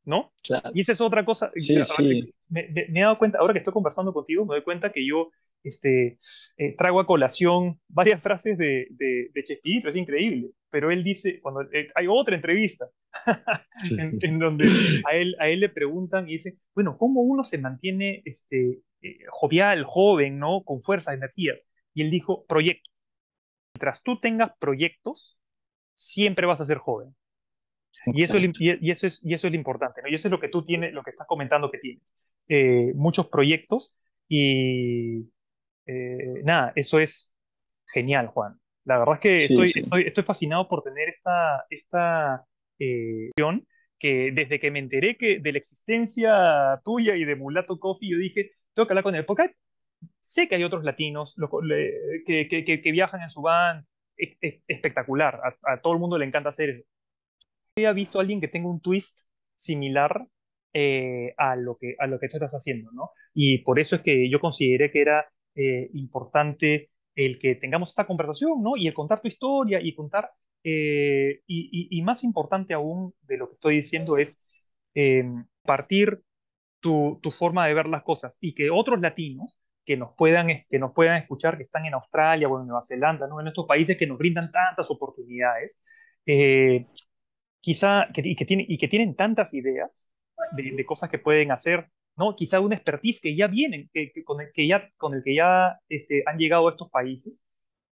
¿no? 0.04 0.32
Claro. 0.44 0.70
Y 0.74 0.80
esa 0.80 0.92
es 0.92 1.00
otra 1.00 1.24
cosa. 1.24 1.50
Sí, 1.57 1.82
sí. 1.82 2.32
Me, 2.48 2.68
me, 2.68 3.00
he 3.00 3.02
dado 3.02 3.18
cuenta, 3.18 3.40
ahora 3.40 3.52
que 3.52 3.59
estoy 3.59 3.72
conversando 3.72 4.12
contigo, 4.12 4.46
me 4.46 4.54
doy 4.54 4.62
cuenta 4.62 4.90
que 4.90 5.04
yo 5.04 5.30
este, 5.66 6.18
eh, 6.56 6.76
traigo 6.76 7.00
a 7.00 7.06
colación 7.06 7.80
varias 7.88 8.22
frases 8.22 8.56
de, 8.56 8.86
de, 8.90 9.30
de 9.34 9.44
Chespirito, 9.44 9.88
es 9.88 9.96
increíble. 9.96 10.50
Pero 10.70 10.90
él 10.90 11.02
dice, 11.02 11.40
cuando 11.40 11.62
eh, 11.72 11.88
hay 11.94 12.06
otra 12.08 12.36
entrevista, 12.36 12.86
en, 14.22 14.38
donde 14.38 14.66
a 15.08 15.16
él, 15.16 15.36
a 15.38 15.48
él 15.48 15.60
le 15.60 15.68
preguntan 15.68 16.28
y 16.28 16.32
dice, 16.32 16.58
bueno, 16.74 16.96
¿cómo 16.98 17.22
uno 17.22 17.44
se 17.44 17.58
mantiene 17.58 18.22
este, 18.24 18.82
eh, 19.02 19.18
jovial, 19.28 19.84
joven, 19.84 20.38
¿no? 20.38 20.62
Con 20.64 20.82
fuerza, 20.82 21.14
energías. 21.14 21.60
Y 21.94 22.02
él 22.02 22.10
dijo, 22.10 22.44
proyectos. 22.46 22.92
Mientras 23.74 24.02
tú 24.02 24.20
tengas 24.20 24.52
proyectos, 24.58 25.38
siempre 25.94 26.46
vas 26.46 26.60
a 26.60 26.66
ser 26.66 26.78
joven. 26.78 27.14
Y 28.06 28.22
eso, 28.22 28.36
es, 28.36 28.50
y, 28.60 28.90
eso 28.90 29.06
es, 29.06 29.24
y 29.24 29.34
eso 29.34 29.46
es 29.46 29.52
lo 29.52 29.58
importante, 29.58 30.02
¿no? 30.02 30.08
Y 30.08 30.14
eso 30.14 30.28
es 30.28 30.32
lo 30.32 30.40
que 30.40 30.48
tú 30.48 30.64
tienes, 30.64 30.92
lo 30.92 31.02
que 31.02 31.10
estás 31.10 31.26
comentando 31.26 31.70
que 31.70 31.78
tienes. 31.78 32.02
Eh, 32.48 32.92
muchos 32.94 33.28
proyectos 33.28 33.96
y 34.28 35.28
eh, 35.87 36.43
nada, 36.45 36.72
eso 36.74 36.99
es 36.99 37.34
genial, 37.87 38.28
Juan. 38.28 38.59
La 38.84 38.99
verdad 38.99 39.14
es 39.14 39.20
que 39.20 39.37
estoy, 39.37 40.05
Estoy, 40.05 40.24
fascinado 40.24 40.68
por 40.68 40.82
tener 40.82 41.09
esta, 41.09 41.64
esta 41.70 42.45
eh, 42.78 43.30
que 43.99 44.30
desde 44.32 44.59
que 44.59 44.70
me 44.70 44.78
enteré 44.78 45.16
que 45.16 45.41
de 45.41 45.53
la 45.53 45.59
existencia 45.59 46.80
tuya 46.84 47.16
y 47.16 47.24
de 47.24 47.37
Mulato 47.37 47.78
Coffee, 47.78 48.11
yo 48.11 48.18
dije, 48.18 48.51
tengo 48.74 48.87
que 48.87 48.93
hablar 48.93 49.05
con 49.05 49.14
él, 49.14 49.24
porque 49.24 49.55
sé 50.20 50.47
que 50.47 50.55
hay 50.55 50.64
otros 50.64 50.84
latinos 50.84 51.37
que, 52.24 52.47
que, 52.49 52.80
que, 52.80 52.93
viajan 52.93 53.22
en 53.22 53.30
su 53.30 53.43
van, 53.43 53.87
espectacular, 54.16 55.41
a, 55.62 55.80
todo 55.80 55.95
el 55.95 55.99
mundo 55.99 56.18
le 56.18 56.26
encanta 56.26 56.51
hacer 56.51 56.70
eso. 56.70 56.84
Había 57.76 57.93
visto 57.93 58.18
a 58.18 58.22
alguien 58.22 58.41
que 58.41 58.49
tenga 58.49 58.70
un 58.70 58.80
twist 58.80 59.20
similar 59.55 60.26
eh, 60.72 61.34
a, 61.39 61.57
lo 61.57 61.76
que, 61.76 61.97
a 61.99 62.07
lo 62.07 62.18
que 62.18 62.28
tú 62.28 62.37
estás 62.37 62.53
haciendo, 62.53 62.91
¿no? 62.93 63.11
Y 63.34 63.59
por 63.59 63.78
eso 63.78 63.97
es 63.97 64.03
que 64.03 64.30
yo 64.30 64.41
consideré 64.41 64.91
que 64.91 65.01
era 65.01 65.26
eh, 65.57 65.90
importante 65.94 66.90
el 67.14 67.38
que 67.38 67.57
tengamos 67.57 67.90
esta 67.90 68.07
conversación, 68.07 68.62
¿no? 68.62 68.76
Y 68.76 68.86
el 68.86 68.94
contar 68.94 69.20
tu 69.20 69.28
historia 69.28 69.80
y 69.80 69.94
contar, 69.94 70.30
eh, 70.62 71.40
y, 71.46 72.02
más 72.02 72.22
importante 72.24 72.74
aún 72.74 73.14
de 73.22 73.36
lo 73.38 73.48
que 73.48 73.54
estoy 73.54 73.76
diciendo 73.76 74.18
es 74.18 74.68
partir 75.62 76.22
tu, 76.80 77.18
tu, 77.22 77.30
forma 77.30 77.66
de 77.66 77.74
ver 77.74 77.86
las 77.86 78.02
cosas 78.02 78.38
y 78.40 78.54
que 78.54 78.70
otros 78.70 79.00
latinos 79.00 79.59
que 79.86 79.96
nos 79.96 80.14
puedan, 80.14 80.48
que 80.68 80.78
nos 80.78 80.92
puedan 80.92 81.22
escuchar, 81.22 81.57
que 81.57 81.62
están 81.62 81.86
en 81.86 81.94
Australia 81.94 82.48
o 82.48 82.61
en 82.61 82.66
Nueva 82.66 82.82
Zelanda, 82.82 83.26
¿no? 83.28 83.40
en 83.40 83.48
estos 83.48 83.66
países 83.66 83.96
que 83.96 84.07
nos 84.07 84.18
brindan 84.18 84.50
tantas 84.50 84.90
oportunidades, 84.90 85.80
eh, 86.26 86.86
quizá, 87.61 88.09
que, 88.12 88.22
y, 88.24 88.34
que 88.34 88.44
tienen, 88.44 88.66
y 88.68 88.78
que 88.78 88.88
tienen 88.88 89.14
tantas 89.14 89.54
ideas 89.54 90.11
de, 90.52 90.84
cosas 90.84 91.09
que 91.09 91.18
pueden 91.18 91.52
hacer, 91.52 91.88
¿no? 92.16 92.34
quizá 92.36 92.60
una 92.60 92.76
expertise 92.76 93.20
que 93.20 93.36
ya 93.36 93.46
vienen, 93.46 93.90
que, 93.92 94.12
con, 94.24 94.40
el 94.40 94.52
que 94.52 94.66
ya, 94.66 94.90
con 94.96 95.14
el 95.14 95.22
que 95.22 95.34
ya 95.34 95.78
este, 95.88 96.22
han 96.26 96.38
llegado 96.38 96.68
a 96.68 96.72
estos 96.72 96.90
países, 96.90 97.42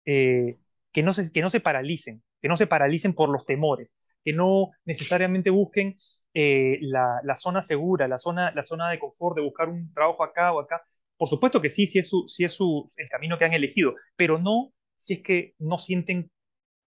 eh, 0.06 0.58
que, 0.92 1.04
no 1.04 1.14
se, 1.14 1.32
que 1.32 1.42
no 1.42 1.50
se 1.50 1.60
paralicen, 1.60 2.24
que 2.42 2.48
no 2.48 2.58
se 2.58 2.68
paralicen 2.68 3.14
por 3.14 3.30
los 3.30 3.46
temores, 3.46 3.90
que 4.24 4.34
no 4.34 4.72
necesariamente 4.86 5.50
busquen 5.50 5.96
eh, 6.34 6.78
la, 6.82 7.20
la, 7.24 7.36
zona 7.36 7.62
segura, 7.62 8.08
la 8.08 8.18
zona, 8.18 8.52
la 8.56 8.64
zona 8.64 8.90
de 8.90 9.00
confort, 9.00 9.36
de 9.36 9.44
buscar 9.44 9.70
un 9.70 9.92
trabajo 9.94 10.24
acá 10.24 10.54
o 10.54 10.60
acá, 10.60 10.82
por 11.18 11.30
supuesto 11.30 11.62
que 11.62 11.70
sí, 11.70 11.88
si 11.88 12.00
es, 12.00 12.10
su, 12.10 12.28
si 12.28 12.44
es 12.44 12.54
su, 12.54 12.90
el 12.98 13.10
camino 13.10 13.38
que 13.38 13.46
han 13.46 13.54
elegido, 13.54 13.96
pero 14.16 14.40
no 14.40 14.74
si 14.98 15.14
es 15.16 15.20
que 15.22 15.56
no 15.60 15.78
sienten 15.78 16.32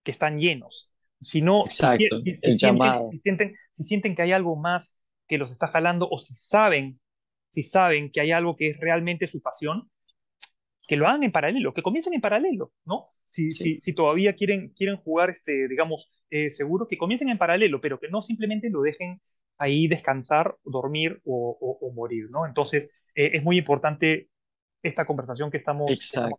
que 0.02 0.10
están 0.10 0.38
llenos, 0.38 0.90
sino 1.20 1.64
Exacto, 1.64 2.20
si, 2.22 2.34
sienten, 2.34 3.54
si, 3.72 3.84
sienten, 3.84 4.14
que 4.14 4.22
hay 4.22 4.32
algo 4.32 4.56
más 4.56 5.00
que 5.26 5.38
los 5.38 5.50
está 5.50 5.68
jalando 5.68 6.08
o 6.10 6.18
si 6.18 6.34
saben, 6.34 7.00
si 7.48 7.62
saben 7.62 8.10
que 8.10 8.20
hay 8.20 8.32
algo 8.32 8.56
que 8.56 8.70
es 8.70 8.80
realmente 8.80 9.26
su 9.26 9.40
pasión, 9.40 9.90
que 10.88 10.96
lo 10.96 11.06
hagan 11.06 11.22
en 11.22 11.32
paralelo, 11.32 11.74
que 11.74 11.82
comiencen 11.82 12.14
en 12.14 12.22
paralelo, 12.22 12.72
¿no? 12.86 13.08
Si, 13.26 13.50
si, 13.50 13.78
si 13.78 13.92
todavía 13.92 14.34
quieren, 14.34 14.70
quieren 14.70 14.96
jugar, 14.96 15.28
este, 15.28 15.68
digamos, 15.68 16.24
eh, 16.30 16.50
seguro, 16.50 16.88
que 16.88 16.96
comiencen 16.96 17.28
en 17.28 17.36
paralelo, 17.36 17.78
pero 17.80 18.00
que 18.00 18.08
no 18.08 18.22
simplemente 18.22 18.70
lo 18.70 18.80
dejen 18.80 19.20
ahí 19.58 19.86
descansar, 19.86 20.56
dormir 20.64 21.20
o, 21.24 21.92
morir, 21.94 22.30
¿no? 22.30 22.46
Entonces, 22.46 23.06
eh, 23.14 23.32
es 23.34 23.42
muy 23.42 23.58
importante 23.58 24.30
esta 24.82 25.04
conversación 25.04 25.50
que 25.50 25.58
estamos, 25.58 25.90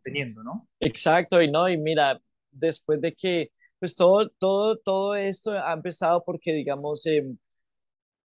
teniendo, 0.01 0.41
¿no? 0.43 0.67
Exacto, 0.79 1.41
y 1.41 1.51
no, 1.51 1.69
y 1.69 1.77
mira, 1.77 2.19
después 2.49 2.99
de 3.01 3.13
que, 3.13 3.51
pues 3.77 3.95
todo, 3.95 4.29
todo, 4.39 4.77
todo 4.79 5.15
esto 5.15 5.51
ha 5.51 5.73
empezado 5.73 6.23
porque, 6.25 6.53
digamos, 6.53 7.05
em, 7.05 7.37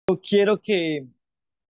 yo 0.09 0.21
quiero 0.21 0.61
que, 0.63 1.05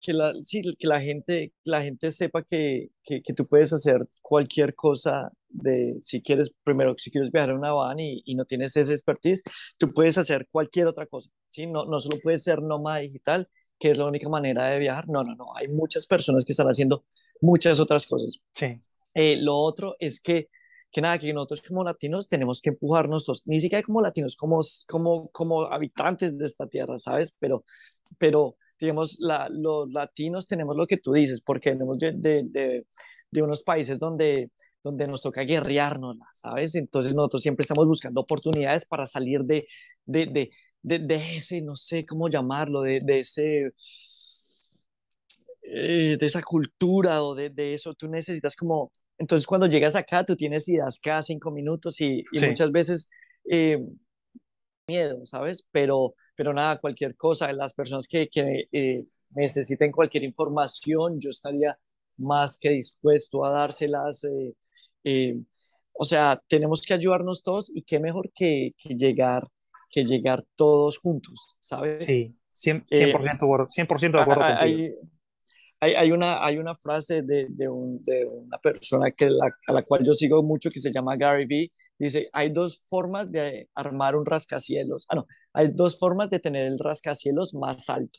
que 0.02 0.12
la, 0.12 0.34
sí, 0.42 0.62
que 0.78 0.86
la 0.86 1.00
gente, 1.00 1.52
la 1.64 1.82
gente 1.82 2.10
sepa 2.10 2.42
que, 2.42 2.90
que, 3.04 3.22
tú 3.34 3.46
puedes 3.46 3.72
hacer 3.72 4.08
cualquier 4.20 4.74
cosa 4.74 5.32
de, 5.48 5.96
si 6.00 6.20
quieres, 6.20 6.52
primero, 6.64 6.94
si 6.98 7.10
quieres 7.10 7.30
viajar 7.30 7.50
en 7.50 7.58
una 7.58 7.72
van 7.72 8.00
y, 8.00 8.22
y, 8.24 8.34
no 8.34 8.44
tienes 8.44 8.76
ese 8.76 8.92
expertise, 8.92 9.42
tú 9.78 9.92
puedes 9.92 10.18
hacer 10.18 10.48
cualquier 10.50 10.88
otra 10.88 11.06
cosa, 11.06 11.30
¿sí? 11.50 11.66
No, 11.66 11.84
no 11.84 12.00
solo 12.00 12.18
puedes 12.22 12.42
ser 12.42 12.60
nómada 12.60 12.98
digital, 12.98 13.48
que 13.78 13.90
es 13.90 13.98
la 13.98 14.06
única 14.06 14.28
manera 14.28 14.66
de 14.66 14.78
viajar, 14.78 15.08
no, 15.08 15.22
no, 15.22 15.36
no, 15.36 15.56
hay 15.56 15.68
muchas 15.68 16.06
personas 16.06 16.44
que 16.44 16.52
están 16.52 16.66
haciendo 16.66 17.04
muchas 17.40 17.78
otras 17.80 18.06
cosas. 18.06 18.38
Sí. 18.52 18.80
Eh, 19.14 19.36
lo 19.36 19.56
otro 19.56 19.96
es 20.00 20.20
que, 20.20 20.48
que 20.90 21.00
nada, 21.00 21.18
que 21.18 21.32
nosotros 21.32 21.62
como 21.62 21.84
latinos 21.84 22.28
tenemos 22.28 22.60
que 22.60 22.70
empujarnos 22.70 23.24
todos, 23.24 23.42
ni 23.46 23.60
siquiera 23.60 23.82
como 23.82 24.00
latinos, 24.00 24.36
como, 24.36 24.60
como, 24.88 25.28
como 25.30 25.62
habitantes 25.64 26.36
de 26.36 26.46
esta 26.46 26.66
tierra, 26.66 26.98
¿sabes? 26.98 27.34
Pero, 27.38 27.64
pero 28.18 28.56
digamos, 28.82 29.16
la, 29.20 29.48
los 29.48 29.90
latinos 29.92 30.46
tenemos 30.48 30.76
lo 30.76 30.86
que 30.86 30.96
tú 30.96 31.12
dices, 31.12 31.40
porque 31.40 31.70
venimos 31.70 31.98
de, 31.98 32.12
de, 32.12 32.84
de, 33.30 33.42
unos 33.42 33.62
países 33.62 33.98
donde, 33.98 34.50
donde 34.82 35.06
nos 35.06 35.22
toca 35.22 35.42
guerrearnos, 35.42 36.16
¿sabes? 36.32 36.74
Entonces 36.74 37.14
nosotros 37.14 37.42
siempre 37.42 37.62
estamos 37.62 37.86
buscando 37.86 38.20
oportunidades 38.20 38.84
para 38.84 39.06
salir 39.06 39.42
de, 39.42 39.64
de, 40.04 40.50
de, 40.82 40.98
de 40.98 41.36
ese, 41.36 41.62
no 41.62 41.76
sé 41.76 42.04
cómo 42.04 42.28
llamarlo, 42.28 42.82
de, 42.82 43.00
de 43.00 43.20
ese... 43.20 43.70
Eh, 45.64 46.16
de 46.18 46.26
esa 46.26 46.42
cultura 46.42 47.22
o 47.22 47.34
de, 47.34 47.48
de, 47.48 47.72
eso, 47.72 47.94
tú 47.94 48.06
necesitas 48.08 48.56
como, 48.56 48.90
entonces 49.16 49.46
cuando 49.46 49.66
llegas 49.68 49.94
acá, 49.94 50.22
tú 50.24 50.36
tienes 50.36 50.68
ideas 50.68 50.98
cada 50.98 51.22
cinco 51.22 51.50
minutos 51.50 51.98
y, 52.00 52.24
y 52.30 52.46
muchas 52.46 52.70
veces 52.72 53.08
eh, 53.48 53.78
miedo, 54.92 55.24
¿sabes? 55.26 55.66
Pero, 55.72 56.14
pero 56.36 56.52
nada, 56.52 56.78
cualquier 56.80 57.16
cosa, 57.16 57.52
las 57.52 57.72
personas 57.74 58.06
que, 58.06 58.28
que 58.28 58.68
eh, 58.72 59.04
necesiten 59.30 59.90
cualquier 59.92 60.24
información, 60.24 61.18
yo 61.18 61.30
estaría 61.30 61.78
más 62.18 62.58
que 62.58 62.70
dispuesto 62.70 63.44
a 63.44 63.52
dárselas. 63.52 64.24
Eh, 64.24 64.54
eh, 65.04 65.36
o 65.92 66.04
sea, 66.04 66.40
tenemos 66.48 66.82
que 66.82 66.94
ayudarnos 66.94 67.42
todos 67.42 67.70
y 67.74 67.82
qué 67.82 67.98
mejor 67.98 68.30
que, 68.34 68.74
que 68.76 68.94
llegar, 68.94 69.48
que 69.90 70.04
llegar 70.04 70.44
todos 70.56 70.98
juntos, 70.98 71.56
¿sabes? 71.60 72.04
Sí, 72.04 72.36
100%, 72.54 73.68
100 73.70 74.12
de 74.12 74.20
acuerdo. 74.20 74.42
Hay, 74.44 74.94
hay, 75.80 75.94
hay, 75.94 76.12
una, 76.12 76.44
hay 76.44 76.58
una 76.58 76.74
frase 76.74 77.22
de, 77.22 77.46
de, 77.48 77.68
un, 77.68 78.02
de 78.04 78.24
una 78.24 78.58
persona 78.58 79.10
que 79.10 79.28
la, 79.28 79.50
a 79.66 79.72
la 79.72 79.82
cual 79.82 80.04
yo 80.04 80.14
sigo 80.14 80.42
mucho 80.42 80.70
que 80.70 80.80
se 80.80 80.92
llama 80.92 81.16
Gary 81.16 81.46
Vee. 81.46 81.72
Dice, 82.02 82.28
hay 82.32 82.50
dos 82.50 82.84
formas 82.88 83.30
de 83.30 83.68
armar 83.76 84.16
un 84.16 84.26
rascacielos. 84.26 85.06
Ah, 85.08 85.14
no, 85.14 85.26
hay 85.52 85.68
dos 85.68 86.00
formas 86.00 86.30
de 86.30 86.40
tener 86.40 86.66
el 86.66 86.80
rascacielos 86.80 87.54
más 87.54 87.88
alto. 87.88 88.18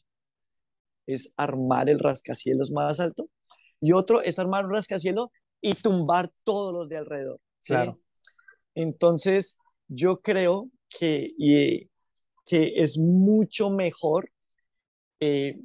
Es 1.06 1.34
armar 1.36 1.90
el 1.90 2.00
rascacielos 2.00 2.72
más 2.72 3.02
alto. 3.02 3.30
Y 3.82 3.92
otro 3.92 4.22
es 4.22 4.40
armar 4.40 4.66
un 4.66 4.72
rascacielos 4.72 5.28
y 5.60 5.74
tumbar 5.74 6.30
todos 6.46 6.74
los 6.74 6.88
de 6.88 6.96
alrededor. 6.96 7.42
Claro. 7.66 8.00
Entonces, 8.74 9.58
yo 9.90 10.22
creo 10.22 10.70
que, 10.88 11.32
que 12.46 12.74
es 12.78 12.98
mucho 12.98 13.70
mejor 13.70 14.32
eh, 15.20 15.60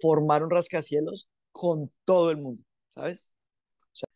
formar 0.00 0.44
un 0.44 0.50
rascacielos 0.50 1.28
con 1.50 1.90
todo 2.04 2.30
el 2.30 2.36
mundo, 2.36 2.62
¿sabes? 2.90 3.32
O 3.82 3.96
sea, 3.96 4.08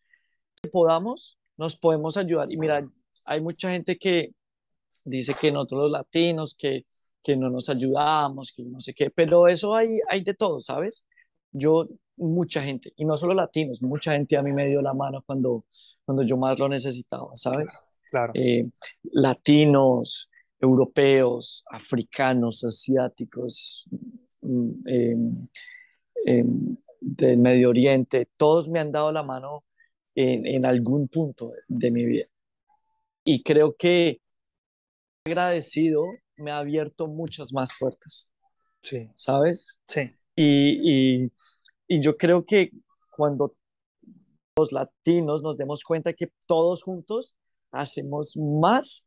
que 0.62 0.68
podamos, 0.68 1.40
nos 1.56 1.74
podemos 1.76 2.16
ayudar. 2.16 2.46
Y 2.52 2.56
mira, 2.56 2.78
hay 3.28 3.42
mucha 3.42 3.70
gente 3.70 3.98
que 3.98 4.32
dice 5.04 5.34
que 5.38 5.52
nosotros 5.52 5.82
los 5.82 5.90
latinos, 5.90 6.54
que, 6.58 6.86
que 7.22 7.36
no 7.36 7.50
nos 7.50 7.68
ayudamos, 7.68 8.52
que 8.52 8.64
no 8.64 8.80
sé 8.80 8.94
qué, 8.94 9.10
pero 9.10 9.48
eso 9.48 9.74
hay, 9.74 10.00
hay 10.08 10.22
de 10.22 10.34
todo, 10.34 10.60
¿sabes? 10.60 11.04
Yo, 11.52 11.86
mucha 12.16 12.60
gente, 12.60 12.92
y 12.96 13.04
no 13.04 13.16
solo 13.16 13.34
latinos, 13.34 13.82
mucha 13.82 14.12
gente 14.12 14.36
a 14.36 14.42
mí 14.42 14.52
me 14.52 14.66
dio 14.66 14.80
la 14.80 14.94
mano 14.94 15.22
cuando, 15.26 15.66
cuando 16.04 16.22
yo 16.22 16.36
más 16.38 16.58
lo 16.58 16.68
necesitaba, 16.68 17.30
¿sabes? 17.34 17.84
Claro. 18.10 18.32
Eh, 18.34 18.70
latinos, 19.12 20.30
europeos, 20.58 21.64
africanos, 21.70 22.64
asiáticos, 22.64 23.88
mm, 24.40 24.70
eh, 24.86 25.16
eh, 26.26 26.44
del 27.00 27.38
Medio 27.38 27.68
Oriente, 27.68 28.26
todos 28.36 28.68
me 28.70 28.80
han 28.80 28.90
dado 28.90 29.12
la 29.12 29.22
mano 29.22 29.64
en, 30.14 30.46
en 30.46 30.64
algún 30.64 31.08
punto 31.08 31.52
de 31.68 31.90
mi 31.90 32.04
vida. 32.06 32.26
Y 33.30 33.42
creo 33.42 33.76
que 33.76 34.22
agradecido 35.26 36.06
me 36.38 36.50
ha 36.50 36.60
abierto 36.60 37.08
muchas 37.08 37.52
más 37.52 37.76
puertas. 37.78 38.32
Sí. 38.80 39.10
¿Sabes? 39.16 39.78
Sí. 39.86 40.10
Y, 40.34 41.24
y, 41.24 41.32
y 41.88 42.00
yo 42.00 42.16
creo 42.16 42.46
que 42.46 42.70
cuando 43.14 43.54
los 44.56 44.72
latinos 44.72 45.42
nos 45.42 45.58
demos 45.58 45.84
cuenta 45.84 46.14
que 46.14 46.32
todos 46.46 46.82
juntos 46.82 47.36
hacemos 47.70 48.34
más, 48.38 49.06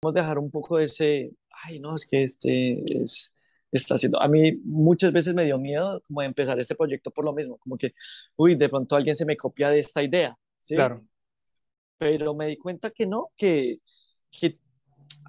vamos 0.00 0.16
a 0.16 0.22
dejar 0.22 0.38
un 0.38 0.50
poco 0.50 0.78
de 0.78 0.84
ese, 0.84 1.30
ay, 1.50 1.80
no, 1.80 1.96
es 1.96 2.06
que 2.06 2.22
este 2.22 2.82
es, 2.94 3.34
está 3.70 3.96
haciendo, 3.96 4.22
a 4.22 4.28
mí 4.28 4.56
muchas 4.64 5.12
veces 5.12 5.34
me 5.34 5.44
dio 5.44 5.58
miedo 5.58 6.00
como 6.06 6.22
de 6.22 6.28
empezar 6.28 6.58
este 6.58 6.74
proyecto 6.74 7.10
por 7.10 7.26
lo 7.26 7.34
mismo, 7.34 7.58
como 7.58 7.76
que, 7.76 7.92
uy, 8.36 8.54
de 8.54 8.70
pronto 8.70 8.96
alguien 8.96 9.12
se 9.12 9.26
me 9.26 9.36
copia 9.36 9.68
de 9.68 9.80
esta 9.80 10.02
idea, 10.02 10.34
¿sí? 10.56 10.76
Claro. 10.76 11.04
Pero 11.98 12.34
me 12.34 12.46
di 12.46 12.56
cuenta 12.56 12.90
que 12.90 13.06
no, 13.06 13.28
que, 13.36 13.80
que 14.30 14.58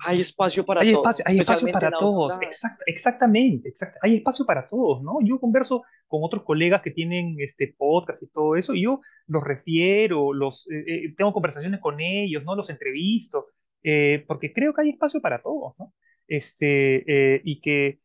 hay 0.02 0.22
espacio 0.22 0.66
para 0.66 0.82
hay 0.82 0.94
todos. 0.94 1.20
Espacio, 1.20 1.26
hay 1.28 1.40
espacio 1.40 1.72
para 1.72 1.92
todos, 1.92 2.42
Exact, 2.42 2.82
exactamente, 2.86 3.70
exact, 3.70 3.98
hay 4.02 4.18
espacio 4.18 4.46
para 4.46 4.68
todos, 4.68 5.02
¿no? 5.04 5.18
Yo 5.22 5.40
converso 5.40 5.84
con 6.08 6.22
otros 6.24 6.44
colegas 6.44 6.82
que 6.82 6.92
tienen 6.92 7.36
este 7.40 7.74
podcast 7.78 8.24
y 8.24 8.28
todo 8.28 8.56
eso, 8.56 8.74
y 8.74 8.84
yo 8.84 9.02
los 9.28 9.44
refiero, 9.44 10.34
los, 10.34 10.70
eh, 10.72 10.84
eh, 10.88 11.14
tengo 11.18 11.34
conversaciones 11.34 11.80
con 11.80 12.00
ellos, 12.00 12.44
¿no? 12.44 12.56
Los 12.56 12.70
entrevisto, 12.70 13.48
eh, 13.84 14.24
porque 14.28 14.54
creo 14.54 14.74
que 14.74 14.82
hay 14.82 14.90
espacio 14.90 15.22
para 15.22 15.42
todos, 15.42 15.74
¿no? 15.78 15.94
Este, 16.28 17.42
y 17.44 17.60
que 17.60 18.00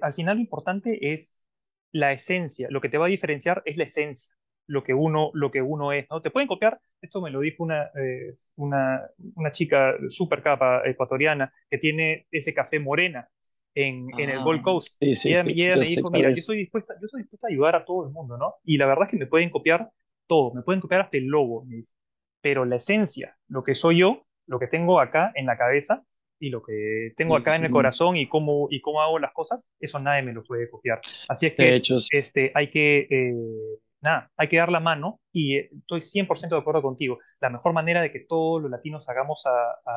al 0.00 0.14
final 0.14 0.36
lo 0.36 0.40
importante 0.40 1.12
es 1.12 1.44
la 1.92 2.12
esencia, 2.12 2.68
lo 2.70 2.80
que 2.80 2.88
te 2.88 2.98
va 2.98 3.06
a 3.06 3.08
diferenciar 3.08 3.62
es 3.66 3.76
la 3.76 3.84
esencia, 3.84 4.33
lo 4.66 4.82
que 4.82 4.94
uno, 4.94 5.30
lo 5.34 5.50
que 5.50 5.62
uno 5.62 5.92
es, 5.92 6.06
¿no? 6.10 6.20
Te 6.20 6.30
pueden 6.30 6.48
copiar, 6.48 6.80
esto 7.00 7.20
me 7.20 7.30
lo 7.30 7.40
dijo 7.40 7.62
una, 7.62 7.90
eh, 7.94 8.36
una, 8.56 9.02
una, 9.34 9.52
chica 9.52 9.94
súper 10.08 10.42
capa 10.42 10.82
ecuatoriana 10.84 11.52
que 11.70 11.78
tiene 11.78 12.26
ese 12.30 12.54
café 12.54 12.78
morena 12.78 13.28
en, 13.74 14.08
en 14.18 14.30
el 14.30 14.42
Gold 14.42 14.60
ah, 14.60 14.64
Coast. 14.64 14.96
Sí, 15.00 15.14
sí, 15.14 15.28
y 15.28 15.32
ella, 15.32 15.44
sí, 15.44 15.52
y 15.52 15.62
ella 15.62 15.76
me 15.76 15.86
dijo, 15.86 16.10
mira, 16.10 16.28
yo 16.30 16.34
estoy, 16.34 16.58
dispuesta, 16.58 16.94
yo 17.00 17.06
estoy 17.06 17.22
dispuesta 17.22 17.46
a 17.48 17.50
ayudar 17.50 17.76
a 17.76 17.84
todo 17.84 18.06
el 18.06 18.12
mundo, 18.12 18.38
¿no? 18.38 18.54
Y 18.64 18.78
la 18.78 18.86
verdad 18.86 19.04
es 19.04 19.10
que 19.10 19.18
me 19.18 19.26
pueden 19.26 19.50
copiar 19.50 19.90
todo, 20.26 20.54
me 20.54 20.62
pueden 20.62 20.80
copiar 20.80 21.02
hasta 21.02 21.18
el 21.18 21.26
logo, 21.26 21.64
me 21.64 21.76
dice. 21.76 21.94
Pero 22.40 22.64
la 22.64 22.76
esencia, 22.76 23.36
lo 23.48 23.64
que 23.64 23.74
soy 23.74 23.98
yo, 23.98 24.26
lo 24.46 24.58
que 24.58 24.66
tengo 24.66 25.00
acá 25.00 25.32
en 25.34 25.46
la 25.46 25.56
cabeza 25.56 26.04
y 26.38 26.50
lo 26.50 26.62
que 26.62 27.12
tengo 27.16 27.36
acá 27.36 27.56
en 27.56 27.64
el 27.64 27.70
corazón 27.70 28.16
y 28.16 28.28
cómo, 28.28 28.68
y 28.70 28.80
cómo 28.80 29.00
hago 29.00 29.18
las 29.18 29.32
cosas, 29.32 29.66
eso 29.80 29.98
nadie 29.98 30.22
me 30.22 30.32
lo 30.32 30.44
puede 30.44 30.68
copiar. 30.68 31.00
Así 31.28 31.46
es 31.46 31.54
que 31.54 31.74
hecho, 31.74 31.96
este, 32.10 32.52
hay 32.54 32.68
que... 32.68 33.06
Eh, 33.10 33.78
nada, 34.04 34.30
hay 34.36 34.48
que 34.48 34.58
dar 34.58 34.70
la 34.70 34.80
mano 34.80 35.20
y 35.32 35.56
eh, 35.56 35.70
estoy 35.72 36.02
100% 36.02 36.50
de 36.50 36.60
acuerdo 36.60 36.82
contigo. 36.82 37.18
La 37.40 37.50
mejor 37.50 37.72
manera 37.72 38.02
de 38.02 38.12
que 38.12 38.20
todos 38.20 38.62
los 38.62 38.70
latinos 38.70 39.08
hagamos 39.08 39.44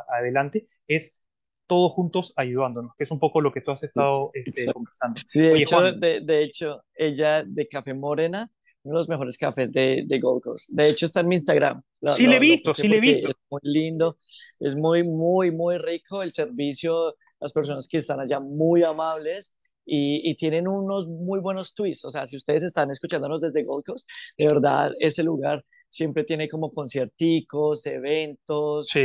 adelante 0.07 0.67
es 0.87 1.19
todos 1.67 1.91
juntos 1.91 2.33
ayudándonos, 2.37 2.93
que 2.97 3.03
es 3.03 3.11
un 3.11 3.19
poco 3.19 3.41
lo 3.41 3.51
que 3.51 3.59
tú 3.59 3.71
has 3.71 3.83
estado 3.83 4.31
este, 4.33 4.71
conversando. 4.71 5.21
De, 5.33 5.61
hecho, 5.61 5.81
de, 5.91 6.43
hecho, 6.43 6.85
ella 6.95 7.43
de 7.45 7.67
Café 7.67 7.93
Morena, 7.93 8.49
uno 8.83 8.95
de 8.95 8.99
los 8.99 9.09
mejores 9.09 9.37
cafés 9.37 9.73
de, 9.73 10.05
de 10.07 10.19
Gold 10.19 10.41
Coast. 10.41 10.69
De 10.69 10.89
hecho, 10.89 11.05
está 11.05 11.19
en 11.19 11.27
mi 11.27 11.35
Instagram. 11.35 11.83
sí, 12.07 12.25
le 12.25 12.37
he 12.37 12.39
visto, 12.39 12.73
sí, 12.73 12.87
le 12.87 12.97
he 12.97 13.01
visto. 13.01 13.29
Es 13.29 13.35
muy 13.49 13.59
lindo, 13.63 14.15
es 14.61 14.77
muy, 14.77 15.03
muy, 15.03 15.51
muy 15.51 15.77
rico 15.77 16.23
el 16.23 16.31
servicio, 16.31 17.15
las 17.41 17.51
personas 17.51 17.85
que 17.89 17.97
están 17.97 18.21
allá 18.21 18.39
muy 18.39 18.83
amables 18.83 19.53
y, 19.89 20.35
tienen 20.35 20.67
unos 20.67 21.07
muy 21.07 21.39
buenos 21.39 21.73
twists. 21.73 22.05
O 22.05 22.09
sea, 22.09 22.25
si 22.25 22.35
ustedes 22.35 22.63
están 22.63 22.91
escuchándonos 22.91 23.41
desde 23.41 23.63
Gold 23.63 23.85
Coast, 23.85 24.09
de 24.37 24.45
verdad, 24.45 24.91
ese 24.99 25.23
lugar 25.23 25.63
siempre 25.89 26.25
tiene 26.25 26.49
como 26.49 26.69
concierticos, 26.69 27.85
eventos. 27.85 28.87
Sí. 28.87 29.01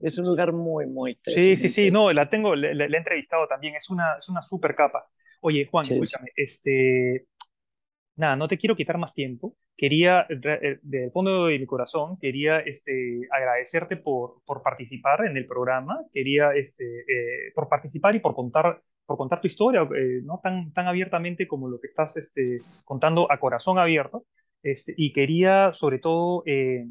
Es 0.00 0.18
un 0.18 0.26
lugar 0.26 0.52
muy, 0.52 0.86
muy 0.86 1.18
Sí, 1.24 1.56
sí, 1.56 1.70
sí, 1.70 1.90
no, 1.90 2.10
la 2.10 2.28
tengo, 2.28 2.54
le, 2.54 2.72
he 2.72 2.96
entrevistado 2.96 3.46
también, 3.46 3.74
es 3.74 3.88
una, 3.90 4.16
es 4.18 4.28
una 4.28 4.42
super 4.42 4.74
capa. 4.74 5.06
Oye, 5.40 5.66
Juan, 5.70 5.84
escúchame, 5.88 6.30
este, 6.36 7.26
nada, 8.16 8.36
no 8.36 8.48
te 8.48 8.58
quiero 8.58 8.76
quitar 8.76 8.98
más 8.98 9.14
tiempo. 9.14 9.56
Quería, 9.76 10.26
eh, 10.28 10.78
del 10.82 11.10
fondo 11.10 11.46
de 11.46 11.58
mi 11.58 11.66
corazón, 11.66 12.16
quería 12.18 12.60
este, 12.60 13.22
agradecerte 13.30 13.96
por, 13.96 14.42
por 14.44 14.62
participar 14.62 15.26
en 15.26 15.36
el 15.36 15.46
programa, 15.46 16.04
quería, 16.12 16.52
este, 16.54 16.84
eh, 16.84 17.52
por 17.54 17.68
participar 17.68 18.14
y 18.14 18.20
por 18.20 18.34
contar 18.34 18.82
por 19.06 19.16
contar 19.16 19.40
tu 19.40 19.46
historia, 19.46 19.82
eh, 19.82 20.20
¿no? 20.22 20.40
Tan, 20.42 20.72
tan 20.72 20.86
abiertamente 20.86 21.46
como 21.46 21.68
lo 21.68 21.80
que 21.80 21.88
estás 21.88 22.16
este, 22.16 22.58
contando 22.84 23.30
a 23.30 23.38
corazón 23.38 23.78
abierto. 23.78 24.26
Este, 24.62 24.94
y 24.96 25.12
quería, 25.12 25.72
sobre 25.72 25.98
todo, 25.98 26.42
eh, 26.46 26.86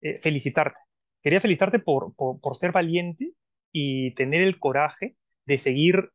eh, 0.00 0.18
felicitarte. 0.22 0.78
Quería 1.22 1.40
felicitarte 1.40 1.78
por, 1.78 2.14
por, 2.16 2.56
ser 2.56 2.72
valiente 2.72 3.32
y 3.72 4.12
tener 4.12 4.42
el 4.42 4.58
coraje 4.58 5.16
de 5.46 5.58
seguir 5.58 6.10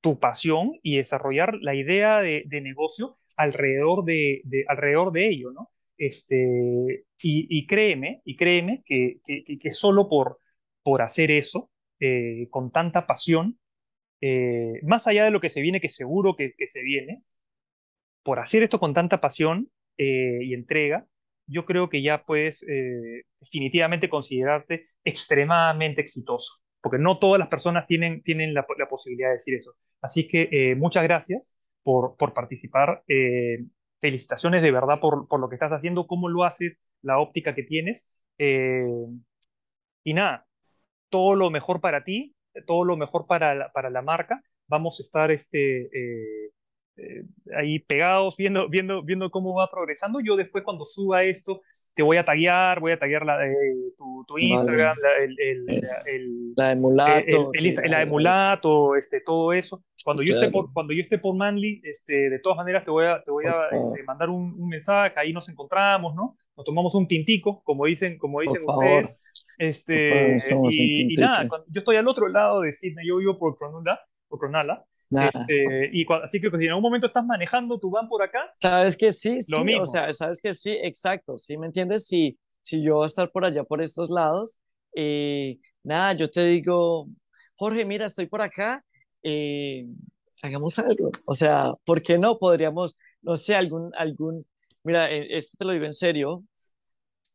tu 0.00 0.18
pasión 0.18 0.72
y 0.82 0.96
desarrollar 0.96 1.54
la 1.60 1.74
idea 1.74 2.20
de, 2.20 2.44
negocio 2.62 3.16
alrededor 3.36 4.04
de, 4.04 4.42
alrededor 4.68 5.12
de 5.12 5.28
ello, 5.28 5.52
¿no? 5.52 5.70
Este, 5.96 7.04
y, 7.18 7.66
créeme, 7.66 8.22
y 8.24 8.36
créeme 8.36 8.82
que, 8.86 9.20
que, 9.24 9.72
solo 9.72 10.08
por, 10.08 10.38
por 10.82 11.02
hacer 11.02 11.30
eso, 11.30 11.70
con 12.50 12.70
tanta 12.70 13.06
pasión, 13.06 13.58
eh, 14.20 14.80
más 14.82 15.06
allá 15.06 15.24
de 15.24 15.30
lo 15.30 15.40
que 15.40 15.50
se 15.50 15.60
viene, 15.60 15.80
que 15.80 15.88
seguro 15.88 16.36
que, 16.36 16.54
se 16.68 16.82
viene, 16.82 17.22
por 18.22 18.38
hacer 18.38 18.62
esto 18.62 18.78
con 18.80 18.94
tanta 18.94 19.20
pasión 19.20 19.70
eh, 19.98 20.40
y 20.42 20.54
entrega, 20.54 21.06
yo 21.46 21.64
creo 21.66 21.88
que 21.88 22.02
ya 22.02 22.24
puedes 22.24 22.62
eh, 22.68 23.24
definitivamente 23.40 24.08
considerarte 24.08 24.82
extremadamente 25.04 26.00
exitoso, 26.00 26.60
porque 26.80 26.98
no 26.98 27.18
todas 27.18 27.38
las 27.38 27.48
personas 27.48 27.86
tienen, 27.86 28.22
tienen 28.22 28.54
la, 28.54 28.66
posibilidad 28.88 29.28
de 29.28 29.34
decir 29.34 29.54
eso. 29.54 29.74
Así 30.00 30.28
que 30.28 30.74
muchas 30.78 31.04
gracias 31.04 31.58
por, 31.82 32.16
por 32.16 32.34
participar. 32.34 33.02
felicitaciones 34.00 34.62
de 34.62 34.72
verdad 34.72 35.00
por, 35.00 35.28
por, 35.28 35.40
lo 35.40 35.48
que 35.48 35.56
estás 35.56 35.72
haciendo, 35.72 36.06
cómo 36.06 36.28
lo 36.28 36.44
haces, 36.44 36.78
la 37.02 37.18
óptica 37.18 37.54
que 37.54 37.64
tienes. 37.64 38.08
y 38.38 40.14
nada, 40.14 40.46
todo 41.10 41.34
lo 41.34 41.50
mejor 41.50 41.80
para 41.80 42.04
ti 42.04 42.34
todo 42.66 42.84
lo 42.84 42.96
mejor 42.96 43.26
para 43.26 43.54
la, 43.54 43.72
para 43.72 43.90
la 43.90 44.02
marca. 44.02 44.42
Vamos 44.66 45.00
a 45.00 45.02
estar 45.02 45.30
este, 45.30 45.82
eh, 45.86 46.50
eh, 46.96 47.24
ahí 47.56 47.78
pegados, 47.78 48.36
viendo, 48.36 48.68
viendo, 48.68 49.02
viendo 49.02 49.30
cómo 49.30 49.54
va 49.54 49.70
progresando. 49.70 50.20
Yo 50.20 50.36
después 50.36 50.64
cuando 50.64 50.84
suba 50.84 51.22
esto, 51.22 51.62
te 51.94 52.02
voy 52.02 52.18
a 52.18 52.24
taguear, 52.24 52.78
voy 52.80 52.92
a 52.92 52.98
taguear 52.98 53.24
la, 53.24 53.38
tu, 53.96 54.24
tu, 54.26 54.38
Instagram, 54.38 54.96
la, 55.00 55.24
el, 55.24 55.36
el, 55.40 55.66
la 56.56 56.74
la 56.74 58.60
este, 58.98 59.20
todo 59.20 59.52
eso. 59.52 59.82
Cuando 60.04 60.22
yo, 60.22 60.34
esté 60.34 60.50
por, 60.50 60.72
cuando 60.72 60.92
yo 60.92 61.00
esté 61.00 61.18
por 61.18 61.34
Manly, 61.34 61.80
este, 61.84 62.28
de 62.28 62.38
todas 62.38 62.56
maneras 62.56 62.84
te 62.84 62.90
voy 62.90 63.06
a, 63.06 63.22
te 63.22 63.30
voy 63.30 63.46
a 63.46 63.68
este, 63.72 64.02
mandar 64.04 64.28
un, 64.28 64.54
un, 64.58 64.68
mensaje, 64.68 65.14
ahí 65.16 65.32
nos 65.32 65.48
encontramos, 65.48 66.14
¿no? 66.14 66.36
Nos 66.56 66.66
tomamos 66.66 66.94
un 66.94 67.08
tintico, 67.08 67.62
como 67.64 67.86
dicen, 67.86 68.18
como 68.18 68.40
dicen 68.40 68.60
ustedes. 68.66 69.18
Este, 69.60 70.38
y, 70.70 71.16
nada, 71.16 71.46
yo 71.68 71.80
estoy 71.80 71.96
al 71.96 72.08
otro 72.08 72.28
lado 72.28 72.62
de 72.62 72.72
Sydney, 72.72 73.06
yo 73.06 73.18
vivo 73.18 73.38
por 73.38 73.58
Cronulla, 73.58 74.00
por 74.26 74.38
Cronala. 74.38 74.86
Este, 75.10 75.90
y 75.92 76.06
así 76.22 76.40
que 76.40 76.48
pues, 76.48 76.60
si 76.60 76.64
en 76.64 76.70
algún 76.70 76.84
momento 76.84 77.08
estás 77.08 77.26
manejando 77.26 77.78
tu 77.78 77.90
van 77.90 78.08
por 78.08 78.22
acá. 78.22 78.50
Sabes 78.58 78.96
que 78.96 79.12
sí, 79.12 79.42
sí, 79.42 79.54
o 79.74 79.84
sea, 79.84 80.14
sabes 80.14 80.40
que 80.40 80.54
sí, 80.54 80.70
exacto, 80.82 81.36
sí, 81.36 81.58
¿me 81.58 81.66
entiendes? 81.66 82.06
Si, 82.06 82.38
si 82.62 82.82
yo 82.82 82.94
voy 82.94 83.04
a 83.04 83.06
estar 83.08 83.30
por 83.30 83.44
allá, 83.44 83.62
por 83.62 83.82
estos 83.82 84.08
lados, 84.08 84.58
eh, 84.94 85.58
nada, 85.82 86.14
yo 86.14 86.30
te 86.30 86.42
digo, 86.46 87.08
Jorge, 87.56 87.84
mira, 87.84 88.06
estoy 88.06 88.28
por 88.28 88.40
acá, 88.40 88.82
eh, 89.22 89.84
hagamos 90.40 90.78
algo. 90.78 91.10
O 91.26 91.34
sea, 91.34 91.74
¿por 91.84 92.00
qué 92.00 92.16
no? 92.16 92.38
Podríamos, 92.38 92.96
no 93.20 93.36
sé, 93.36 93.56
algún, 93.56 93.92
algún, 93.94 94.46
mira, 94.84 95.10
eh, 95.10 95.36
esto 95.36 95.58
te 95.58 95.66
lo 95.66 95.72
digo 95.72 95.84
en 95.84 95.92
serio, 95.92 96.44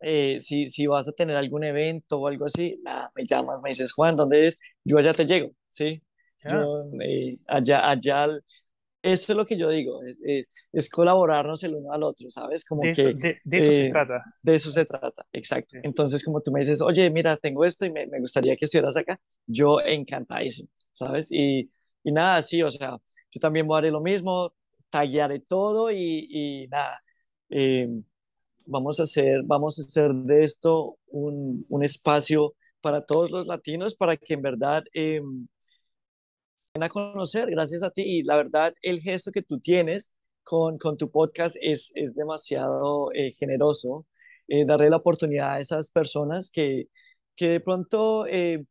eh, 0.01 0.37
si, 0.39 0.67
si 0.69 0.87
vas 0.87 1.07
a 1.07 1.11
tener 1.11 1.35
algún 1.35 1.63
evento 1.63 2.19
o 2.19 2.27
algo 2.27 2.45
así, 2.45 2.79
nada, 2.83 3.11
me 3.15 3.25
llamas, 3.25 3.61
me 3.61 3.69
dices, 3.69 3.93
Juan, 3.93 4.15
¿dónde 4.15 4.47
es? 4.47 4.59
Yo 4.83 4.97
allá 4.97 5.13
te 5.13 5.25
llego, 5.25 5.51
¿sí? 5.69 6.01
Yo 6.47 6.83
eh, 7.01 7.39
allá, 7.47 7.89
allá, 7.89 8.27
eso 9.01 9.33
es 9.33 9.37
lo 9.37 9.45
que 9.45 9.57
yo 9.57 9.69
digo, 9.69 10.01
es, 10.03 10.19
es, 10.71 10.89
colaborarnos 10.89 11.63
el 11.63 11.75
uno 11.75 11.91
al 11.91 12.03
otro, 12.03 12.29
¿sabes? 12.29 12.65
Como 12.65 12.83
de 12.83 12.93
que, 12.93 13.01
eso, 13.01 13.11
de, 13.43 13.57
eso 13.57 13.71
se 13.71 13.87
eh, 13.87 13.91
trata. 13.91 14.23
De 14.41 14.53
eso 14.53 14.71
se 14.71 14.85
trata, 14.85 15.25
exacto. 15.31 15.77
Entonces, 15.81 16.23
como 16.23 16.41
tú 16.41 16.51
me 16.51 16.59
dices, 16.59 16.81
oye, 16.81 17.09
mira, 17.09 17.35
tengo 17.37 17.65
esto 17.65 17.85
y 17.85 17.91
me, 17.91 18.05
me 18.07 18.19
gustaría 18.19 18.55
que 18.55 18.65
estuvieras 18.65 18.97
acá, 18.97 19.19
yo 19.47 19.81
encantadísimo, 19.81 20.69
¿sabes? 20.91 21.31
Y, 21.31 21.69
y 22.03 22.11
nada, 22.11 22.41
sí, 22.41 22.61
o 22.61 22.69
sea, 22.69 22.97
yo 23.31 23.39
también 23.39 23.67
voy 23.67 23.77
a 23.77 23.79
hacer 23.79 23.93
lo 23.93 24.01
mismo, 24.01 24.53
tallaré 24.89 25.39
todo 25.39 25.91
y, 25.91 26.27
y 26.29 26.67
nada. 26.67 27.01
Eh, 27.49 27.87
vamos 28.65 28.99
a 28.99 29.03
hacer, 29.03 29.43
vamos 29.45 29.79
a 29.79 29.83
hacer 29.83 30.13
de 30.13 30.43
esto 30.43 30.97
un, 31.07 31.65
un 31.69 31.83
espacio 31.83 32.55
para 32.81 33.05
todos 33.05 33.31
los 33.31 33.47
latinos, 33.47 33.95
para 33.95 34.17
que 34.17 34.33
en 34.35 34.41
verdad 34.41 34.83
eh, 34.93 35.21
a 36.83 36.89
conocer 36.89 37.49
gracias 37.49 37.83
a 37.83 37.91
ti. 37.91 38.03
Y 38.03 38.23
la 38.23 38.37
verdad, 38.37 38.73
el 38.81 39.01
gesto 39.01 39.31
que 39.31 39.41
tú 39.41 39.59
tienes 39.59 40.11
con, 40.43 40.77
con 40.77 40.97
tu 40.97 41.09
podcast 41.11 41.55
es, 41.61 41.91
es 41.95 42.15
demasiado 42.15 43.11
eh, 43.13 43.31
generoso. 43.31 44.05
Eh, 44.47 44.65
darle 44.65 44.89
la 44.89 44.97
oportunidad 44.97 45.53
a 45.53 45.59
esas 45.59 45.89
personas 45.91 46.51
que, 46.51 46.87
que 47.35 47.49
de 47.49 47.59
pronto 47.61 48.27
eh, 48.27 48.63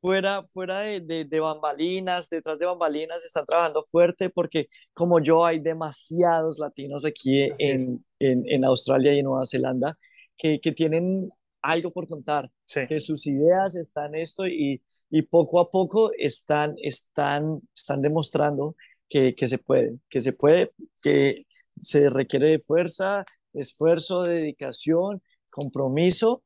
fuera, 0.00 0.42
fuera 0.44 0.80
de, 0.80 1.00
de, 1.00 1.24
de 1.24 1.40
bambalinas, 1.40 2.28
detrás 2.30 2.58
de 2.58 2.66
bambalinas, 2.66 3.24
están 3.24 3.46
trabajando 3.46 3.82
fuerte 3.82 4.30
porque 4.30 4.68
como 4.92 5.20
yo 5.20 5.44
hay 5.44 5.60
demasiados 5.60 6.58
latinos 6.58 7.04
aquí 7.04 7.42
en, 7.58 8.04
en, 8.18 8.44
en 8.48 8.64
Australia 8.64 9.14
y 9.14 9.18
en 9.18 9.24
Nueva 9.24 9.46
Zelanda 9.46 9.98
que, 10.36 10.60
que 10.60 10.72
tienen 10.72 11.30
algo 11.62 11.90
por 11.92 12.06
contar, 12.06 12.50
Sí, 12.66 12.86
que 12.86 13.00
sus 13.00 13.26
ideas 13.26 13.74
están 13.76 14.14
esto 14.14 14.46
y, 14.46 14.82
y 15.10 15.22
poco 15.22 15.60
a 15.60 15.70
poco 15.70 16.12
están, 16.16 16.74
están, 16.82 17.60
están 17.74 18.02
demostrando 18.02 18.76
que, 19.08 19.34
que 19.34 19.48
se 19.48 19.58
puede, 19.58 19.98
que 20.08 20.20
se 20.22 20.32
puede, 20.32 20.72
que 21.02 21.46
se 21.78 22.08
requiere 22.08 22.50
de 22.50 22.58
fuerza, 22.58 23.24
esfuerzo, 23.52 24.22
dedicación, 24.22 25.22
compromiso 25.50 26.42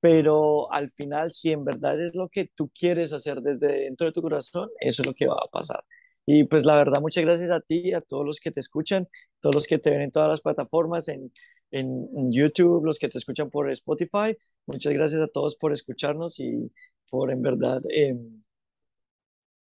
pero 0.00 0.72
al 0.72 0.90
final, 0.90 1.32
si 1.32 1.50
en 1.52 1.64
verdad 1.64 2.00
es 2.02 2.14
lo 2.14 2.28
que 2.28 2.50
tú 2.54 2.70
quieres 2.78 3.12
hacer 3.12 3.40
desde 3.42 3.68
dentro 3.84 4.06
de 4.06 4.12
tu 4.12 4.22
corazón, 4.22 4.68
eso 4.80 5.02
es 5.02 5.06
lo 5.08 5.14
que 5.14 5.26
va 5.26 5.34
a 5.34 5.50
pasar. 5.52 5.84
Y 6.26 6.44
pues 6.44 6.64
la 6.64 6.76
verdad, 6.76 7.00
muchas 7.00 7.24
gracias 7.24 7.50
a 7.50 7.60
ti, 7.60 7.92
a 7.94 8.00
todos 8.02 8.24
los 8.26 8.38
que 8.40 8.50
te 8.50 8.60
escuchan, 8.60 9.08
todos 9.40 9.54
los 9.54 9.66
que 9.66 9.78
te 9.78 9.90
ven 9.90 10.02
en 10.02 10.10
todas 10.10 10.28
las 10.28 10.40
plataformas, 10.42 11.08
en, 11.08 11.32
en, 11.70 12.30
YouTube, 12.32 12.84
los 12.84 12.98
que 12.98 13.08
te 13.08 13.18
escuchan 13.18 13.50
por 13.50 13.70
Spotify. 13.72 14.36
Muchas 14.66 14.92
gracias 14.92 15.22
a 15.22 15.28
todos 15.28 15.56
por 15.56 15.72
escucharnos 15.72 16.38
y 16.40 16.70
por 17.10 17.30
en 17.32 17.42
verdad 17.42 17.80
eh, 17.90 18.14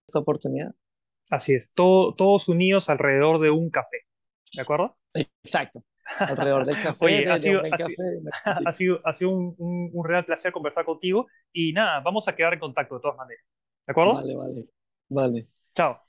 esta 0.08 0.20
oportunidad. 0.20 0.74
así 1.32 1.54
es. 1.56 1.74
Todo- 1.74 2.14
todos 2.16 2.48
unidos 2.50 2.90
alrededor 2.90 3.40
de 3.40 3.50
un 3.50 3.70
café. 3.70 4.00
¿De 4.54 4.62
acuerdo? 4.62 4.98
Exacto. 5.14 5.84
Alrededor 6.26 6.66
del 6.66 6.80
café, 6.80 7.06
Oye, 7.06 7.28
ha 7.30 7.38
sido, 7.38 7.62
ha 7.72 7.78
sido, 7.78 7.88
café. 7.88 8.20
ha 8.64 8.72
sido, 8.72 9.02
ha 9.06 9.14
sido 9.14 9.32
un, 9.32 9.56
un, 9.58 9.90
un 9.94 10.06
real 10.06 10.26
placer 10.26 10.52
conversar 10.52 10.86
contigo 10.86 11.28
y 11.54 11.74
nada, 11.74 12.00
vamos 12.02 12.28
a 12.28 12.36
quedar 12.36 12.54
en 12.54 12.60
contacto 12.60 12.96
de 12.96 13.02
todas 13.02 13.18
maneras. 13.18 13.44
¿De 13.86 13.92
acuerdo? 13.92 14.14
Vale, 14.14 14.36
vale, 14.36 14.68
vale. 15.10 15.48
Chao. 15.76 16.07